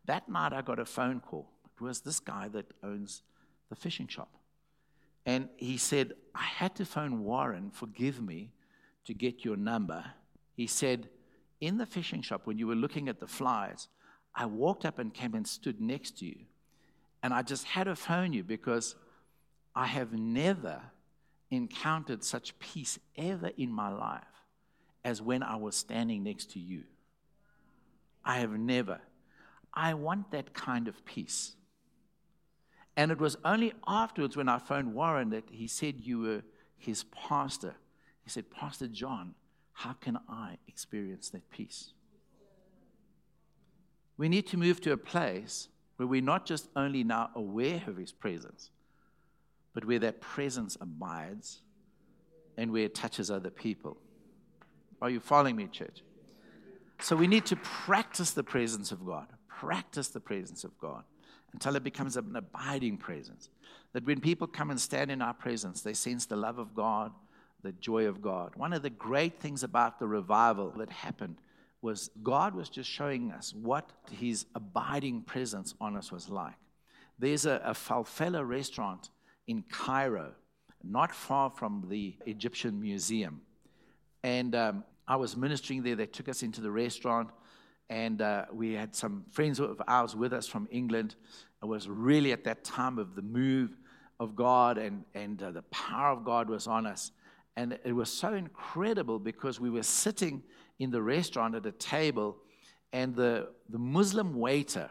That 0.06 0.28
night, 0.28 0.52
I 0.52 0.60
got 0.60 0.80
a 0.80 0.84
phone 0.84 1.20
call. 1.20 1.48
Was 1.80 2.00
this 2.00 2.20
guy 2.20 2.48
that 2.48 2.66
owns 2.82 3.22
the 3.68 3.76
fishing 3.76 4.06
shop. 4.06 4.30
And 5.26 5.48
he 5.56 5.76
said, 5.76 6.14
I 6.34 6.42
had 6.42 6.74
to 6.76 6.84
phone 6.84 7.22
Warren, 7.22 7.70
forgive 7.70 8.20
me, 8.20 8.52
to 9.04 9.14
get 9.14 9.44
your 9.44 9.56
number. 9.56 10.04
He 10.54 10.66
said, 10.66 11.08
In 11.60 11.76
the 11.76 11.86
fishing 11.86 12.22
shop, 12.22 12.42
when 12.44 12.58
you 12.58 12.66
were 12.66 12.74
looking 12.74 13.08
at 13.08 13.20
the 13.20 13.26
flies, 13.26 13.88
I 14.34 14.46
walked 14.46 14.84
up 14.84 14.98
and 14.98 15.12
came 15.12 15.34
and 15.34 15.46
stood 15.46 15.80
next 15.80 16.18
to 16.18 16.26
you. 16.26 16.36
And 17.22 17.34
I 17.34 17.42
just 17.42 17.64
had 17.64 17.84
to 17.84 17.96
phone 17.96 18.32
you 18.32 18.44
because 18.44 18.94
I 19.74 19.86
have 19.86 20.12
never 20.12 20.80
encountered 21.50 22.22
such 22.22 22.58
peace 22.58 22.98
ever 23.16 23.50
in 23.56 23.72
my 23.72 23.92
life 23.92 24.22
as 25.04 25.20
when 25.20 25.42
I 25.42 25.56
was 25.56 25.74
standing 25.74 26.22
next 26.22 26.52
to 26.52 26.58
you. 26.58 26.84
I 28.24 28.38
have 28.38 28.52
never. 28.52 29.00
I 29.74 29.94
want 29.94 30.30
that 30.30 30.54
kind 30.54 30.86
of 30.86 31.04
peace. 31.04 31.54
And 32.98 33.12
it 33.12 33.20
was 33.20 33.36
only 33.44 33.72
afterwards 33.86 34.36
when 34.36 34.48
I 34.48 34.58
phoned 34.58 34.92
Warren 34.92 35.30
that 35.30 35.44
he 35.52 35.68
said 35.68 36.00
you 36.00 36.18
were 36.18 36.42
his 36.76 37.04
pastor. 37.04 37.76
He 38.24 38.28
said, 38.28 38.50
Pastor 38.50 38.88
John, 38.88 39.36
how 39.72 39.92
can 39.92 40.18
I 40.28 40.58
experience 40.66 41.30
that 41.30 41.48
peace? 41.48 41.92
We 44.16 44.28
need 44.28 44.48
to 44.48 44.56
move 44.56 44.80
to 44.80 44.90
a 44.90 44.96
place 44.96 45.68
where 45.96 46.08
we're 46.08 46.20
not 46.20 46.44
just 46.44 46.70
only 46.74 47.04
now 47.04 47.30
aware 47.36 47.80
of 47.86 47.96
his 47.96 48.10
presence, 48.10 48.70
but 49.74 49.84
where 49.84 50.00
that 50.00 50.20
presence 50.20 50.76
abides 50.80 51.60
and 52.56 52.72
where 52.72 52.86
it 52.86 52.96
touches 52.96 53.30
other 53.30 53.50
people. 53.50 53.96
Are 55.00 55.08
you 55.08 55.20
following 55.20 55.54
me, 55.54 55.68
church? 55.68 56.02
So 57.00 57.14
we 57.14 57.28
need 57.28 57.46
to 57.46 57.54
practice 57.54 58.32
the 58.32 58.42
presence 58.42 58.90
of 58.90 59.06
God. 59.06 59.28
Practice 59.46 60.08
the 60.08 60.18
presence 60.18 60.64
of 60.64 60.76
God 60.80 61.04
until 61.52 61.76
it 61.76 61.84
becomes 61.84 62.16
an 62.16 62.36
abiding 62.36 62.98
presence. 62.98 63.48
That 63.92 64.06
when 64.06 64.20
people 64.20 64.46
come 64.46 64.70
and 64.70 64.80
stand 64.80 65.10
in 65.10 65.22
our 65.22 65.34
presence, 65.34 65.80
they 65.80 65.94
sense 65.94 66.26
the 66.26 66.36
love 66.36 66.58
of 66.58 66.74
God, 66.74 67.12
the 67.62 67.72
joy 67.72 68.06
of 68.06 68.20
God. 68.20 68.54
One 68.56 68.72
of 68.72 68.82
the 68.82 68.90
great 68.90 69.40
things 69.40 69.62
about 69.62 69.98
the 69.98 70.06
revival 70.06 70.72
that 70.76 70.90
happened 70.90 71.38
was 71.80 72.10
God 72.22 72.54
was 72.54 72.68
just 72.68 72.90
showing 72.90 73.30
us 73.30 73.54
what 73.54 73.90
his 74.10 74.46
abiding 74.54 75.22
presence 75.22 75.74
on 75.80 75.96
us 75.96 76.10
was 76.10 76.28
like. 76.28 76.56
There's 77.18 77.46
a, 77.46 77.60
a 77.64 77.72
Felfela 77.72 78.46
restaurant 78.46 79.10
in 79.46 79.64
Cairo, 79.70 80.32
not 80.84 81.14
far 81.14 81.50
from 81.50 81.86
the 81.88 82.16
Egyptian 82.26 82.80
Museum. 82.80 83.40
And 84.22 84.54
um, 84.54 84.84
I 85.06 85.16
was 85.16 85.36
ministering 85.36 85.82
there. 85.82 85.96
They 85.96 86.06
took 86.06 86.28
us 86.28 86.42
into 86.42 86.60
the 86.60 86.70
restaurant, 86.70 87.30
and 87.90 88.20
uh, 88.20 88.44
we 88.52 88.72
had 88.72 88.94
some 88.94 89.24
friends 89.30 89.60
of 89.60 89.80
ours 89.88 90.14
with 90.14 90.32
us 90.32 90.46
from 90.46 90.68
England. 90.70 91.14
It 91.62 91.66
was 91.66 91.88
really 91.88 92.32
at 92.32 92.44
that 92.44 92.64
time 92.64 92.98
of 92.98 93.14
the 93.14 93.22
move 93.22 93.76
of 94.20 94.36
God, 94.36 94.78
and, 94.78 95.04
and 95.14 95.42
uh, 95.42 95.50
the 95.50 95.62
power 95.62 96.12
of 96.12 96.24
God 96.24 96.50
was 96.50 96.66
on 96.66 96.86
us. 96.86 97.12
And 97.56 97.78
it 97.84 97.92
was 97.92 98.12
so 98.12 98.34
incredible 98.34 99.18
because 99.18 99.58
we 99.58 99.70
were 99.70 99.82
sitting 99.82 100.42
in 100.78 100.90
the 100.90 101.02
restaurant 101.02 101.54
at 101.54 101.66
a 101.66 101.72
table, 101.72 102.36
and 102.92 103.14
the, 103.14 103.48
the 103.68 103.78
Muslim 103.78 104.34
waiter 104.34 104.90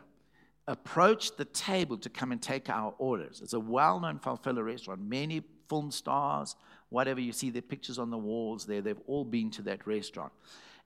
approached 0.68 1.38
the 1.38 1.46
table 1.46 1.98
to 1.98 2.10
come 2.10 2.32
and 2.32 2.42
take 2.42 2.70
our 2.70 2.94
orders. 2.98 3.42
It's 3.42 3.54
a 3.54 3.60
well 3.60 4.00
known 4.00 4.20
Felfela 4.20 4.66
restaurant. 4.66 5.02
Many 5.02 5.44
film 5.70 5.92
stars, 5.92 6.56
whatever 6.90 7.22
you 7.22 7.32
see 7.32 7.50
their 7.50 7.62
pictures 7.62 8.00
on 8.00 8.10
the 8.10 8.18
walls 8.18 8.66
there, 8.66 8.82
they've 8.82 9.00
all 9.08 9.24
been 9.24 9.50
to 9.52 9.62
that 9.64 9.88
restaurant. 9.88 10.32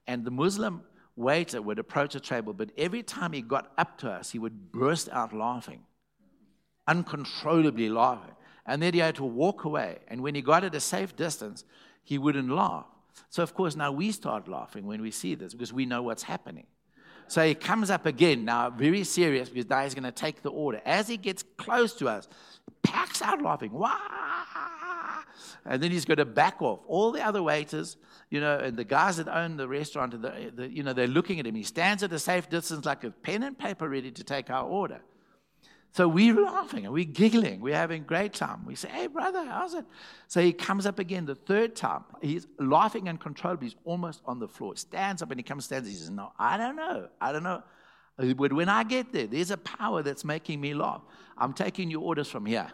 And 0.08 0.24
the 0.24 0.32
Muslim 0.32 0.82
waiter 1.16 1.62
would 1.62 1.80
approach 1.80 2.14
the 2.14 2.20
table, 2.20 2.54
but 2.54 2.72
every 2.78 3.04
time 3.04 3.34
he 3.34 3.42
got 3.42 3.72
up 3.78 3.98
to 4.00 4.10
us, 4.10 4.32
he 4.32 4.40
would 4.40 4.72
burst 4.72 5.10
out 5.10 5.34
laughing, 5.34 5.82
uncontrollably 6.88 7.90
laughing. 7.90 8.34
And 8.66 8.82
then 8.82 8.94
he 8.94 9.00
had 9.00 9.16
to 9.16 9.24
walk 9.24 9.64
away. 9.66 10.00
And 10.08 10.22
when 10.22 10.36
he 10.36 10.42
got 10.42 10.64
at 10.64 10.76
a 10.76 10.80
safe 10.80 11.16
distance, 11.16 11.66
he 12.04 12.18
wouldn't 12.18 12.50
laugh. 12.50 12.86
So, 13.30 13.44
of 13.44 13.54
course, 13.54 13.76
now 13.76 13.92
we 13.92 14.12
start 14.12 14.48
laughing 14.48 14.86
when 14.86 15.02
we 15.02 15.12
see 15.12 15.36
this 15.36 15.54
because 15.54 15.74
we 15.74 15.86
know 15.86 16.02
what's 16.04 16.24
happening. 16.24 16.68
So 17.28 17.46
he 17.46 17.56
comes 17.56 17.90
up 17.90 18.06
again, 18.06 18.44
now 18.44 18.70
very 18.70 19.06
serious 19.06 19.48
because 19.48 19.70
now 19.70 19.84
he's 19.84 19.94
going 19.94 20.04
to 20.04 20.12
take 20.12 20.42
the 20.42 20.52
order. 20.52 20.82
As 20.86 21.08
he 21.08 21.16
gets 21.16 21.44
close 21.56 21.94
to 21.96 22.10
us, 22.10 22.28
packs 22.84 23.22
out 23.22 23.42
laughing. 23.42 23.72
Wah! 23.72 23.96
And 25.66 25.82
then 25.82 25.92
he's 25.92 26.06
going 26.06 26.18
to 26.18 26.26
back 26.26 26.60
off. 26.62 26.80
All 26.88 27.12
the 27.12 27.24
other 27.24 27.44
waiters, 27.44 27.98
you 28.32 28.40
know, 28.40 28.58
and 28.58 28.76
the 28.76 28.84
guys 28.84 29.18
that 29.18 29.28
own 29.28 29.58
the 29.58 29.68
restaurant, 29.68 30.20
the, 30.20 30.52
the, 30.56 30.68
you 30.68 30.82
know, 30.82 30.92
they're 30.92 31.06
looking 31.06 31.40
at 31.40 31.46
him. 31.46 31.54
He 31.54 31.62
stands 31.62 32.02
at 32.02 32.12
a 32.12 32.18
safe 32.18 32.50
distance 32.50 32.84
like 32.84 33.04
a 33.04 33.12
pen 33.12 33.44
and 33.44 33.56
paper 33.56 33.88
ready 33.88 34.10
to 34.10 34.24
take 34.24 34.50
our 34.50 34.68
order. 34.68 35.02
So 35.94 36.08
we're 36.08 36.42
laughing 36.42 36.86
and 36.86 36.94
we're 36.94 37.04
giggling. 37.04 37.60
We're 37.60 37.76
having 37.76 38.02
a 38.02 38.06
great 38.06 38.34
time. 38.34 38.66
We 38.66 38.76
say, 38.76 38.88
hey, 38.90 39.08
brother, 39.08 39.44
how's 39.46 39.74
it? 39.74 39.86
So 40.28 40.42
he 40.42 40.54
comes 40.54 40.86
up 40.86 41.00
again 41.00 41.26
the 41.26 41.36
third 41.36 41.76
time. 41.76 42.06
He's 42.22 42.48
laughing 42.60 43.10
uncontrollably. 43.10 43.68
He's 43.68 43.78
almost 43.84 44.22
on 44.26 44.40
the 44.40 44.48
floor. 44.48 44.74
He 44.74 44.80
stands 44.80 45.22
up 45.22 45.32
and 45.32 45.40
he 45.40 45.44
comes, 45.44 45.66
stands. 45.66 45.90
He 45.90 45.96
says, 45.96 46.10
no, 46.10 46.32
I 46.40 46.58
don't 46.58 46.78
know. 46.78 47.10
I 47.20 47.34
don't 47.34 47.44
know. 47.44 47.62
But 48.18 48.54
when 48.54 48.70
I 48.70 48.84
get 48.84 49.12
there, 49.12 49.28
there's 49.28 49.52
a 49.52 49.58
power 49.58 50.02
that's 50.02 50.24
making 50.24 50.62
me 50.62 50.74
laugh. 50.74 51.02
I'm 51.38 51.54
taking 51.54 51.92
your 51.92 52.02
orders 52.02 52.30
from 52.30 52.46
here. 52.46 52.72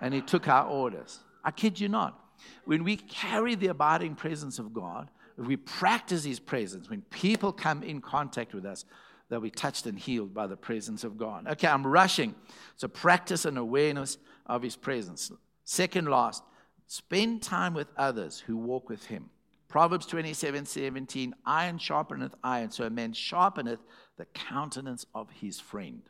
And 0.00 0.14
he 0.14 0.20
took 0.20 0.48
our 0.48 0.66
orders. 0.66 1.20
I 1.44 1.50
kid 1.50 1.78
you 1.80 1.88
not. 1.88 2.18
When 2.64 2.84
we 2.84 2.96
carry 2.96 3.54
the 3.54 3.68
abiding 3.68 4.14
presence 4.14 4.58
of 4.58 4.72
God, 4.72 5.10
if 5.38 5.46
we 5.46 5.56
practice 5.56 6.24
his 6.24 6.40
presence, 6.40 6.90
when 6.90 7.02
people 7.02 7.52
come 7.52 7.82
in 7.82 8.00
contact 8.00 8.54
with 8.54 8.64
us, 8.64 8.84
they'll 9.28 9.40
be 9.40 9.50
touched 9.50 9.86
and 9.86 9.98
healed 9.98 10.34
by 10.34 10.46
the 10.46 10.56
presence 10.56 11.04
of 11.04 11.16
God. 11.16 11.46
Okay, 11.46 11.68
I'm 11.68 11.86
rushing. 11.86 12.34
So 12.76 12.88
practice 12.88 13.44
an 13.44 13.56
awareness 13.56 14.18
of 14.46 14.62
his 14.62 14.76
presence. 14.76 15.30
Second 15.64 16.08
last, 16.08 16.42
spend 16.86 17.42
time 17.42 17.74
with 17.74 17.88
others 17.96 18.40
who 18.40 18.56
walk 18.56 18.88
with 18.88 19.06
him. 19.06 19.30
Proverbs 19.68 20.06
27 20.06 20.64
17, 20.64 21.34
iron 21.44 21.78
sharpeneth 21.78 22.32
iron, 22.42 22.70
so 22.70 22.84
a 22.84 22.90
man 22.90 23.12
sharpeneth 23.12 23.80
the 24.16 24.24
countenance 24.26 25.04
of 25.14 25.28
his 25.30 25.60
friend. 25.60 26.02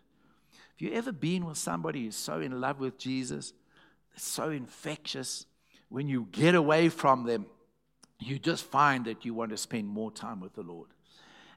Have 0.54 0.88
you 0.88 0.92
ever 0.94 1.10
been 1.10 1.44
with 1.44 1.58
somebody 1.58 2.04
who's 2.04 2.14
so 2.14 2.40
in 2.40 2.60
love 2.60 2.78
with 2.78 2.98
Jesus, 2.98 3.52
so 4.22 4.50
infectious? 4.50 5.46
When 5.88 6.08
you 6.08 6.28
get 6.30 6.54
away 6.54 6.88
from 6.88 7.24
them, 7.24 7.46
you 8.20 8.38
just 8.38 8.64
find 8.64 9.04
that 9.06 9.24
you 9.24 9.34
want 9.34 9.50
to 9.50 9.56
spend 9.56 9.88
more 9.88 10.10
time 10.10 10.40
with 10.40 10.54
the 10.54 10.62
Lord. 10.62 10.88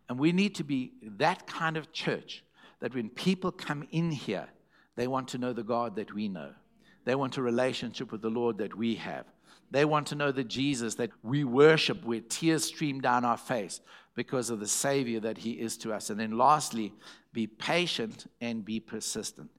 And 0.07 0.19
we 0.19 0.31
need 0.31 0.55
to 0.55 0.63
be 0.63 0.93
that 1.17 1.47
kind 1.47 1.77
of 1.77 1.91
church 1.91 2.43
that 2.79 2.93
when 2.93 3.09
people 3.09 3.51
come 3.51 3.87
in 3.91 4.11
here, 4.11 4.47
they 4.95 5.07
want 5.07 5.29
to 5.29 5.37
know 5.37 5.53
the 5.53 5.63
God 5.63 5.95
that 5.95 6.13
we 6.13 6.27
know. 6.27 6.51
They 7.05 7.15
want 7.15 7.37
a 7.37 7.41
relationship 7.41 8.11
with 8.11 8.21
the 8.21 8.29
Lord 8.29 8.57
that 8.59 8.75
we 8.75 8.95
have. 8.95 9.25
They 9.71 9.85
want 9.85 10.07
to 10.07 10.15
know 10.15 10.31
the 10.31 10.43
Jesus 10.43 10.95
that 10.95 11.11
we 11.23 11.43
worship, 11.43 12.03
where 12.03 12.19
tears 12.19 12.65
stream 12.65 12.99
down 12.99 13.23
our 13.23 13.37
face 13.37 13.79
because 14.15 14.49
of 14.49 14.59
the 14.59 14.67
Savior 14.67 15.21
that 15.21 15.37
He 15.37 15.51
is 15.51 15.77
to 15.77 15.93
us. 15.93 16.09
And 16.09 16.19
then 16.19 16.37
lastly, 16.37 16.93
be 17.31 17.47
patient 17.47 18.29
and 18.41 18.65
be 18.65 18.79
persistent. 18.79 19.49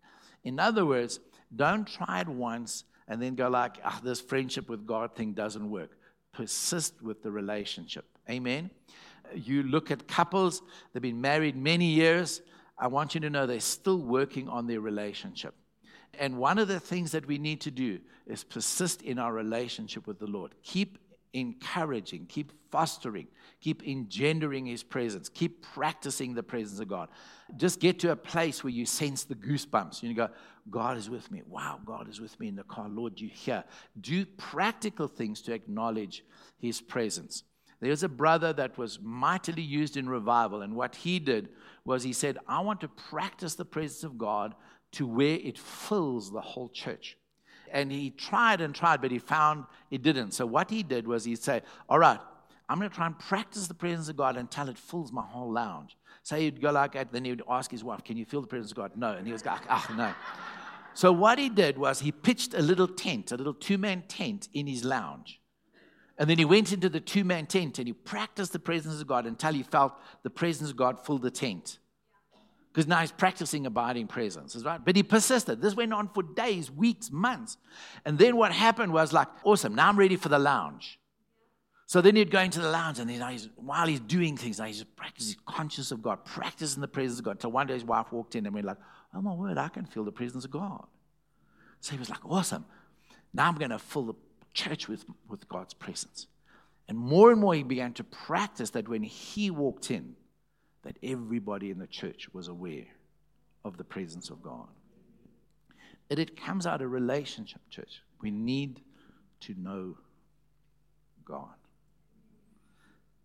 In 0.45 0.61
other 0.61 0.85
words, 0.85 1.19
don't 1.55 1.87
try 1.87 2.21
it 2.21 2.29
once 2.29 2.85
and 3.09 3.21
then 3.21 3.35
go 3.35 3.49
like, 3.49 3.79
ah, 3.85 4.01
this 4.03 4.21
friendship 4.21 4.69
with 4.69 4.87
God 4.87 5.15
thing 5.15 5.33
doesn't 5.33 5.71
work. 5.71 5.91
Persist 6.33 7.03
with 7.03 7.23
the 7.23 7.31
relationship. 7.31 8.05
Amen 8.31 8.71
you 9.35 9.63
look 9.63 9.91
at 9.91 10.09
couples, 10.09 10.63
they've 10.93 11.03
been 11.03 11.21
married 11.21 11.57
many 11.57 11.87
years. 11.87 12.43
I 12.79 12.87
want 12.89 13.15
you 13.15 13.21
to 13.21 13.31
know 13.31 13.47
they're 13.47 13.61
still 13.61 13.99
working 13.99 14.49
on 14.49 14.67
their 14.67 14.81
relationship. 14.81 15.55
And 16.19 16.39
one 16.39 16.59
of 16.59 16.69
the 16.69 16.81
things 16.81 17.13
that 17.13 17.27
we 17.27 17.39
need 17.39 17.61
to 17.63 17.71
do 17.71 17.99
is 18.27 18.45
persist 18.45 19.03
in 19.03 19.19
our 19.19 19.33
relationship 19.33 20.07
with 20.07 20.19
the 20.19 20.27
Lord. 20.27 20.55
Keep 20.63 20.99
encouraging, 21.35 22.27
keep 22.27 22.53
fostering, 22.71 23.27
keep 23.61 23.87
engendering 23.87 24.67
His 24.67 24.83
presence, 24.83 25.29
keep 25.29 25.63
practicing 25.63 26.35
the 26.35 26.43
presence 26.43 26.81
of 26.81 26.89
God. 26.89 27.09
Just 27.57 27.81
get 27.81 27.99
to 28.01 28.11
a 28.11 28.17
place 28.17 28.63
where 28.63 28.73
you 28.73 28.87
sense 28.87 29.25
the 29.25 29.35
goosebumps. 29.35 30.03
You 30.03 30.15
go, 30.15 30.29
God 30.71 30.97
is 30.97 31.11
with 31.11 31.31
me. 31.31 31.43
Wow, 31.47 31.81
God 31.85 32.09
is 32.09 32.21
with 32.21 32.39
me 32.39 32.49
in 32.49 32.57
the 32.57 32.63
car. 32.65 32.89
Lord, 32.89 33.21
you 33.21 33.29
hear. 33.29 33.65
Do 34.01 34.25
practical 34.25 35.09
things 35.09 35.43
to 35.43 35.53
acknowledge 35.53 36.25
His 36.59 36.81
presence. 36.81 37.45
There's 37.83 38.05
a 38.05 38.09
brother 38.09 38.53
that 38.53 38.79
was 38.79 39.01
mightily 39.03 39.63
used 39.63 39.97
in 39.97 40.09
revival, 40.09 40.63
and 40.63 40.77
what 40.77 40.95
he 40.95 41.19
did 41.19 41.49
was 41.85 42.05
he 42.05 42.13
said, 42.13 42.39
I 42.47 42.61
want 42.61 42.81
to 42.83 42.89
practice 42.89 43.57
the 43.57 43.65
presence 43.65 44.05
of 44.05 44.17
God 44.17 44.55
to 44.93 45.05
where 45.05 45.35
it 45.35 45.59
fills 45.59 46.31
the 46.31 46.41
whole 46.41 46.69
church. 46.69 47.17
And 47.73 47.91
he 47.91 48.11
tried 48.11 48.61
and 48.61 48.75
tried, 48.75 49.01
but 49.01 49.11
he 49.11 49.19
found 49.19 49.65
it 49.91 50.03
didn't. 50.03 50.33
So 50.33 50.47
what 50.47 50.71
he 50.71 50.83
did 50.83 51.07
was 51.07 51.25
he'd 51.25 51.43
say, 51.43 51.63
All 51.89 51.99
right, 51.99 52.21
I'm 52.69 52.79
going 52.79 52.91
to 52.91 52.95
try 52.95 53.07
and 53.07 53.19
practice 53.19 53.67
the 53.67 53.75
presence 53.75 54.09
of 54.09 54.17
God 54.17 54.37
until 54.37 54.69
it 54.69 54.79
fills 54.79 55.11
my 55.11 55.23
whole 55.23 55.51
lounge. 55.51 55.97
So 56.23 56.37
he'd 56.37 56.61
go 56.61 56.71
like 56.71 56.93
that, 56.93 57.13
then 57.13 57.25
he 57.25 57.33
would 57.33 57.43
ask 57.49 57.71
his 57.71 57.83
wife, 57.83 58.05
Can 58.05 58.17
you 58.17 58.25
feel 58.25 58.43
the 58.43 58.47
presence 58.47 58.71
of 58.71 58.77
God? 58.77 58.93
No. 58.95 59.13
And 59.13 59.27
he 59.27 59.33
was 59.33 59.45
like, 59.45 59.63
Ah, 59.69 59.93
no. 59.97 60.15
So 60.95 61.11
what 61.11 61.39
he 61.39 61.49
did 61.49 61.79
was 61.79 62.01
he 62.01 62.13
pitched 62.13 62.55
a 62.55 62.61
little 62.61 62.89
tent, 62.89 63.33
a 63.33 63.37
little 63.37 63.55
two 63.55 63.79
man 63.79 64.05
tent 64.09 64.49
in 64.53 64.67
his 64.67 64.85
lounge. 64.85 65.41
And 66.19 66.29
then 66.29 66.39
he 66.39 66.45
went 66.45 66.73
into 66.73 66.89
the 66.89 67.01
two 67.01 67.25
man 67.25 67.47
tent 67.47 67.79
and 67.79 67.89
he 67.89 67.95
practiced 67.95 68.53
the 68.53 68.59
presence 68.59 69.01
of 69.01 69.07
God 69.07 69.27
until 69.27 69.55
he 69.55 69.63
felt 69.63 69.95
the 70.23 70.31
presence 70.31 70.71
of 70.71 70.77
God 70.77 71.05
fill 71.05 71.19
the 71.19 71.31
tent. 71.31 71.79
Because 72.73 72.87
now 72.87 73.01
he's 73.01 73.13
practicing 73.13 73.67
abiding 73.67 74.07
presence, 74.07 74.57
right? 74.65 74.83
But 74.83 74.97
he 74.97 75.03
persisted. 75.03 75.61
This 75.61 75.75
went 75.75 75.93
on 75.93 76.09
for 76.09 76.23
days, 76.23 76.71
weeks, 76.71 77.11
months. 77.11 77.59
And 78.07 78.19
then 78.19 78.37
what 78.37 78.51
happened 78.51 78.95
was 78.95 79.13
like, 79.13 79.29
awesome, 79.45 79.75
now 79.75 79.91
I'm 79.91 79.99
ready 79.99 80.17
for 80.17 80.31
the 80.31 80.39
lounge. 80.39 80.99
So 81.85 82.01
then 82.01 82.17
he'd 82.17 82.31
go 82.31 82.41
into 82.41 82.61
the 82.61 82.71
lounge, 82.71 82.99
and 82.99 83.11
then 83.11 83.31
he's, 83.31 83.51
while 83.57 83.87
he's 83.87 84.01
doing 84.01 84.39
things, 84.39 84.59
now 84.59 84.65
he's 84.65 84.83
practicing, 84.83 85.37
conscious 85.45 85.93
of 85.93 86.03
God, 86.03 86.25
practicing 86.25 86.81
the 86.81 86.89
presence 86.89 87.19
of 87.19 87.27
God. 87.27 87.33
Until 87.33 87.53
one 87.53 87.67
day 87.67 87.75
his 87.75 87.85
wife 87.85 88.11
walked 88.11 88.35
in 88.35 88.47
and 88.47 88.55
went 88.55 88.67
like, 88.67 88.79
oh 89.15 89.21
my 89.21 89.35
word, 89.35 89.59
I 89.59 89.69
can 89.69 89.85
feel 89.85 90.05
the 90.05 90.13
presence 90.13 90.47
of 90.47 90.51
God. 90.51 90.87
So 91.81 91.93
he 91.93 91.99
was 91.99 92.09
like, 92.09 92.25
awesome. 92.25 92.65
Now 93.35 93.49
I'm 93.49 93.57
going 93.57 93.73
to 93.73 93.79
fill 93.79 94.05
the 94.05 94.15
church 94.55 94.89
with, 94.89 95.05
with 95.29 95.47
God's 95.49 95.75
presence. 95.75 96.29
And 96.89 96.97
more 96.97 97.31
and 97.31 97.39
more 97.39 97.55
he 97.55 97.63
began 97.63 97.93
to 97.95 98.05
practice 98.05 98.71
that 98.71 98.89
when 98.89 99.03
he 99.03 99.51
walked 99.51 99.91
in, 99.91 100.17
that 100.83 100.97
everybody 101.03 101.71
in 101.71 101.79
the 101.79 101.87
church 101.87 102.29
was 102.33 102.49
aware 102.49 102.87
of 103.65 103.77
the 103.77 103.85
presence 103.85 104.31
of 104.31 104.43
God. 104.43 104.67
And 106.11 106.19
it 106.19 106.37
comes 106.37 106.67
out 106.67 106.83
of 106.83 106.91
relationship, 106.91 107.61
church. 107.71 108.03
We 108.21 108.31
need 108.31 108.81
to 109.41 109.55
know 109.55 109.97
God. 111.25 111.55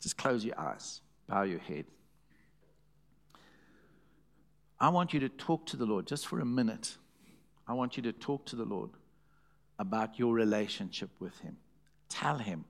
Just 0.01 0.18
close 0.18 0.45
your 0.45 0.60
eyes, 0.60 1.01
bow 1.28 1.43
your 1.43 1.60
head. 1.60 1.86
I 4.80 4.89
want 4.89 5.14
you 5.14 5.20
to 5.22 5.30
talk 5.30 5.66
to 5.68 5.78
the 5.78 5.86
Lord 5.86 6.05
just 6.05 6.28
for 6.28 6.39
a 6.39 6.45
minute. 6.45 6.97
I 7.68 7.74
want 7.74 7.97
you 7.97 8.03
to 8.03 8.14
talk 8.14 8.45
to 8.47 8.55
the 8.55 8.64
Lord 8.64 8.91
about 9.80 10.20
your 10.20 10.34
relationship 10.34 11.10
with 11.20 11.38
Him. 11.39 11.58
Tell 12.10 12.38
Him, 12.38 12.66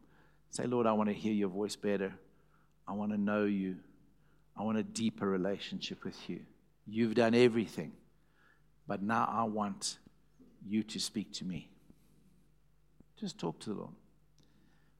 say, 0.49 0.65
Lord, 0.65 0.87
I 0.87 0.93
want 0.93 1.09
to 1.09 1.13
hear 1.13 1.33
your 1.33 1.49
voice 1.49 1.75
better. 1.75 2.13
I 2.87 2.93
want 2.93 3.11
to 3.11 3.17
know 3.17 3.45
you. 3.45 3.75
I 4.57 4.63
want 4.63 4.77
a 4.77 4.83
deeper 4.83 5.27
relationship 5.27 6.03
with 6.03 6.17
you. 6.29 6.39
You've 6.87 7.15
done 7.15 7.35
everything, 7.35 7.91
but 8.87 9.03
now 9.03 9.29
I 9.31 9.43
want 9.43 9.99
you 10.65 10.83
to 10.83 10.99
speak 10.99 11.33
to 11.33 11.45
me. 11.45 11.69
Just 13.19 13.37
talk 13.37 13.59
to 13.61 13.69
the 13.69 13.75
Lord. 13.75 13.93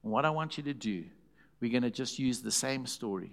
And 0.02 0.12
what 0.12 0.24
I 0.24 0.30
want 0.30 0.56
you 0.58 0.64
to 0.64 0.74
do, 0.74 1.04
we're 1.60 1.72
going 1.72 1.82
to 1.82 1.90
just 1.90 2.18
use 2.18 2.40
the 2.40 2.50
same 2.50 2.86
story, 2.86 3.32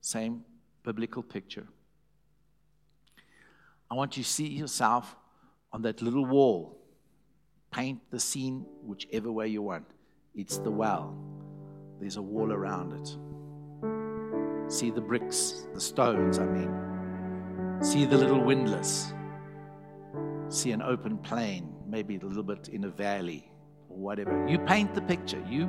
same 0.00 0.44
biblical 0.82 1.22
picture. 1.22 1.66
I 3.90 3.94
want 3.94 4.16
you 4.16 4.22
to 4.22 4.28
see 4.28 4.48
yourself 4.48 5.14
on 5.72 5.82
that 5.82 6.00
little 6.02 6.24
wall. 6.24 6.78
Paint 7.70 8.00
the 8.10 8.20
scene 8.20 8.64
whichever 8.82 9.30
way 9.30 9.48
you 9.48 9.62
want. 9.62 9.84
It's 10.34 10.58
the 10.58 10.70
well, 10.70 11.16
there's 12.00 12.16
a 12.16 12.22
wall 12.22 12.52
around 12.52 12.92
it. 12.92 13.16
See 14.76 14.90
the 14.90 15.00
bricks, 15.00 15.66
the 15.72 15.80
stones, 15.80 16.38
I 16.38 16.44
mean. 16.44 17.80
See 17.80 18.04
the 18.04 18.18
little 18.18 18.38
windlass. 18.38 19.14
See 20.50 20.70
an 20.72 20.82
open 20.82 21.16
plain, 21.16 21.72
maybe 21.88 22.16
a 22.16 22.18
little 22.20 22.42
bit 22.42 22.68
in 22.68 22.84
a 22.84 22.90
valley 22.90 23.50
or 23.88 23.96
whatever. 23.96 24.46
You 24.46 24.58
paint 24.58 24.94
the 24.94 25.00
picture. 25.00 25.42
You, 25.48 25.66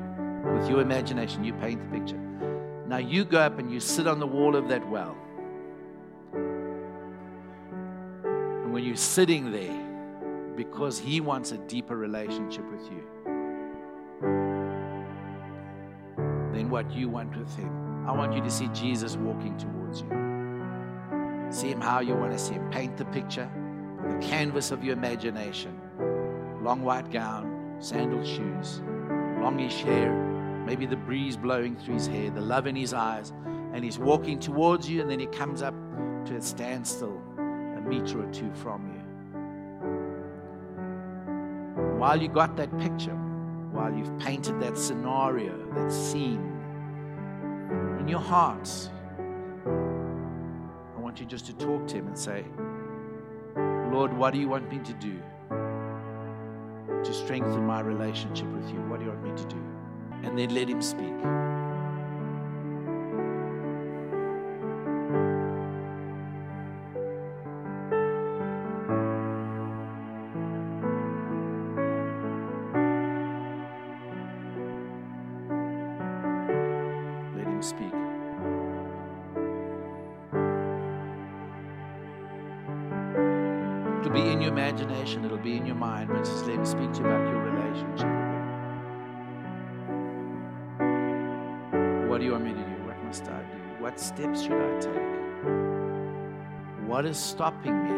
with 0.53 0.70
your 0.70 0.82
imagination, 0.82 1.45
you 1.45 1.53
paint 1.53 1.89
the 1.89 1.97
picture. 1.97 2.18
Now 2.86 2.97
you 2.97 3.24
go 3.24 3.39
up 3.39 3.60
and 3.60 3.72
you 3.72 3.80
sit 3.80 4.08
on 4.08 4.20
the 4.20 4.28
wall 4.28 4.58
of 4.58 4.68
that 4.68 4.86
well. 4.89 5.16
And 8.26 8.74
when 8.74 8.84
you're 8.84 8.97
sitting 8.97 9.53
there, 9.53 10.51
because 10.58 10.99
He 10.99 11.22
wants 11.22 11.53
a 11.53 11.58
deeper 11.60 11.95
relationship 11.95 12.70
with 12.70 12.84
you 12.91 13.03
than 16.51 16.70
what 16.70 16.91
you 16.91 17.08
want 17.08 17.38
with 17.38 17.55
Him, 17.55 17.86
I 18.08 18.14
want 18.14 18.34
you 18.34 18.41
to 18.41 18.49
see 18.49 18.70
Jesus 18.70 19.18
walking 19.18 19.58
towards 19.58 20.01
you. 20.01 20.10
See 21.51 21.70
Him 21.70 21.82
how 21.82 21.99
you 21.99 22.16
want 22.16 22.32
to 22.32 22.39
see 22.39 22.53
Him. 22.53 22.70
Paint 22.72 22.97
the 22.97 23.05
picture, 23.05 23.49
the 24.08 24.18
canvas 24.18 24.72
of 24.72 24.84
your 24.84 24.93
imagination. 24.93 25.80
Long 26.62 26.84
white 26.84 27.12
gown, 27.12 27.76
sandal 27.80 28.24
shoes, 28.24 28.82
longish 29.41 29.82
hair, 29.84 30.12
maybe 30.66 30.86
the 30.86 30.95
breeze 30.95 31.38
blowing 31.38 31.76
through 31.78 31.93
his 31.95 32.08
hair, 32.08 32.30
the 32.30 32.41
love 32.41 32.68
in 32.68 32.76
his 32.76 32.93
eyes, 32.93 33.32
and 33.74 33.84
he's 33.84 33.97
walking 33.97 34.39
towards 34.39 34.89
you, 34.89 35.01
and 35.01 35.10
then 35.10 35.20
he 35.20 35.28
comes 35.28 35.62
up 35.62 35.74
to 36.26 36.36
a 36.36 36.41
standstill 36.41 37.22
a 37.38 37.82
meter 37.82 38.22
or 38.22 38.32
two 38.32 38.51
from 38.53 38.88
you. 38.88 39.01
While 41.97 42.22
you 42.22 42.28
got 42.28 42.58
that 42.58 42.78
picture, 42.80 43.16
while 43.72 43.93
you've 43.93 44.18
painted 44.20 44.60
that 44.62 44.78
scenario, 44.78 45.55
that 45.74 45.91
scene, 45.91 46.57
in 47.99 48.07
your 48.07 48.20
hearts, 48.20 48.89
I 49.68 50.99
want 50.99 51.20
you 51.20 51.26
just 51.26 51.45
to 51.47 51.53
talk 51.53 51.88
to 51.88 51.95
him 51.95 52.07
and 52.07 52.18
say, 52.18 52.45
Lord, 53.91 54.13
what 54.13 54.34
do 54.34 54.39
you 54.39 54.49
want 54.49 54.72
me 54.72 54.80
to 54.80 54.93
do? 54.93 55.20
to 57.07 57.13
strengthen 57.13 57.65
my 57.65 57.80
relationship 57.80 58.47
with 58.47 58.70
you. 58.70 58.80
What 58.82 58.99
do 58.99 59.05
you 59.05 59.11
want 59.11 59.24
me 59.24 59.32
to 59.41 59.47
do? 59.47 59.63
And 60.24 60.38
then 60.38 60.53
let 60.53 60.68
him 60.68 60.82
speak. 60.82 61.15
Imagination, 84.58 85.24
it'll 85.24 85.38
be 85.38 85.55
in 85.55 85.68
your 85.68 85.76
mind, 85.76 86.10
but 86.10 86.26
just 86.26 86.47
let 86.47 86.55
him 86.55 86.66
speak 86.66 86.91
to 86.91 87.01
you 87.01 87.05
about 87.05 87.28
your 87.30 87.43
relationship. 87.43 88.10
What 92.10 92.18
do 92.18 92.26
you 92.26 92.32
want 92.32 92.45
me 92.45 92.53
to 92.53 92.58
do? 92.58 92.86
What 92.88 92.97
must 93.03 93.24
I 93.26 93.41
do? 93.43 93.84
What 93.84 93.99
steps 93.99 94.41
should 94.41 94.53
I 94.53 94.80
take? 94.80 95.18
What 96.88 97.05
is 97.05 97.20
stopping 97.20 97.84
me 97.84 97.91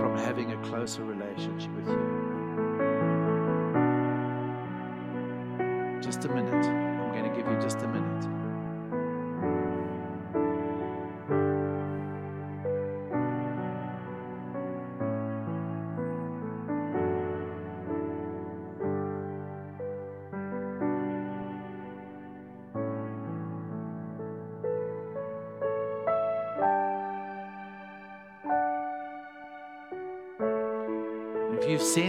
from 0.00 0.18
having 0.18 0.50
a 0.54 0.56
closer 0.64 1.04
relationship 1.04 1.70
with 1.76 1.86
you? 1.86 2.02
Just 6.02 6.24
a 6.24 6.28
minute. 6.34 6.66
I'm 6.66 7.12
going 7.12 7.30
to 7.30 7.36
give 7.36 7.46
you 7.46 7.60
just 7.60 7.80
a 7.82 7.86
minute. 7.86 8.07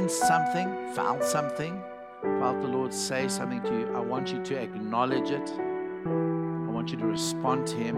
Sensed 0.10 0.28
something, 0.28 0.94
felt 0.96 1.24
something, 1.24 1.82
felt 2.22 2.62
the 2.62 2.68
Lord 2.68 2.94
say 2.94 3.28
something 3.28 3.62
to 3.62 3.72
you, 3.72 3.96
I 3.96 4.00
want 4.00 4.32
you 4.32 4.44
to 4.44 4.56
acknowledge 4.56 5.30
it. 5.30 5.50
I 5.52 6.72
want 6.72 6.90
you 6.90 6.98
to 6.98 7.06
respond 7.06 7.68
to 7.68 7.76
Him 7.76 7.98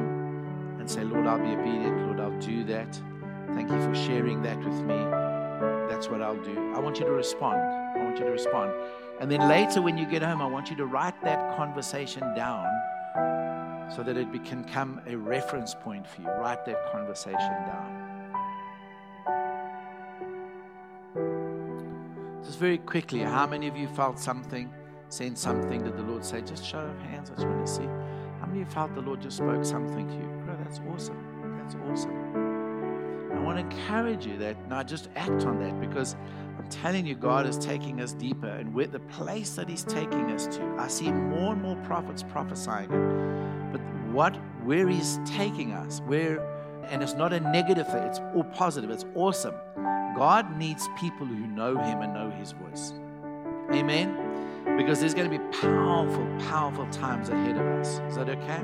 and 0.80 0.90
say, 0.90 1.04
Lord, 1.04 1.26
I'll 1.26 1.40
be 1.40 1.52
obedient. 1.52 2.08
Lord, 2.08 2.20
I'll 2.20 2.40
do 2.40 2.64
that. 2.66 3.00
Thank 3.54 3.72
you 3.72 3.82
for 3.82 3.96
sharing 3.96 4.42
that 4.44 4.58
with 4.58 4.82
me. 4.82 4.98
That's 5.90 6.10
what 6.10 6.22
I'll 6.22 6.42
do. 6.44 6.74
I 6.76 6.80
want 6.80 7.00
you 7.00 7.06
to 7.06 7.12
respond. 7.12 7.60
I 7.60 8.04
want 8.04 8.18
you 8.18 8.26
to 8.26 8.32
respond. 8.32 8.72
And 9.20 9.32
then 9.32 9.48
later, 9.48 9.82
when 9.82 9.98
you 9.98 10.06
get 10.06 10.22
home, 10.22 10.42
I 10.42 10.48
want 10.48 10.70
you 10.70 10.76
to 10.78 10.86
write 10.86 11.22
that 11.24 11.56
conversation 11.56 12.22
down 12.36 12.68
so 13.96 14.04
that 14.04 14.18
it 14.18 14.34
can 14.44 14.64
become 14.64 15.02
a 15.08 15.16
reference 15.16 15.76
point 15.76 16.08
for 16.08 16.22
you. 16.22 16.28
Write 16.28 16.66
that 16.66 16.92
conversation 16.92 17.40
down. 17.40 18.01
Very 22.62 22.78
quickly, 22.78 23.18
how 23.18 23.48
many 23.48 23.68
of 23.68 23.76
you 23.76 23.88
felt 23.88 24.20
something, 24.20 24.72
sent 25.10 25.36
something? 25.36 25.84
Did 25.84 25.98
the 25.98 26.04
Lord 26.04 26.24
say, 26.24 26.44
just 26.44 26.64
show 26.64 26.82
of 26.82 27.00
hands? 27.00 27.32
I 27.32 27.34
just 27.34 27.48
want 27.48 27.66
to 27.66 27.74
see. 27.74 27.88
How 28.40 28.46
many 28.46 28.62
of 28.62 28.68
you 28.68 28.72
felt 28.72 28.94
the 28.94 29.02
Lord 29.02 29.20
just 29.20 29.38
spoke 29.38 29.66
something 29.66 30.08
to 30.08 30.14
you? 30.14 30.44
Bro, 30.46 30.58
that's 30.64 30.80
awesome. 30.94 31.58
That's 31.58 31.74
awesome. 31.90 33.32
I 33.34 33.40
want 33.40 33.58
to 33.58 33.76
encourage 33.76 34.28
you 34.28 34.38
that 34.38 34.70
now 34.70 34.84
just 34.84 35.10
act 35.16 35.44
on 35.44 35.60
that 35.60 35.82
because 35.82 36.16
I'm 36.60 36.70
telling 36.70 37.08
you, 37.08 37.16
God 37.16 37.48
is 37.48 37.58
taking 37.58 38.00
us 38.00 38.14
deeper, 38.14 38.50
and 38.50 38.72
with 38.76 38.92
the 38.92 39.00
place 39.00 39.56
that 39.56 39.68
He's 39.68 39.84
taking 39.84 40.30
us 40.30 40.46
to, 40.56 40.76
I 40.78 40.88
see 40.88 41.12
more 41.12 41.54
and 41.54 41.64
more 41.64 41.78
prophets 41.78 42.22
prophesying 42.22 42.92
it. 42.92 43.72
But 43.72 43.82
what, 44.14 44.36
where 44.64 44.88
He's 44.88 45.20
taking 45.26 45.72
us, 45.72 46.00
where, 46.02 46.40
and 46.84 47.02
it's 47.02 47.16
not 47.16 47.34
a 47.34 47.40
negative 47.40 47.88
thing, 47.88 48.04
it's 48.04 48.20
all 48.36 48.44
positive, 48.44 48.92
it's 48.92 49.06
awesome. 49.16 49.56
God 50.16 50.58
needs 50.58 50.90
people 51.00 51.26
who 51.26 51.48
know 51.48 51.78
Him 51.78 52.02
and 52.02 52.14
know 52.14 52.30
His 52.32 52.52
voice. 52.52 52.94
Amen? 53.72 54.76
Because 54.78 55.00
there's 55.00 55.14
going 55.14 55.30
to 55.30 55.38
be 55.38 55.44
powerful, 55.58 56.26
powerful 56.48 56.86
times 56.88 57.30
ahead 57.30 57.58
of 57.58 57.66
us. 57.80 58.00
Is 58.10 58.16
that 58.16 58.30
okay? 58.30 58.62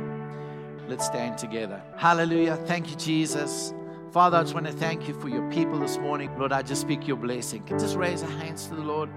Let's 0.87 1.05
stand 1.05 1.37
together. 1.37 1.81
Hallelujah. 1.97 2.55
Thank 2.55 2.89
you, 2.89 2.95
Jesus. 2.95 3.73
Father, 4.11 4.37
I 4.37 4.41
just 4.41 4.53
want 4.53 4.67
to 4.67 4.71
thank 4.71 5.07
you 5.07 5.19
for 5.19 5.27
your 5.27 5.49
people 5.51 5.79
this 5.79 5.97
morning. 5.97 6.37
Lord, 6.39 6.51
I 6.51 6.61
just 6.61 6.81
speak 6.81 7.07
your 7.07 7.17
blessing. 7.17 7.63
Can 7.63 7.77
just 7.77 7.95
raise 7.95 8.23
our 8.23 8.29
hands 8.29 8.67
to 8.67 8.75
the 8.75 8.81
Lord. 8.81 9.09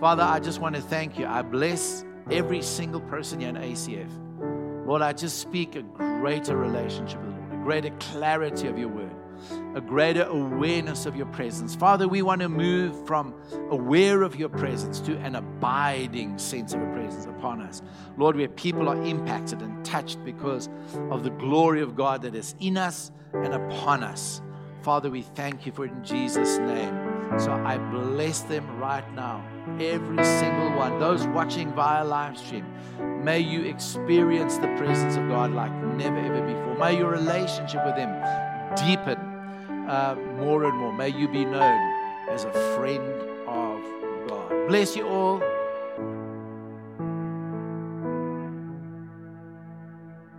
Father, 0.00 0.24
I 0.24 0.40
just 0.40 0.60
want 0.60 0.74
to 0.74 0.82
thank 0.82 1.18
you. 1.18 1.26
I 1.26 1.42
bless 1.42 2.04
every 2.30 2.60
single 2.62 3.00
person 3.00 3.40
here 3.40 3.50
in 3.50 3.56
ACF. 3.56 4.86
Lord, 4.86 5.00
I 5.00 5.12
just 5.12 5.38
speak 5.38 5.76
a 5.76 5.82
greater 5.82 6.56
relationship 6.56 7.20
with 7.20 7.34
the 7.34 7.40
Lord, 7.40 7.52
a 7.52 7.64
greater 7.64 7.90
clarity 7.98 8.66
of 8.66 8.78
your 8.78 8.88
word. 8.88 9.14
A 9.74 9.80
greater 9.80 10.24
awareness 10.24 11.06
of 11.06 11.16
your 11.16 11.26
presence. 11.26 11.74
Father, 11.74 12.08
we 12.08 12.22
want 12.22 12.40
to 12.40 12.48
move 12.48 13.06
from 13.06 13.34
aware 13.70 14.22
of 14.22 14.36
your 14.36 14.48
presence 14.48 15.00
to 15.00 15.16
an 15.18 15.36
abiding 15.36 16.38
sense 16.38 16.74
of 16.74 16.80
your 16.80 16.92
presence 16.92 17.26
upon 17.26 17.60
us. 17.60 17.82
Lord, 18.16 18.36
where 18.36 18.48
people 18.48 18.88
are 18.88 19.02
impacted 19.02 19.60
and 19.62 19.84
touched 19.84 20.22
because 20.24 20.68
of 21.10 21.24
the 21.24 21.30
glory 21.30 21.82
of 21.82 21.96
God 21.96 22.22
that 22.22 22.34
is 22.34 22.54
in 22.60 22.76
us 22.76 23.10
and 23.32 23.54
upon 23.54 24.02
us. 24.02 24.42
Father, 24.82 25.10
we 25.10 25.22
thank 25.22 25.64
you 25.64 25.72
for 25.72 25.84
it 25.84 25.92
in 25.92 26.04
Jesus' 26.04 26.58
name. 26.58 27.12
So 27.38 27.52
I 27.52 27.78
bless 27.78 28.40
them 28.40 28.78
right 28.78 29.10
now, 29.14 29.42
every 29.80 30.22
single 30.24 30.72
one. 30.76 30.98
Those 30.98 31.26
watching 31.28 31.72
via 31.72 32.04
live 32.04 32.36
stream, 32.36 32.66
may 33.24 33.38
you 33.38 33.62
experience 33.62 34.58
the 34.58 34.68
presence 34.76 35.16
of 35.16 35.28
God 35.28 35.52
like 35.52 35.72
never 35.96 36.18
ever 36.18 36.42
before. 36.42 36.76
May 36.76 36.98
your 36.98 37.10
relationship 37.10 37.86
with 37.86 37.96
Him 37.96 38.10
deepen 38.76 39.31
uh, 39.92 40.14
more 40.38 40.64
and 40.64 40.76
more. 40.78 40.92
May 40.92 41.10
you 41.10 41.28
be 41.28 41.44
known 41.44 41.80
as 42.30 42.44
a 42.44 42.52
friend 42.74 43.06
of 43.46 43.80
God. 44.26 44.68
Bless 44.68 44.96
you 44.96 45.06
all. 45.06 45.51